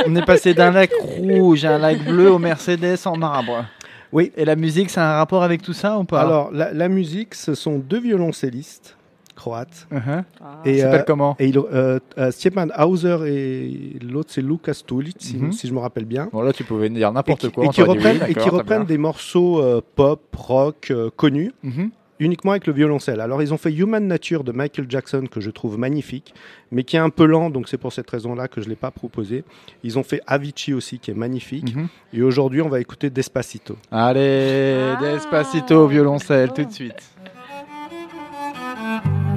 on 0.07 0.17
est 0.17 0.25
passé 0.25 0.55
d'un 0.55 0.71
lac 0.71 0.91
rouge 0.99 1.67
à 1.67 1.75
un 1.75 1.79
lac 1.79 2.03
bleu 2.03 2.31
au 2.31 2.39
Mercedes 2.39 2.97
en 3.05 3.17
marbre. 3.19 3.67
Oui. 4.13 4.33
Et 4.39 4.47
la 4.47 4.57
musique, 4.57 4.89
ça 4.89 5.03
a 5.07 5.15
un 5.15 5.17
rapport 5.19 5.43
avec 5.43 5.61
tout 5.61 5.75
ça 5.75 5.99
ou 5.99 6.05
pas? 6.05 6.23
Alors 6.23 6.51
la, 6.51 6.73
la 6.73 6.89
musique, 6.89 7.35
ce 7.35 7.55
sont 7.55 7.79
deux 7.79 8.01
violoncellistes 8.01 8.97
croates. 9.41 9.89
Uh-huh. 9.93 10.23
Et, 10.67 10.79
Ça 10.79 10.85
s'appelle 10.85 11.01
euh, 11.01 11.05
comment? 11.07 11.37
Et 11.39 11.47
il- 11.49 11.59
euh, 11.59 11.99
euh, 12.19 12.31
Stjepan 12.31 12.69
Hauser 12.79 13.17
et 13.27 13.99
l'autre 14.05 14.31
c'est 14.33 14.43
Lukas 14.43 14.83
Tulic, 14.87 15.17
si, 15.19 15.37
Mhm. 15.39 15.53
si 15.53 15.67
je 15.67 15.73
me 15.73 15.79
rappelle 15.81 16.05
bien. 16.05 16.29
Bon, 16.33 16.43
là, 16.43 16.53
tu 16.53 16.63
pouvais 16.65 16.89
dire 16.91 17.09
Et 17.09 17.13
n'importe 17.13 17.49
quoi. 17.49 17.65
et 17.65 17.69
qui 17.69 17.83
dit 17.83 17.89
oui, 17.89 17.97
reprennent, 17.97 18.23
et 18.29 18.35
qui 18.35 18.49
reprennent 18.49 18.85
des 18.85 18.99
morceaux 18.99 19.61
euh, 19.61 19.81
pop, 19.97 20.21
rock 20.37 20.89
euh, 20.91 21.09
connus, 21.17 21.53
Mhm. 21.63 21.91
uniquement 22.21 22.51
avec 22.51 22.67
le 22.67 22.75
violoncelle. 22.75 23.21
Alors 23.23 23.41
ils 23.43 23.55
ont 23.55 23.57
fait 23.57 23.73
Human 23.73 24.07
Nature 24.07 24.45
de 24.45 24.53
Michael 24.53 24.85
Jackson 24.91 25.25
que 25.31 25.41
je 25.41 25.51
trouve 25.51 25.79
magnifique, 25.79 26.35
mais 26.71 26.85
qui 26.85 26.97
est 26.97 27.01
un 27.01 27.09
peu 27.09 27.25
lent, 27.25 27.49
donc 27.49 27.67
c'est 27.71 27.79
pour 27.79 27.95
cette 27.95 28.11
raison-là 28.11 28.47
que 28.47 28.61
je 28.61 28.67
ne 28.67 28.71
l'ai 28.71 28.77
pas 28.77 28.91
proposé. 28.91 29.43
Ils 29.85 29.99
ont 29.99 30.03
fait 30.03 30.21
Avicii 30.27 30.75
aussi 30.75 30.99
qui 30.99 31.11
est 31.11 31.15
magnifique. 31.15 31.75
Mhm. 31.75 31.89
Et 32.13 32.23
aujourd'hui 32.23 32.61
on 32.61 32.69
va 32.69 32.79
écouter 32.79 33.09
Despacito. 33.09 33.79
Allez, 33.91 34.97
Ah, 34.97 35.01
Despacito, 35.01 35.87
violoncelle, 35.87 36.53
tout 36.53 36.65
de 36.67 36.73
suite. 36.73 37.03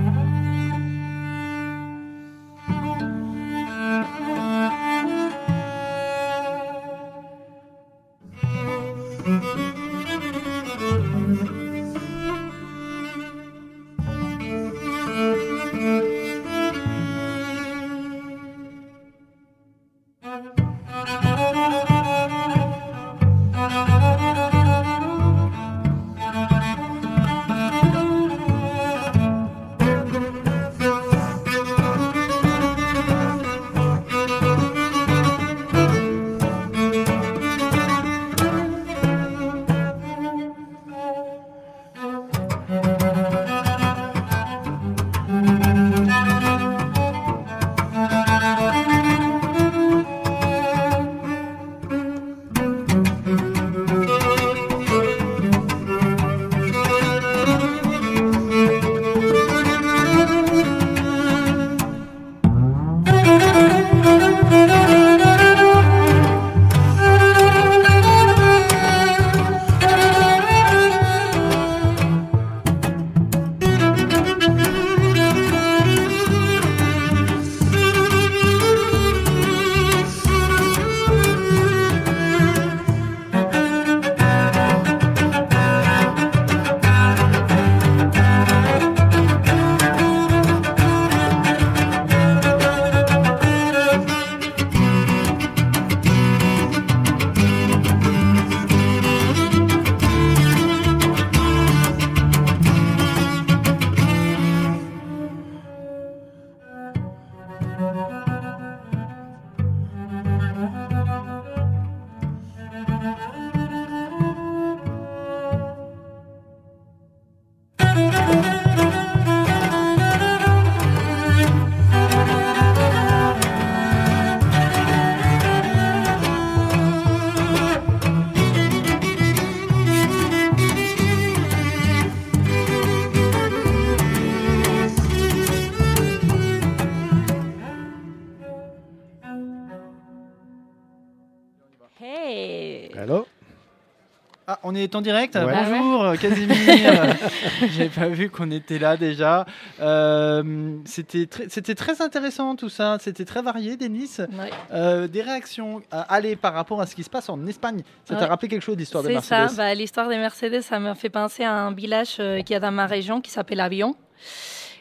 on 144.64 144.76
est 144.76 144.96
en 144.96 145.02
direct 145.02 145.36
Ouais. 145.36 145.54
Bonjour, 145.70 146.14
Casimir 146.20 146.58
J'avais 147.62 147.90
pas 147.90 148.08
vu 148.08 148.30
qu'on 148.30 148.50
était 148.52 148.80
là 148.80 148.98
déjà. 148.98 149.46
Euh, 149.82 150.78
C'était 150.86 151.26
très, 151.26 151.50
c'était 151.50 151.76
très 151.76 152.02
intéressant 152.02 152.56
tout 152.56 152.70
ça. 152.70 152.98
C'était 153.00 153.26
très 153.26 153.42
varié, 153.42 153.78
Denis. 153.78 154.10
Ouais. 154.20 154.50
Euh, 154.74 155.08
des 155.08 155.22
réactions 155.22 155.82
à 155.92 156.02
aller 156.02 156.36
par 156.36 156.54
rapport 156.54 156.82
à 156.82 156.86
ce 156.86 156.96
qui 156.96 157.04
se 157.04 157.10
passe 157.10 157.30
en 157.30 157.46
Espagne. 157.46 157.82
Ça 158.06 158.16
t'a 158.16 158.28
rappelé 158.28 158.48
quelque 158.48 158.64
chose 158.64 158.78
d'histoire 158.78 159.04
de 159.04 159.10
C'est 159.10 159.14
Mercedes 159.16 159.50
ça, 159.50 159.56
bah, 159.56 159.74
l'histoire 159.74 160.08
des 160.08 160.18
Mercedes, 160.18 160.62
ça 160.62 160.80
me 160.80 160.94
fait 160.94 161.10
penser 161.10 161.44
à 161.44 161.54
un 161.54 161.74
village 161.74 162.18
euh, 162.20 162.42
qui 162.42 162.54
est 162.54 162.60
dans 162.60 162.72
ma 162.72 162.86
région 162.86 163.22
qui 163.22 163.32
s'appelle 163.32 163.60
Avion. 163.60 163.96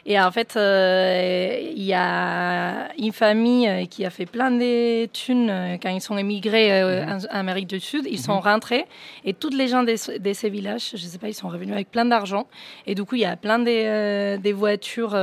Et 0.04 0.18
en 0.20 0.32
fait, 0.32 0.54
euh, 0.56 1.56
il 1.76 1.84
y 1.84 1.94
a 1.94 2.88
une 2.98 3.12
famille 3.12 3.68
euh, 3.68 3.84
qui 3.84 4.04
a 4.04 4.10
fait 4.10 4.26
plein 4.26 4.50
de 4.50 5.06
thunes 5.06 5.48
euh, 5.48 5.76
quand 5.80 5.90
ils 5.90 6.00
sont 6.00 6.18
émigrés 6.18 6.72
euh, 6.82 7.04
en, 7.06 7.18
en 7.18 7.26
Amérique 7.30 7.68
du 7.68 7.78
Sud. 7.78 8.06
Ils 8.10 8.18
sont 8.18 8.40
rentrés 8.40 8.84
et 9.24 9.32
toutes 9.32 9.54
les 9.54 9.68
gens 9.68 9.84
de, 9.84 9.94
ce- 9.94 10.18
de 10.18 10.32
ces 10.32 10.50
villages, 10.50 10.90
je 10.92 10.96
sais 10.96 11.18
pas, 11.18 11.28
ils 11.28 11.34
sont 11.34 11.48
revenus 11.48 11.72
avec 11.74 11.88
plein 11.90 12.04
d'argent. 12.04 12.48
Et 12.86 12.96
du 12.96 13.04
coup, 13.04 13.14
il 13.14 13.20
y 13.20 13.24
a 13.24 13.36
plein 13.36 13.60
de, 13.60 14.36
des 14.38 14.52
voitures 14.52 15.14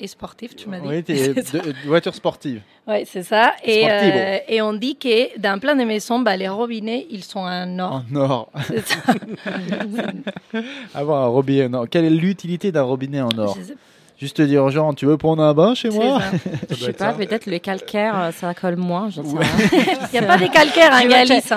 et 0.00 0.06
sportives, 0.06 0.54
tu 0.54 0.68
m'as 0.70 0.80
dit. 0.80 0.88
Oui, 0.88 1.02
de, 1.02 1.32
de 1.34 1.86
voiture 1.86 2.14
sportive. 2.14 2.62
Ouais, 2.86 3.04
c'est 3.06 3.22
ça. 3.22 3.52
Et, 3.64 3.84
euh, 3.88 4.38
et 4.48 4.60
on 4.62 4.72
dit 4.72 4.96
que 4.96 5.38
dans 5.38 5.58
plein 5.60 5.76
de 5.76 5.84
maisons, 5.84 6.18
bah, 6.20 6.36
les 6.36 6.48
robinets, 6.48 7.06
ils 7.10 7.22
sont 7.22 7.38
en 7.40 7.78
or. 7.78 8.02
En 8.10 8.16
or. 8.16 8.50
C'est 8.66 8.86
ça. 8.88 8.96
Avoir 10.94 11.22
un 11.22 11.26
robinet 11.28 11.66
en 11.66 11.74
or. 11.74 11.86
Quelle 11.88 12.06
est 12.06 12.10
l'utilité 12.10 12.72
d'un 12.72 12.82
robinet 12.82 13.20
en 13.20 13.28
or 13.38 13.56
Je 13.58 13.62
sais- 13.64 13.74
Juste 14.22 14.40
dire 14.40 14.62
aux 14.62 14.70
gens, 14.70 14.94
tu 14.94 15.04
veux 15.04 15.16
prendre 15.16 15.42
un 15.42 15.52
bain 15.52 15.74
chez 15.74 15.90
moi? 15.90 16.20
ça. 16.20 16.30
Je 16.70 16.74
sais 16.76 16.92
pas, 16.92 17.12
peut-être 17.12 17.46
le 17.46 17.58
calcaire, 17.58 18.16
euh, 18.16 18.30
ça 18.30 18.54
colle 18.54 18.76
moins. 18.76 19.08
Ouais. 19.16 19.44
Il 20.12 20.20
n'y 20.20 20.24
a 20.24 20.28
pas 20.28 20.38
des 20.38 20.48
calcaires 20.48 20.92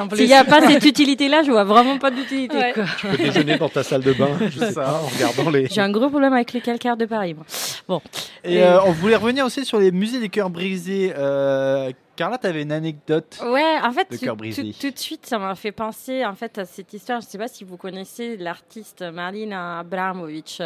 plus. 0.10 0.18
S'il 0.18 0.26
n'y 0.26 0.34
a 0.34 0.44
pas 0.44 0.68
cette 0.68 0.84
utilité-là, 0.84 1.44
je 1.44 1.52
vois 1.52 1.64
vraiment 1.64 2.00
pas 2.00 2.10
d'utilité. 2.10 2.58
Ouais. 2.58 2.74
quoi. 2.74 2.86
Tu 2.98 3.06
peux 3.06 3.18
déjeuner 3.18 3.60
dans 3.60 3.70
ta 3.70 3.84
salle 3.84 4.02
de 4.02 4.14
bain, 4.14 4.30
je 4.50 4.58
sais 4.58 4.74
pas, 4.74 5.00
en 5.00 5.06
regardant 5.06 5.52
les. 5.52 5.68
J'ai 5.68 5.82
un 5.82 5.92
gros 5.92 6.10
problème 6.10 6.34
avec 6.34 6.54
les 6.54 6.62
calcaires 6.62 6.98
de 6.98 7.06
Paris. 7.06 7.36
moi. 7.36 7.46
Bon. 7.88 8.02
Et 8.44 8.64
euh, 8.64 8.82
on 8.82 8.94
voulait 8.94 9.16
revenir 9.16 9.46
aussi 9.46 9.64
sur 9.64 9.80
les 9.80 9.92
musées 9.92 10.20
des 10.20 10.30
cœurs 10.30 10.50
brisés. 10.50 11.14
Euh, 11.16 11.92
Carla, 12.16 12.38
tu 12.38 12.48
avais 12.48 12.62
une 12.62 12.72
anecdote. 12.72 13.38
Ouais, 13.46 13.78
en 13.84 13.92
fait, 13.92 14.08
Le 14.12 14.18
tout, 14.18 14.26
cœur 14.26 14.36
brisé. 14.36 14.64
tout- 14.64 14.80
tout 14.88 14.92
de 14.92 14.98
suite, 15.00 15.26
ça 15.26 15.38
m'a 15.38 15.54
fait 15.56 15.72
penser 15.72 16.26
en 16.26 16.34
fait 16.36 16.58
à 16.58 16.66
cette 16.66 16.94
histoire. 16.94 17.20
Je 17.22 17.26
ne 17.26 17.30
sais 17.30 17.38
pas 17.38 17.48
si 17.48 17.64
vous 17.64 17.78
connaissez 17.78 18.38
l'artiste 18.38 19.02
Marina 19.02 19.80
Abramovic, 19.80 20.62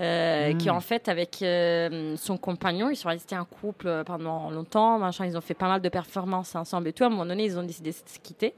euh, 0.00 0.54
qui 0.54 0.70
en 0.70 0.80
fait 0.80 1.08
avec 1.08 1.42
euh, 1.42 2.16
son 2.16 2.36
compagnon, 2.36 2.90
ils 2.90 2.96
sont 2.96 3.08
restés 3.08 3.34
un 3.36 3.44
couple 3.44 4.02
pendant 4.06 4.50
longtemps. 4.50 4.98
Machin, 4.98 5.26
ils 5.26 5.36
ont 5.36 5.40
fait 5.42 5.54
pas 5.54 5.68
mal 5.68 5.80
de 5.80 5.88
performances 5.88 6.54
ensemble 6.54 6.88
et 6.88 6.92
tout. 6.92 7.04
À 7.04 7.06
un 7.06 7.10
moment 7.10 7.26
donné, 7.26 7.44
ils 7.44 7.58
ont 7.58 7.62
décidé 7.62 7.90
de 7.90 7.96
se 7.96 8.18
quitter. 8.22 8.54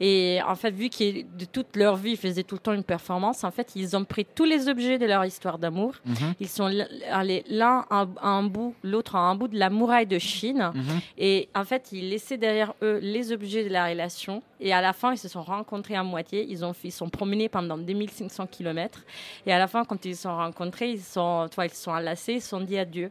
Et 0.00 0.38
en 0.46 0.54
fait, 0.54 0.70
vu 0.70 0.88
qu'ils 0.88 1.26
de 1.36 1.44
toute 1.44 1.76
leur 1.76 1.96
vie, 1.96 2.12
ils 2.12 2.16
faisaient 2.16 2.44
tout 2.44 2.54
le 2.54 2.60
temps 2.60 2.72
une 2.72 2.84
performance, 2.84 3.42
en 3.44 3.50
fait, 3.50 3.72
ils 3.74 3.96
ont 3.96 4.04
pris 4.04 4.24
tous 4.24 4.44
les 4.44 4.68
objets 4.68 4.98
de 4.98 5.06
leur 5.06 5.24
histoire 5.24 5.58
d'amour. 5.58 5.94
Mhm. 6.06 6.34
Ils 6.40 6.48
sont 6.48 6.70
allés 7.10 7.44
l'un 7.48 7.84
à 7.90 8.06
un 8.22 8.42
bout, 8.44 8.74
l'autre 8.84 9.16
à 9.16 9.20
un 9.20 9.34
bout 9.34 9.48
de 9.48 9.58
la 9.58 9.70
muraille 9.70 10.06
de 10.06 10.18
Chine. 10.18 10.70
Mhm. 10.74 11.00
Et 11.18 11.48
en 11.58 11.64
fait, 11.64 11.88
ils 11.92 12.08
laissaient 12.10 12.36
derrière 12.36 12.74
eux 12.82 12.98
les 13.02 13.32
objets 13.32 13.64
de 13.64 13.68
la 13.70 13.86
relation. 13.86 14.42
Et 14.60 14.72
à 14.72 14.80
la 14.80 14.92
fin, 14.92 15.12
ils 15.12 15.18
se 15.18 15.28
sont 15.28 15.42
rencontrés 15.42 15.94
à 15.96 16.02
moitié. 16.02 16.46
Ils 16.48 16.64
ont 16.64 16.72
ils 16.84 16.92
sont 16.92 17.08
promenés 17.08 17.48
pendant 17.48 17.78
2500 17.78 18.46
km. 18.46 19.04
Et 19.46 19.52
à 19.52 19.58
la 19.58 19.66
fin, 19.66 19.84
quand 19.84 20.04
ils 20.04 20.16
se 20.16 20.22
sont 20.22 20.36
rencontrés, 20.36 20.90
ils 20.90 21.00
sont, 21.00 21.48
toi, 21.52 21.66
ils 21.66 21.70
se 21.70 21.82
sont 21.84 21.90
enlacés, 21.90 22.34
ils 22.34 22.42
se 22.42 22.48
sont 22.48 22.60
dit 22.60 22.78
adieu. 22.78 23.10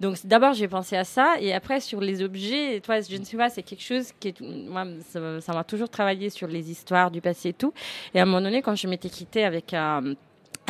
Donc 0.00 0.16
d'abord, 0.24 0.54
j'ai 0.54 0.68
pensé 0.68 0.96
à 0.96 1.04
ça. 1.04 1.34
Et 1.40 1.52
après, 1.52 1.80
sur 1.80 2.00
les 2.00 2.22
objets, 2.22 2.80
toi, 2.80 3.00
je 3.00 3.16
ne 3.16 3.24
sais 3.24 3.36
pas, 3.36 3.50
c'est 3.50 3.62
quelque 3.62 3.82
chose 3.82 4.12
qui. 4.18 4.34
Moi, 4.40 4.84
ça 5.10 5.52
m'a- 5.52 5.64
toujours 5.64 5.90
travaillé 5.90 6.30
sur 6.30 6.48
les 6.48 6.70
histoires 6.70 7.10
du 7.10 7.20
passé 7.20 7.50
et 7.50 7.52
tout. 7.52 7.72
Et 8.14 8.18
à 8.18 8.22
un 8.22 8.26
moment 8.26 8.40
donné, 8.40 8.62
quand 8.62 8.74
je 8.74 8.86
m'étais 8.88 9.10
quittée 9.10 9.44
avec... 9.44 9.74
un 9.74 10.14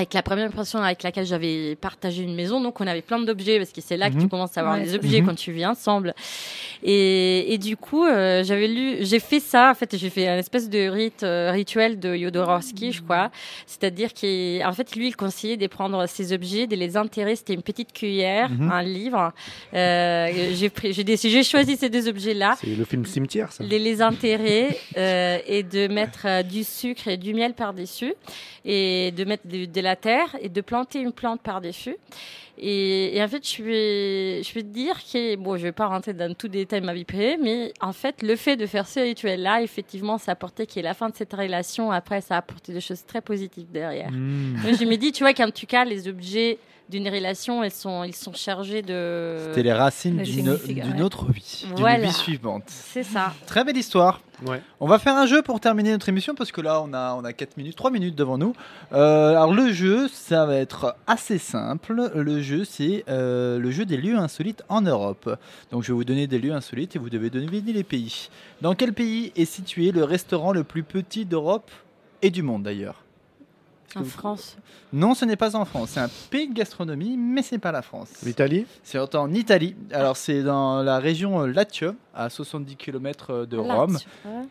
avec 0.01 0.14
la 0.14 0.22
première 0.22 0.51
personne 0.51 0.82
avec 0.82 1.03
laquelle 1.03 1.26
j'avais 1.26 1.76
partagé 1.76 2.22
une 2.22 2.34
maison, 2.34 2.61
donc 2.61 2.80
on 2.80 2.86
avait 2.86 3.03
plein 3.03 3.18
d'objets 3.20 3.59
parce 3.59 3.70
que 3.70 3.80
c'est 3.82 3.96
là 3.98 4.09
que 4.09 4.14
tu 4.14 4.20
Mhm. 4.22 4.28
commences 4.30 4.57
à 4.57 4.61
avoir 4.61 4.76
Ouais. 4.76 4.84
les 4.84 4.94
objets 4.94 5.20
Mhm. 5.20 5.26
quand 5.26 5.34
tu 5.34 5.53
vis 5.53 5.66
ensemble. 5.66 6.14
Et, 6.82 7.53
et 7.53 7.59
du 7.59 7.76
coup, 7.76 8.05
euh, 8.07 8.42
j'avais 8.42 8.66
lu, 8.68 8.96
j'ai 9.01 9.18
fait 9.20 9.40
ça. 9.40 9.70
En 9.70 9.74
fait, 9.74 9.96
j'ai 9.96 10.09
fait 10.11 10.26
un 10.28 10.38
espèce 10.38 10.70
de 10.70 10.88
rite, 10.88 11.22
euh, 11.22 11.51
rituel 11.53 12.01
de 12.01 12.16
Jodorowsky, 12.16 12.92
je 12.92 13.03
crois. 13.03 13.30
C'est-à-dire 13.66 14.11
qu'en 14.14 14.72
fait, 14.72 14.96
lui, 14.96 15.09
il 15.09 15.16
conseillait 15.16 15.57
de 15.59 15.66
prendre 15.66 16.07
ces 16.07 16.32
objets, 16.32 16.66
de 16.66 16.76
les 16.76 16.96
enterrer. 16.96 17.36
C'était 17.36 17.55
une 17.55 17.62
petite 17.62 17.92
cuillère, 17.92 18.48
Mhm. 18.51 18.70
un 18.72 18.82
livre. 18.82 19.32
Euh, 19.74 20.51
j'ai 20.55 20.70
pris, 20.70 20.92
j'ai 20.92 21.05
décidé, 21.05 21.32
j'ai 21.34 21.42
choisi 21.44 21.76
ces 21.76 21.90
deux 21.90 22.09
objets-là 22.09 22.55
C'est 22.61 22.68
le 22.74 22.84
film 22.84 23.05
Cimetière, 23.05 23.53
ça. 23.53 23.62
les, 23.64 23.78
les 23.78 24.03
enterrer 24.03 24.68
euh, 24.96 25.38
et 25.46 25.62
de 25.62 25.86
mettre 25.88 26.20
euh, 26.26 26.42
du 26.42 26.64
sucre 26.64 27.09
et 27.09 27.16
du 27.18 27.34
miel 27.34 27.53
par-dessus 27.55 28.14
et 28.64 29.11
de 29.16 29.24
mettre 29.24 29.46
de, 29.46 29.64
de 29.64 29.80
la 29.80 29.89
terre 29.97 30.36
et 30.41 30.49
de 30.49 30.61
planter 30.61 31.01
une 31.01 31.12
plante 31.12 31.41
par-dessus. 31.41 31.97
Et, 32.62 33.16
et 33.16 33.22
en 33.22 33.28
fait, 33.28 33.49
je 33.49 33.62
vais, 33.62 34.43
je 34.43 34.53
vais 34.53 34.62
te 34.62 34.68
dire 34.68 34.95
que, 34.99 35.36
bon, 35.36 35.57
je 35.57 35.62
vais 35.62 35.72
pas 35.72 35.86
rentrer 35.86 36.12
dans 36.12 36.34
tout 36.34 36.49
détail 36.49 36.82
de 36.82 36.86
ma 36.86 36.93
vie 36.93 37.07
privée, 37.07 37.38
mais 37.41 37.72
en 37.80 37.93
fait, 37.93 38.22
le 38.22 38.36
fait 38.36 38.57
de 38.57 38.66
faire 38.66 38.86
ce 38.86 39.01
rituel-là, 39.01 39.62
effectivement, 39.62 40.18
ça 40.18 40.32
a 40.32 40.34
apporté 40.34 40.66
qu'il 40.66 40.76
y 40.76 40.80
ait 40.80 40.88
la 40.88 40.95
fin 40.95 41.09
de 41.09 41.16
cette 41.16 41.32
relation. 41.32 41.91
Après, 41.91 42.20
ça 42.20 42.34
a 42.34 42.38
apporté 42.38 42.74
des 42.74 42.82
choses 42.82 43.05
très 43.07 43.22
positives 43.22 43.70
derrière. 43.70 44.11
Mm. 44.11 44.59
Moi, 44.62 44.72
je 44.72 44.84
me 44.84 44.97
dis, 44.97 45.11
tu 45.12 45.24
vois, 45.24 45.32
qu'en 45.32 45.51
tout 45.51 45.66
cas, 45.66 45.86
les 45.86 46.07
objets 46.07 46.59
d'une 46.91 47.09
relation, 47.09 47.62
elles 47.62 47.70
sont, 47.70 48.05
ils 48.05 48.14
sont 48.14 48.32
chargés 48.34 48.82
de. 48.82 49.36
C'était 49.47 49.62
les 49.62 49.72
racines 49.72 50.22
d'une 50.22 50.51
ouais. 50.51 51.03
autre 51.03 51.24
vie, 51.30 51.64
d'une 51.68 51.76
Voilà. 51.78 52.07
vie 52.07 52.12
suivante. 52.12 52.64
C'est 52.66 53.05
ça. 53.05 53.32
Très 53.47 53.64
belle 53.64 53.76
histoire. 53.76 54.20
Ouais. 54.47 54.61
On 54.80 54.86
va 54.86 54.99
faire 54.99 55.16
un 55.16 55.26
jeu 55.26 55.43
pour 55.43 55.61
terminer 55.61 55.93
notre 55.93 56.09
émission 56.09 56.34
parce 56.34 56.51
que 56.51 56.62
là 56.62 56.80
on 56.82 56.95
a 56.95 57.14
on 57.14 57.24
a 57.24 57.32
4 57.32 57.59
minutes, 57.59 57.76
3 57.76 57.91
minutes 57.91 58.14
devant 58.16 58.38
nous. 58.38 58.55
Euh, 58.93 59.30
alors 59.30 59.53
le 59.53 59.70
jeu, 59.72 60.09
ça 60.09 60.47
va 60.47 60.57
être 60.57 60.97
assez 61.07 61.38
simple. 61.38 62.11
Le 62.14 62.41
jeu 62.41 62.64
c'est 62.64 63.05
euh, 63.09 63.59
le 63.59 63.70
jeu 63.70 63.84
des 63.84 63.99
lieux 63.99 64.16
insolites 64.16 64.62
en 64.68 64.80
Europe. 64.80 65.38
Donc 65.70 65.82
je 65.82 65.88
vais 65.88 65.95
vous 65.95 66.05
donner 66.05 66.26
des 66.26 66.38
lieux 66.38 66.53
insolites 66.55 66.97
et 66.97 66.99
vous 66.99 67.11
devez 67.11 67.28
deviner 67.30 67.72
les 67.72 67.84
pays. 67.84 68.30
Dans 68.62 68.74
quel 68.74 68.95
pays 68.95 69.32
est 69.36 69.45
situé 69.45 69.93
le 69.93 70.05
restaurant 70.05 70.53
le 70.53 70.64
plus 70.64 70.82
petit 70.84 71.24
d'Europe 71.26 71.70
et 72.22 72.30
du 72.30 72.43
monde 72.43 72.62
d'ailleurs? 72.62 73.03
En 73.97 74.03
vous- 74.03 74.09
France. 74.11 74.57
Non, 74.93 75.14
ce 75.14 75.24
n'est 75.24 75.36
pas 75.36 75.57
en 75.57 75.64
France. 75.64 75.91
C'est 75.95 76.01
un 76.01 76.09
pays 76.30 76.49
de 76.49 76.55
gastronomie, 76.55 77.16
mais 77.16 77.43
c'est 77.43 77.59
pas 77.59 77.72
la 77.72 77.82
France. 77.82 78.09
L'Italie 78.24 78.66
C'est 78.82 78.99
en 79.16 79.32
Italie. 79.32 79.74
Alors 79.93 80.16
c'est 80.16 80.43
dans 80.43 80.82
la 80.82 80.99
région 80.99 81.43
euh, 81.43 81.47
Lazio, 81.47 81.95
à 82.14 82.28
70 82.30 82.76
km 82.76 83.47
de 83.47 83.57
Rome. 83.57 83.99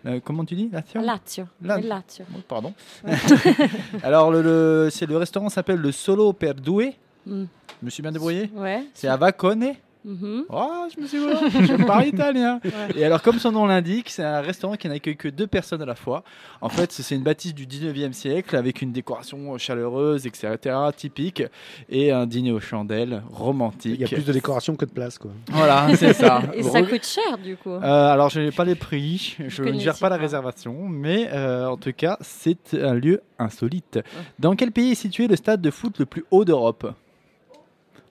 Euh, 0.05 0.19
comment 0.23 0.43
tu 0.45 0.55
dis 0.55 0.69
Lazio 0.71 1.01
Lazio. 1.01 1.45
Lazio. 1.61 2.25
Oh, 2.35 2.39
Pardon. 2.47 2.73
Alors 4.03 4.31
le, 4.31 4.41
le- 4.41 4.89
c'est 4.91 5.05
le 5.05 5.17
restaurant 5.17 5.49
s'appelle 5.49 5.79
le 5.79 5.91
Solo 5.91 6.33
per 6.33 6.53
Due. 6.55 6.93
Mm. 7.25 7.43
Je 7.81 7.85
me 7.85 7.89
suis 7.89 8.01
bien 8.01 8.11
débrouillé. 8.11 8.49
Ouais. 8.55 8.83
C'est 8.93 9.07
à 9.07 9.15
Vacone. 9.17 9.73
Oh, 10.05 10.87
je 10.95 11.01
me 11.01 11.07
suis 11.07 11.17
je 11.19 11.85
parle 11.85 12.07
italien. 12.07 12.59
Ouais. 12.69 12.99
Et 12.99 13.03
alors, 13.03 13.21
comme 13.21 13.39
son 13.39 13.51
nom 13.51 13.65
l'indique, 13.65 14.09
c'est 14.09 14.23
un 14.23 14.41
restaurant 14.41 14.75
qui 14.75 14.87
n'accueille 14.87 15.15
que 15.15 15.27
deux 15.27 15.47
personnes 15.47 15.81
à 15.81 15.85
la 15.85 15.95
fois. 15.95 16.23
En 16.61 16.69
fait, 16.69 16.91
c'est 16.91 17.15
une 17.15 17.23
bâtisse 17.23 17.53
du 17.53 17.65
19e 17.65 18.13
siècle 18.13 18.55
avec 18.55 18.81
une 18.81 18.91
décoration 18.91 19.57
chaleureuse, 19.57 20.27
etc., 20.27 20.57
typique, 20.95 21.43
et 21.89 22.11
un 22.11 22.27
dîner 22.27 22.51
aux 22.51 22.59
chandelles 22.59 23.23
romantique. 23.31 23.95
Il 23.95 24.01
y 24.01 24.03
a 24.03 24.07
plus 24.07 24.25
de 24.25 24.33
décoration 24.33 24.75
que 24.75 24.85
de 24.85 24.91
place, 24.91 25.17
quoi. 25.17 25.31
Voilà, 25.47 25.95
c'est 25.95 26.13
ça. 26.13 26.43
Et 26.53 26.63
ça 26.63 26.81
coûte 26.83 27.05
cher, 27.05 27.37
du 27.37 27.57
coup. 27.57 27.69
Euh, 27.69 27.81
alors, 27.81 28.29
je 28.29 28.39
n'ai 28.39 28.51
pas 28.51 28.65
les 28.65 28.75
prix, 28.75 29.35
je 29.47 29.63
ne 29.63 29.79
gère 29.79 29.97
pas 29.97 30.09
la 30.09 30.17
réservation, 30.17 30.87
mais 30.87 31.29
euh, 31.31 31.67
en 31.67 31.77
tout 31.77 31.93
cas, 31.93 32.17
c'est 32.21 32.73
un 32.75 32.93
lieu 32.93 33.21
insolite. 33.39 33.99
Dans 34.37 34.55
quel 34.55 34.71
pays 34.71 34.91
est 34.91 34.95
situé 34.95 35.27
le 35.27 35.35
stade 35.35 35.61
de 35.61 35.71
foot 35.71 35.97
le 35.99 36.05
plus 36.05 36.25
haut 36.31 36.45
d'Europe? 36.45 36.93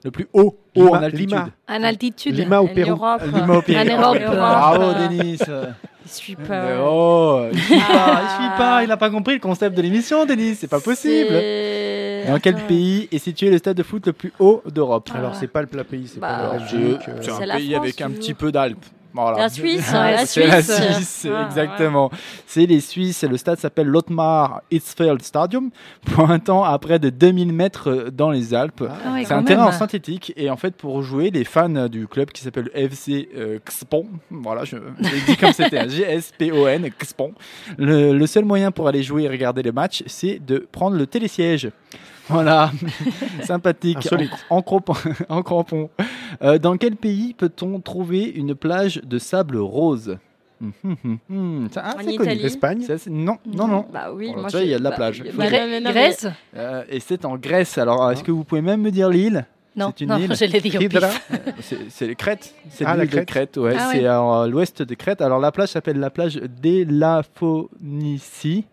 Le 0.03 0.11
plus 0.11 0.27
haut, 0.33 0.57
haut 0.75 0.79
Lima- 0.85 0.89
en 0.91 1.03
altitude. 1.03 1.29
Lima. 1.29 1.49
En 1.67 1.83
altitude. 1.83 2.35
Lima 2.35 2.61
au 2.61 2.65
En 2.65 2.73
Pérou. 2.73 2.91
Europe. 2.91 3.21
Lima 3.25 3.57
au 3.57 3.61
Pérou. 3.61 3.79
En 3.81 4.01
Europe. 4.01 4.17
Bravo, 4.31 4.93
Denis. 4.93 5.37
Je 5.39 6.09
suis 6.15 6.35
Mais 6.39 6.47
pas. 6.47 6.65
oh, 6.83 7.43
il 7.51 7.59
suit 7.59 7.75
pas, 7.77 8.21
il 8.23 8.29
suit 8.29 8.57
pas, 8.57 8.83
il 8.83 8.87
n'a 8.87 8.97
pas 8.97 9.09
compris 9.11 9.33
le 9.35 9.39
concept 9.39 9.75
de 9.77 9.81
l'émission, 9.83 10.25
Denis, 10.25 10.55
c'est 10.55 10.67
pas 10.69 10.79
possible. 10.79 11.33
Dans 12.27 12.39
quel 12.41 12.55
pays 12.67 13.07
est 13.11 13.19
situé 13.19 13.49
le 13.51 13.57
stade 13.59 13.77
de 13.77 13.83
foot 13.83 14.07
le 14.07 14.13
plus 14.13 14.33
haut 14.39 14.63
d'Europe? 14.65 15.09
Alors, 15.13 15.35
c'est 15.35 15.47
pas 15.47 15.61
le 15.61 15.67
plat 15.67 15.83
pays, 15.83 16.07
c'est 16.07 16.19
Bah, 16.19 16.27
pas 16.27 16.55
euh, 16.55 16.59
Belgique. 16.59 17.01
euh, 17.09 17.17
C'est 17.21 17.31
un 17.31 17.37
pays 17.57 17.71
France, 17.73 17.83
avec 17.83 18.01
un 18.01 18.05
toujours. 18.07 18.19
petit 18.19 18.33
peu 18.33 18.51
d'Alpes. 18.51 18.85
Voilà. 19.13 19.37
La 19.37 19.49
Suisse, 19.49 19.89
la 19.93 20.25
C'est 20.25 20.45
la 20.47 20.61
Suisse. 20.61 21.19
Suisse, 21.21 21.27
Ah, 21.33 21.45
exactement. 21.47 22.11
C'est 22.45 22.65
les 22.65 22.79
Suisses. 22.79 23.23
Le 23.23 23.37
stade 23.37 23.59
s'appelle 23.59 23.87
l'Otmar 23.87 24.61
Hitzfeld 24.71 25.21
Stadium, 25.21 25.71
pointant 26.13 26.63
à 26.63 26.77
près 26.79 26.99
de 26.99 27.09
2000 27.09 27.51
mètres 27.53 28.09
dans 28.13 28.29
les 28.29 28.53
Alpes. 28.53 28.83
Ah 28.87 29.13
ouais, 29.13 29.25
C'est 29.25 29.33
un 29.33 29.43
terrain 29.43 29.67
en 29.67 29.71
synthétique 29.71 30.33
et 30.35 30.49
en 30.49 30.57
fait 30.57 30.75
pour 30.75 31.01
jouer 31.01 31.31
les 31.31 31.43
fans 31.43 31.87
du 31.87 32.07
club 32.07 32.31
qui 32.31 32.41
s'appelle 32.41 32.69
FC 32.73 33.29
euh, 33.35 33.59
Xpon, 33.65 34.05
voilà 34.29 34.63
je 34.63 34.75
l'ai 34.75 35.21
dit 35.27 35.37
comme 35.37 35.53
c'était 35.53 35.79
un 35.79 35.87
G-S-P-O-N 35.87 36.89
Xpon, 36.99 37.33
le, 37.77 38.13
le 38.13 38.27
seul 38.27 38.45
moyen 38.45 38.71
pour 38.71 38.87
aller 38.87 39.03
jouer 39.03 39.23
et 39.23 39.29
regarder 39.29 39.63
les 39.63 39.71
matchs 39.71 40.03
c'est 40.07 40.39
de 40.45 40.67
prendre 40.71 40.97
le 40.97 41.07
télésiège. 41.07 41.69
Voilà, 42.29 42.71
sympathique, 43.43 44.07
en, 44.49 44.57
en 44.57 44.61
crampon. 44.61 44.93
en 45.29 45.41
crampon. 45.41 45.89
Euh, 46.41 46.57
dans 46.59 46.77
quel 46.77 46.95
pays 46.95 47.33
peut-on 47.33 47.79
trouver 47.79 48.23
une 48.23 48.55
plage 48.55 49.01
de 49.03 49.17
sable 49.19 49.57
rose? 49.57 50.17
Hum, 50.61 50.71
hum, 50.83 50.95
hum, 51.05 51.17
hum. 51.29 51.67
C'est 51.71 51.79
assez 51.79 51.97
En 51.97 52.03
connu. 52.03 52.13
Italie. 52.13 52.45
Espagne 52.45 52.81
C'est 52.85 52.93
assez- 52.93 53.09
Non, 53.09 53.37
non, 53.45 53.67
non. 53.67 53.85
Bah 53.93 54.09
oui, 54.13 54.31
Bon, 54.33 54.41
moi 54.41 54.49
tu 54.49 54.57
vois, 54.57 54.65
il 54.65 54.69
y 54.69 54.73
a 54.73 54.79
de 54.79 54.83
la 54.83 54.89
bah, 54.91 54.95
plage. 54.97 55.23
bah, 55.33 55.45
Grèce 55.91 56.27
Euh, 56.55 56.83
et 56.89 56.99
c'est 56.99 57.23
en 57.25 57.37
Grèce. 57.37 57.77
Alors, 57.77 58.11
est-ce 58.11 58.23
que 58.23 58.31
vous 58.31 58.43
pouvez 58.43 58.61
même 58.61 58.81
me 58.81 58.91
dire 58.91 59.09
l'île? 59.09 59.45
Non, 59.75 59.93
C'est 59.97 60.03
une 60.03 60.09
non, 60.09 60.17
île. 60.17 60.35
je 60.35 60.45
l'ai 60.45 60.59
dit 60.59 60.77
au 60.77 60.81
Hydra. 60.81 61.07
pif. 61.07 61.85
C'est 61.89 62.07
les 62.07 62.15
Crètes. 62.15 62.53
C'est 62.69 62.83
Ah, 62.85 62.97
l'île 62.97 63.09
de 63.09 63.19
Crète. 63.21 63.55
Ouais. 63.57 63.75
Ah 63.79 63.89
c'est 63.91 64.05
à 64.05 64.45
l'ouest 64.47 64.81
de 64.81 64.95
Crète. 64.95 65.21
Alors 65.21 65.39
la 65.39 65.51
plage 65.53 65.69
s'appelle 65.69 65.99
la 65.99 66.09
plage 66.09 66.35
d'Elaphonicie. 66.61 68.65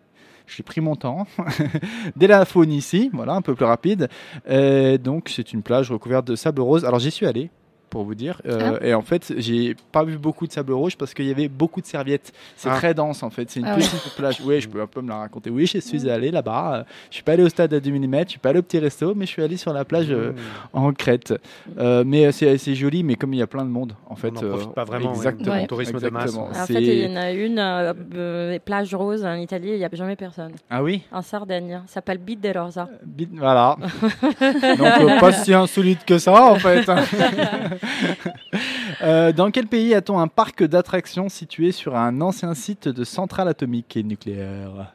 J'ai 0.47 0.63
pris 0.63 0.81
mon 0.81 0.97
temps. 0.97 1.27
d'Elaphonicie, 2.17 3.11
voilà, 3.13 3.35
un 3.35 3.43
peu 3.43 3.55
plus 3.55 3.65
rapide. 3.65 4.09
Euh, 4.49 4.97
donc 4.99 5.29
c'est 5.29 5.53
une 5.53 5.63
plage 5.63 5.91
recouverte 5.91 6.27
de 6.27 6.37
sable 6.37 6.63
rose. 6.63 6.85
Alors 6.85 7.01
j'y 7.01 7.11
suis 7.11 7.27
allé 7.27 7.51
pour 7.97 8.05
vous 8.05 8.15
dire. 8.15 8.43
Euh, 8.47 8.79
Et 8.83 8.93
en 8.93 9.01
fait, 9.01 9.33
j'ai 9.39 9.75
pas 9.91 10.05
vu 10.05 10.19
beaucoup 10.19 10.47
de 10.47 10.53
sable 10.53 10.75
rouge 10.75 10.97
parce 10.99 11.15
qu'il 11.15 11.25
y 11.25 11.31
avait 11.31 11.49
beaucoup 11.49 11.81
de 11.81 11.87
serviettes. 11.87 12.31
C'est 12.55 12.69
Ah. 12.69 12.75
très 12.77 12.93
dense 12.93 13.23
en 13.23 13.31
fait. 13.31 13.51
C'est 13.51 13.61
une 13.61 13.67
Ah 13.67 13.75
ouais. 13.75 13.79
petite 13.81 14.15
plage. 14.15 14.39
Oui, 14.45 14.61
je 14.61 14.69
peux 14.69 14.83
un 14.83 14.87
peu 14.87 15.01
me 15.01 15.09
la 15.09 15.17
raconter. 15.17 15.49
Oui, 15.49 15.65
je 15.67 15.79
suis 15.79 16.11
allé 16.11 16.31
là-bas. 16.31 16.75
Euh, 16.75 16.83
Je 17.09 17.15
suis 17.15 17.23
pas 17.23 17.33
allé 17.33 17.43
au 17.43 17.49
stade 17.49 17.73
à 17.73 17.81
2 17.81 17.91
mm, 17.91 18.25
je 18.25 18.29
suis 18.33 18.39
pas 18.39 18.51
allé 18.51 18.59
au 18.59 18.63
petit 18.63 18.79
resto, 18.79 19.15
mais 19.15 19.25
je 19.25 19.31
suis 19.31 19.43
allé 19.43 19.57
sur 19.57 19.73
la 19.73 19.87
plage 19.87 20.11
euh, 20.11 20.33
en 20.75 20.93
Crète. 20.93 21.33
Euh, 21.79 22.05
mais 22.07 22.31
c'est 22.33 22.59
c'est 22.59 22.75
joli, 22.75 23.03
mais 23.03 23.15
comme 23.15 23.33
il 23.33 23.39
y 23.39 23.43
a 23.43 23.47
plein 23.47 23.65
de 23.65 23.71
monde, 23.71 23.95
en 24.11 24.15
fait. 24.17 24.31
n'en 24.31 24.41
profite 24.43 24.75
pas 24.75 24.85
vraiment. 24.85 25.15
Exactement. 25.15 25.53
Ouais. 25.55 25.67
Tourisme 25.67 25.99
de 25.99 26.09
masse, 26.11 26.25
exactement. 26.25 26.51
ouais. 26.53 26.61
En 26.61 26.67
fait, 26.67 26.83
il 26.83 26.99
y 27.05 27.07
en 27.13 27.17
a 27.17 27.31
une, 27.31 27.59
euh, 27.59 27.93
euh, 28.15 28.59
plage 28.63 28.95
rose 28.95 29.25
en 29.25 29.35
Italie, 29.37 29.71
il 29.71 29.79
n'y 29.79 29.85
a 29.85 29.91
jamais 29.93 30.17
personne. 30.17 30.53
Ah 30.69 30.83
oui? 30.83 31.03
En 31.11 31.23
Sardaigne, 31.23 31.81
ça 31.87 31.95
s'appelle 31.95 32.19
Bit 32.19 32.41
de 32.43 32.51
Rosa. 32.59 32.89
Voilà. 33.33 33.77
Donc 33.81 35.01
euh, 35.01 35.19
pas 35.21 35.33
si 35.33 35.55
insolite 35.55 36.05
que 36.05 36.19
ça 36.19 36.45
en 36.53 36.57
fait. 36.57 36.85
Euh, 39.03 39.31
dans 39.33 39.51
quel 39.51 39.67
pays 39.67 39.95
a-t-on 39.95 40.19
un 40.19 40.27
parc 40.29 40.63
d'attractions 40.65 41.29
situé 41.29 41.71
sur 41.73 41.97
un 41.97 42.21
ancien 42.23 42.55
site 42.55 42.89
de 42.89 43.05
centrale 43.05 43.47
atomique 43.49 43.95
et 43.97 44.03
nucléaire? 44.03 44.93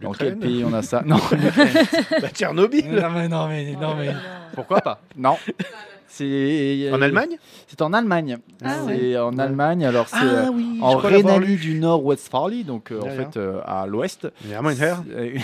Dans 0.00 0.12
quel 0.12 0.34
L'Ukraine. 0.34 0.38
pays 0.38 0.64
on 0.64 0.72
a 0.72 0.82
ça? 0.82 1.02
Non. 1.06 1.16
Bah, 2.20 2.28
Tchernobyl. 2.32 2.88
Non 2.90 3.10
mais 3.10 3.28
non 3.28 3.48
mais 3.48 3.72
non 3.72 3.94
mais 3.96 4.10
pourquoi 4.54 4.80
pas? 4.80 5.00
Non. 5.16 5.36
C'est 6.12 6.90
En 6.92 7.00
Allemagne 7.00 7.38
C'est 7.68 7.80
en 7.82 7.92
Allemagne. 7.92 8.38
Ah 8.64 8.74
c'est 8.88 9.16
en 9.16 9.38
Allemagne. 9.38 9.84
Alors 9.86 10.08
c'est 10.08 10.16
Ah 10.20 10.46
euh, 10.46 10.50
oui, 10.52 10.76
je 10.78 10.82
en 10.84 10.96
Rhénanie 10.96 11.56
du 11.56 11.78
Nord-Westphalie, 11.78 12.64
donc 12.64 12.90
euh, 12.90 13.00
en 13.00 13.06
fait 13.16 13.36
euh, 13.36 13.60
à 13.64 13.86
l'ouest. 13.86 14.26
Et, 15.16 15.34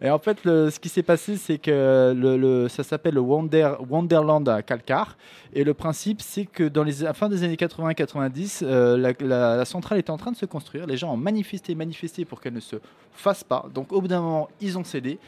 et 0.06 0.10
en 0.10 0.18
fait, 0.18 0.44
le- 0.44 0.68
ce 0.70 0.78
qui 0.78 0.88
s'est 0.90 1.02
passé, 1.02 1.36
c'est 1.36 1.56
que 1.58 2.12
le, 2.16 2.36
le- 2.36 2.68
ça 2.68 2.82
s'appelle 2.84 3.14
le 3.14 3.20
Wonder, 3.20 3.72
Wonderland 3.88 4.46
à 4.48 4.62
Calcar. 4.62 5.16
Et 5.54 5.64
le 5.64 5.74
principe, 5.74 6.20
c'est 6.20 6.44
que 6.44 6.64
dans 6.68 6.84
les 6.84 7.02
à 7.02 7.06
la 7.06 7.14
fin 7.14 7.28
des 7.28 7.42
années 7.42 7.56
80-90, 7.56 8.60
euh, 8.62 8.96
la, 8.96 9.12
la- 9.20 9.56
la 9.56 9.64
centrale 9.64 9.98
était 9.98 10.10
en 10.10 10.16
train 10.18 10.30
de 10.32 10.36
se 10.36 10.46
construire. 10.46 10.86
Les 10.86 10.96
gens 10.98 11.12
ont 11.12 11.16
manifesté, 11.16 11.74
manifesté 11.74 12.24
pour 12.24 12.40
qu'elle 12.40 12.54
ne 12.54 12.60
se 12.60 12.76
fasse 13.12 13.42
pas. 13.44 13.66
Donc, 13.74 13.92
au 13.92 14.00
bout 14.00 14.08
d'un 14.08 14.20
moment, 14.20 14.48
ils 14.60 14.76
ont 14.78 14.84
cédé. 14.84 15.18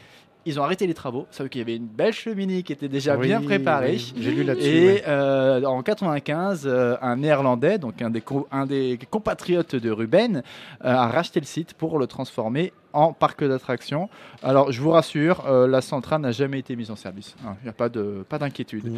Ils 0.45 0.59
ont 0.59 0.63
arrêté 0.63 0.87
les 0.87 0.93
travaux. 0.93 1.25
Sauf 1.31 1.47
qu'il 1.49 1.59
y 1.59 1.61
avait 1.61 1.77
une 1.77 1.87
belle 1.87 2.11
cheminée 2.13 2.63
qui 2.63 2.73
était 2.73 2.89
déjà 2.89 3.15
Oui, 3.15 3.27
bien 3.27 3.41
préparée. 3.41 3.93
oui, 3.93 4.13
J'ai 4.17 4.31
lu 4.31 4.43
là-dessus. 4.43 4.67
Et 4.67 4.85
ouais. 4.87 5.03
euh, 5.07 5.63
en 5.63 5.81
95, 5.83 6.63
euh, 6.65 6.97
un 7.01 7.15
néerlandais, 7.15 7.77
donc 7.77 8.01
un 8.01 8.09
des, 8.09 8.19
co- 8.21 8.47
un 8.51 8.65
des 8.65 8.99
compatriotes 9.09 9.75
de 9.75 9.89
Ruben, 9.89 10.37
euh, 10.83 10.89
a 10.89 11.07
racheté 11.07 11.39
le 11.39 11.45
site 11.45 11.73
pour 11.75 11.97
le 11.97 12.07
transformer 12.07 12.73
en 12.91 13.13
parc 13.13 13.43
d'attractions. 13.43 14.09
Alors, 14.43 14.71
je 14.71 14.81
vous 14.81 14.91
rassure, 14.91 15.45
euh, 15.47 15.65
la 15.67 15.81
centrale 15.81 16.21
n'a 16.21 16.31
jamais 16.31 16.59
été 16.59 16.75
mise 16.75 16.91
en 16.91 16.95
service. 16.95 17.35
Il 17.61 17.63
n'y 17.63 17.69
a 17.69 17.73
pas 17.73 17.89
de 17.89 18.25
pas 18.27 18.37
d'inquiétude. 18.37 18.91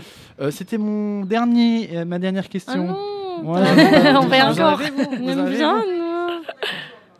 C'était 0.49 0.77
mon 0.79 1.25
dernier, 1.25 1.89
euh, 1.95 2.05
ma 2.05 2.17
dernière 2.19 2.43
Ah 2.47 2.51
question. 2.51 2.87
non 2.87 2.97
Ouais, 3.43 3.61
t'as- 3.61 4.13
on 4.19 4.31
en 4.31 4.51
encore. 4.51 4.79
vous 4.79 5.33
Vous 5.33 5.49
bien, 5.49 5.81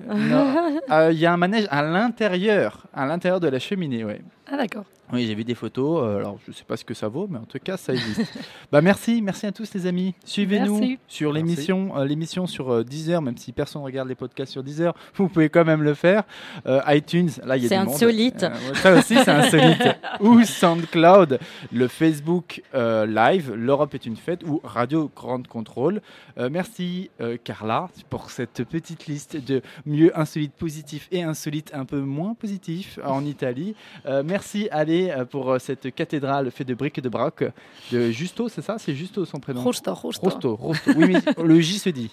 Euh, 0.01 1.09
Il 1.11 1.19
y 1.19 1.25
a 1.25 1.33
un 1.33 1.37
manège 1.37 1.67
à 1.69 1.81
l'intérieur, 1.83 2.85
à 2.93 3.05
l'intérieur 3.05 3.39
de 3.39 3.47
la 3.47 3.59
cheminée, 3.59 4.03
ouais. 4.03 4.21
Ah 4.51 4.57
d'accord. 4.57 4.85
Oui, 5.13 5.25
j'ai 5.27 5.35
vu 5.35 5.43
des 5.43 5.53
photos. 5.55 6.01
euh, 6.03 6.17
alors, 6.17 6.39
je 6.45 6.51
ne 6.51 6.55
sais 6.55 6.63
pas 6.63 6.77
ce 6.77 6.83
que 6.83 6.93
ça 6.95 7.07
vaut, 7.07 7.27
mais 7.29 7.37
en 7.37 7.43
tout 7.45 7.59
cas, 7.63 7.77
ça 7.77 7.93
existe. 7.93 8.33
bah, 8.71 8.81
merci, 8.81 9.21
merci 9.21 9.45
à 9.45 9.51
tous 9.51 9.71
les 9.75 9.85
amis. 9.85 10.15
Suivez-nous 10.25 10.97
sur 11.07 11.31
l'émission, 11.31 11.95
euh, 11.97 12.05
l'émission 12.05 12.47
sur 12.47 12.71
euh, 12.71 12.83
Deezer, 12.83 13.21
même 13.21 13.37
si 13.37 13.51
personne 13.51 13.81
ne 13.81 13.85
regarde 13.85 14.07
les 14.09 14.15
podcasts 14.15 14.51
sur 14.51 14.63
Deezer, 14.63 14.95
vous 15.15 15.27
pouvez 15.29 15.49
quand 15.49 15.63
même 15.63 15.83
le 15.83 15.93
faire. 15.93 16.23
Euh, 16.65 16.81
iTunes, 16.87 17.29
là, 17.45 17.55
il 17.57 17.63
y 17.63 17.65
a 17.67 17.69
C'est 17.69 17.77
du 17.77 17.85
monde. 17.85 17.93
insolite. 17.93 18.43
Euh, 18.43 18.73
ça 18.75 18.93
aussi, 18.95 19.15
c'est 19.23 19.29
insolite. 19.29 19.83
ou 20.21 20.43
SoundCloud, 20.43 21.39
le 21.71 21.87
Facebook 21.87 22.63
euh, 22.73 23.05
Live, 23.05 23.53
l'Europe 23.53 23.93
est 23.93 24.05
une 24.07 24.17
fête, 24.17 24.41
ou 24.43 24.59
Radio 24.63 25.11
Grande 25.15 25.47
Contrôle. 25.47 26.01
Euh, 26.39 26.49
merci 26.51 27.11
euh, 27.21 27.37
Carla 27.43 27.89
pour 28.09 28.31
cette 28.31 28.63
petite 28.63 29.05
liste 29.05 29.37
de 29.37 29.61
mieux 29.85 30.17
insolite 30.19 30.53
positif 30.53 31.07
et 31.11 31.21
insolite 31.23 31.71
un 31.75 31.85
peu 31.85 31.99
moins 31.99 32.33
positif 32.33 32.97
en 33.05 33.23
Italie. 33.23 33.75
Euh, 34.07 34.23
merci 34.25 34.67
Ale 34.71 34.94
euh, 35.11 35.25
pour 35.25 35.51
euh, 35.51 35.59
cette 35.59 35.93
cathédrale 35.93 36.49
faite 36.51 36.67
de 36.67 36.73
briques 36.73 36.97
et 36.97 37.01
de 37.01 37.09
broc 37.09 37.43
de 37.91 38.11
Justo, 38.11 38.49
c'est 38.49 38.61
ça? 38.61 38.77
C'est 38.77 38.93
Justo 38.95 39.25
son 39.25 39.39
prénom? 39.39 39.61
Justo, 39.63 39.93
justo. 40.01 40.21
Rosto, 40.29 40.55
Rosto. 40.55 40.91
Oui, 40.95 41.05
mais 41.13 41.43
le 41.43 41.59
J 41.59 41.77
se 41.79 41.89
dit. 41.89 42.11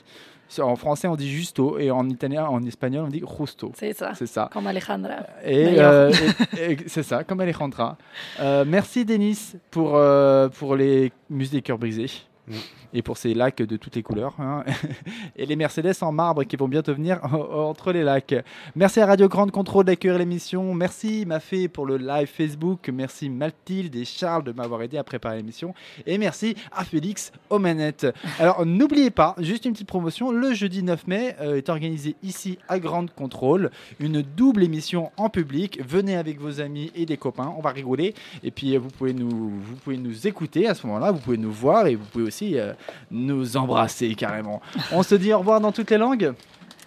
En 0.60 0.76
français, 0.76 1.08
on 1.08 1.16
dit 1.16 1.30
Justo 1.30 1.78
et 1.78 1.90
en 1.90 2.06
italien, 2.10 2.44
en 2.44 2.62
espagnol, 2.64 3.04
on 3.06 3.08
dit 3.08 3.22
Justo. 3.38 3.72
C'est 3.74 3.94
ça. 3.94 4.12
C'est 4.14 4.26
ça. 4.26 4.50
Comme 4.52 4.66
Alejandra. 4.66 5.20
Et, 5.44 5.76
euh, 5.78 6.12
et- 6.58 6.72
et 6.72 6.76
c'est 6.88 7.02
ça, 7.02 7.24
comme 7.24 7.40
Alejandra. 7.40 7.96
Euh, 8.38 8.64
merci 8.66 9.04
Denis 9.06 9.38
pour, 9.70 9.96
euh, 9.96 10.48
pour 10.50 10.76
les 10.76 11.10
musées 11.30 11.56
des 11.58 11.62
cœurs 11.62 11.78
brisés. 11.78 12.10
Et 12.92 13.02
pour 13.02 13.16
ces 13.16 13.34
lacs 13.34 13.62
de 13.62 13.76
toutes 13.76 13.96
les 13.96 14.02
couleurs. 14.02 14.34
hein. 14.38 14.64
et 15.36 15.46
les 15.46 15.56
Mercedes 15.56 15.94
en 16.02 16.12
marbre 16.12 16.44
qui 16.44 16.56
vont 16.56 16.68
bientôt 16.68 16.92
venir 16.92 17.20
entre 17.32 17.92
les 17.92 18.02
lacs. 18.02 18.34
Merci 18.74 19.00
à 19.00 19.06
Radio 19.06 19.28
Grande 19.28 19.50
Contrôle 19.52 19.84
d'accueillir 19.84 20.18
l'émission. 20.18 20.74
Merci 20.74 21.24
Mafé 21.24 21.68
pour 21.68 21.86
le 21.86 21.96
live 21.96 22.26
Facebook. 22.26 22.90
Merci 22.92 23.30
Mathilde 23.30 23.94
et 23.94 24.04
Charles 24.04 24.44
de 24.44 24.52
m'avoir 24.52 24.82
aidé 24.82 24.98
à 24.98 25.04
préparer 25.04 25.36
l'émission. 25.36 25.72
Et 26.04 26.18
merci 26.18 26.56
à 26.72 26.84
Félix 26.84 27.32
aux 27.48 27.58
manettes. 27.60 28.06
Alors 28.38 28.66
n'oubliez 28.66 29.10
pas, 29.10 29.36
juste 29.38 29.64
une 29.64 29.72
petite 29.72 29.88
promotion, 29.88 30.32
le 30.32 30.52
jeudi 30.52 30.82
9 30.82 31.06
mai 31.06 31.36
euh, 31.40 31.56
est 31.56 31.68
organisé 31.68 32.16
ici 32.22 32.58
à 32.68 32.78
Grande 32.78 33.12
Contrôle 33.14 33.70
une 34.00 34.20
double 34.20 34.64
émission 34.64 35.12
en 35.16 35.30
public. 35.30 35.80
Venez 35.86 36.16
avec 36.16 36.40
vos 36.40 36.60
amis 36.60 36.90
et 36.94 37.06
des 37.06 37.16
copains, 37.16 37.54
on 37.56 37.60
va 37.62 37.70
rigoler. 37.70 38.14
Et 38.42 38.50
puis 38.50 38.76
vous 38.76 38.88
pouvez 38.90 39.14
nous, 39.14 39.30
vous 39.30 39.76
pouvez 39.76 39.96
nous 39.96 40.26
écouter 40.26 40.66
à 40.66 40.74
ce 40.74 40.86
moment-là, 40.88 41.12
vous 41.12 41.20
pouvez 41.20 41.38
nous 41.38 41.52
voir 41.52 41.86
et 41.86 41.94
vous 41.94 42.04
pouvez 42.04 42.24
aussi 42.24 42.31
euh, 42.40 42.72
nous 43.10 43.56
embrasser 43.56 44.14
carrément. 44.14 44.60
On 44.92 45.02
se 45.02 45.14
dit 45.14 45.32
au 45.32 45.38
revoir 45.38 45.60
dans 45.60 45.72
toutes 45.72 45.90
les 45.90 45.98
langues. 45.98 46.32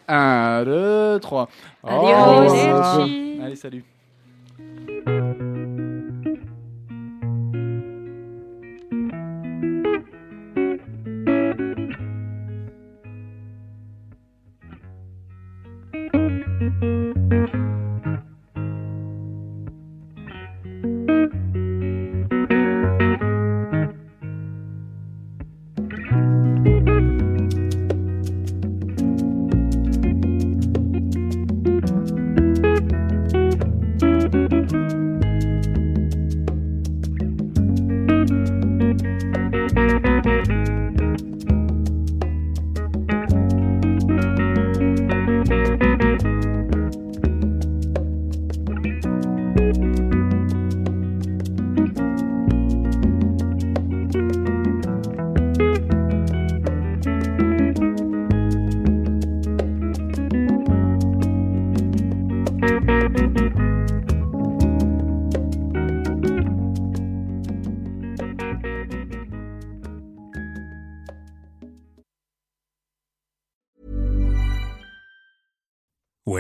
1, 0.08 0.64
2, 0.66 1.20
3. 1.20 1.50
Arrivederci. 1.84 3.40
Allez, 3.44 3.56
salut. 3.56 3.84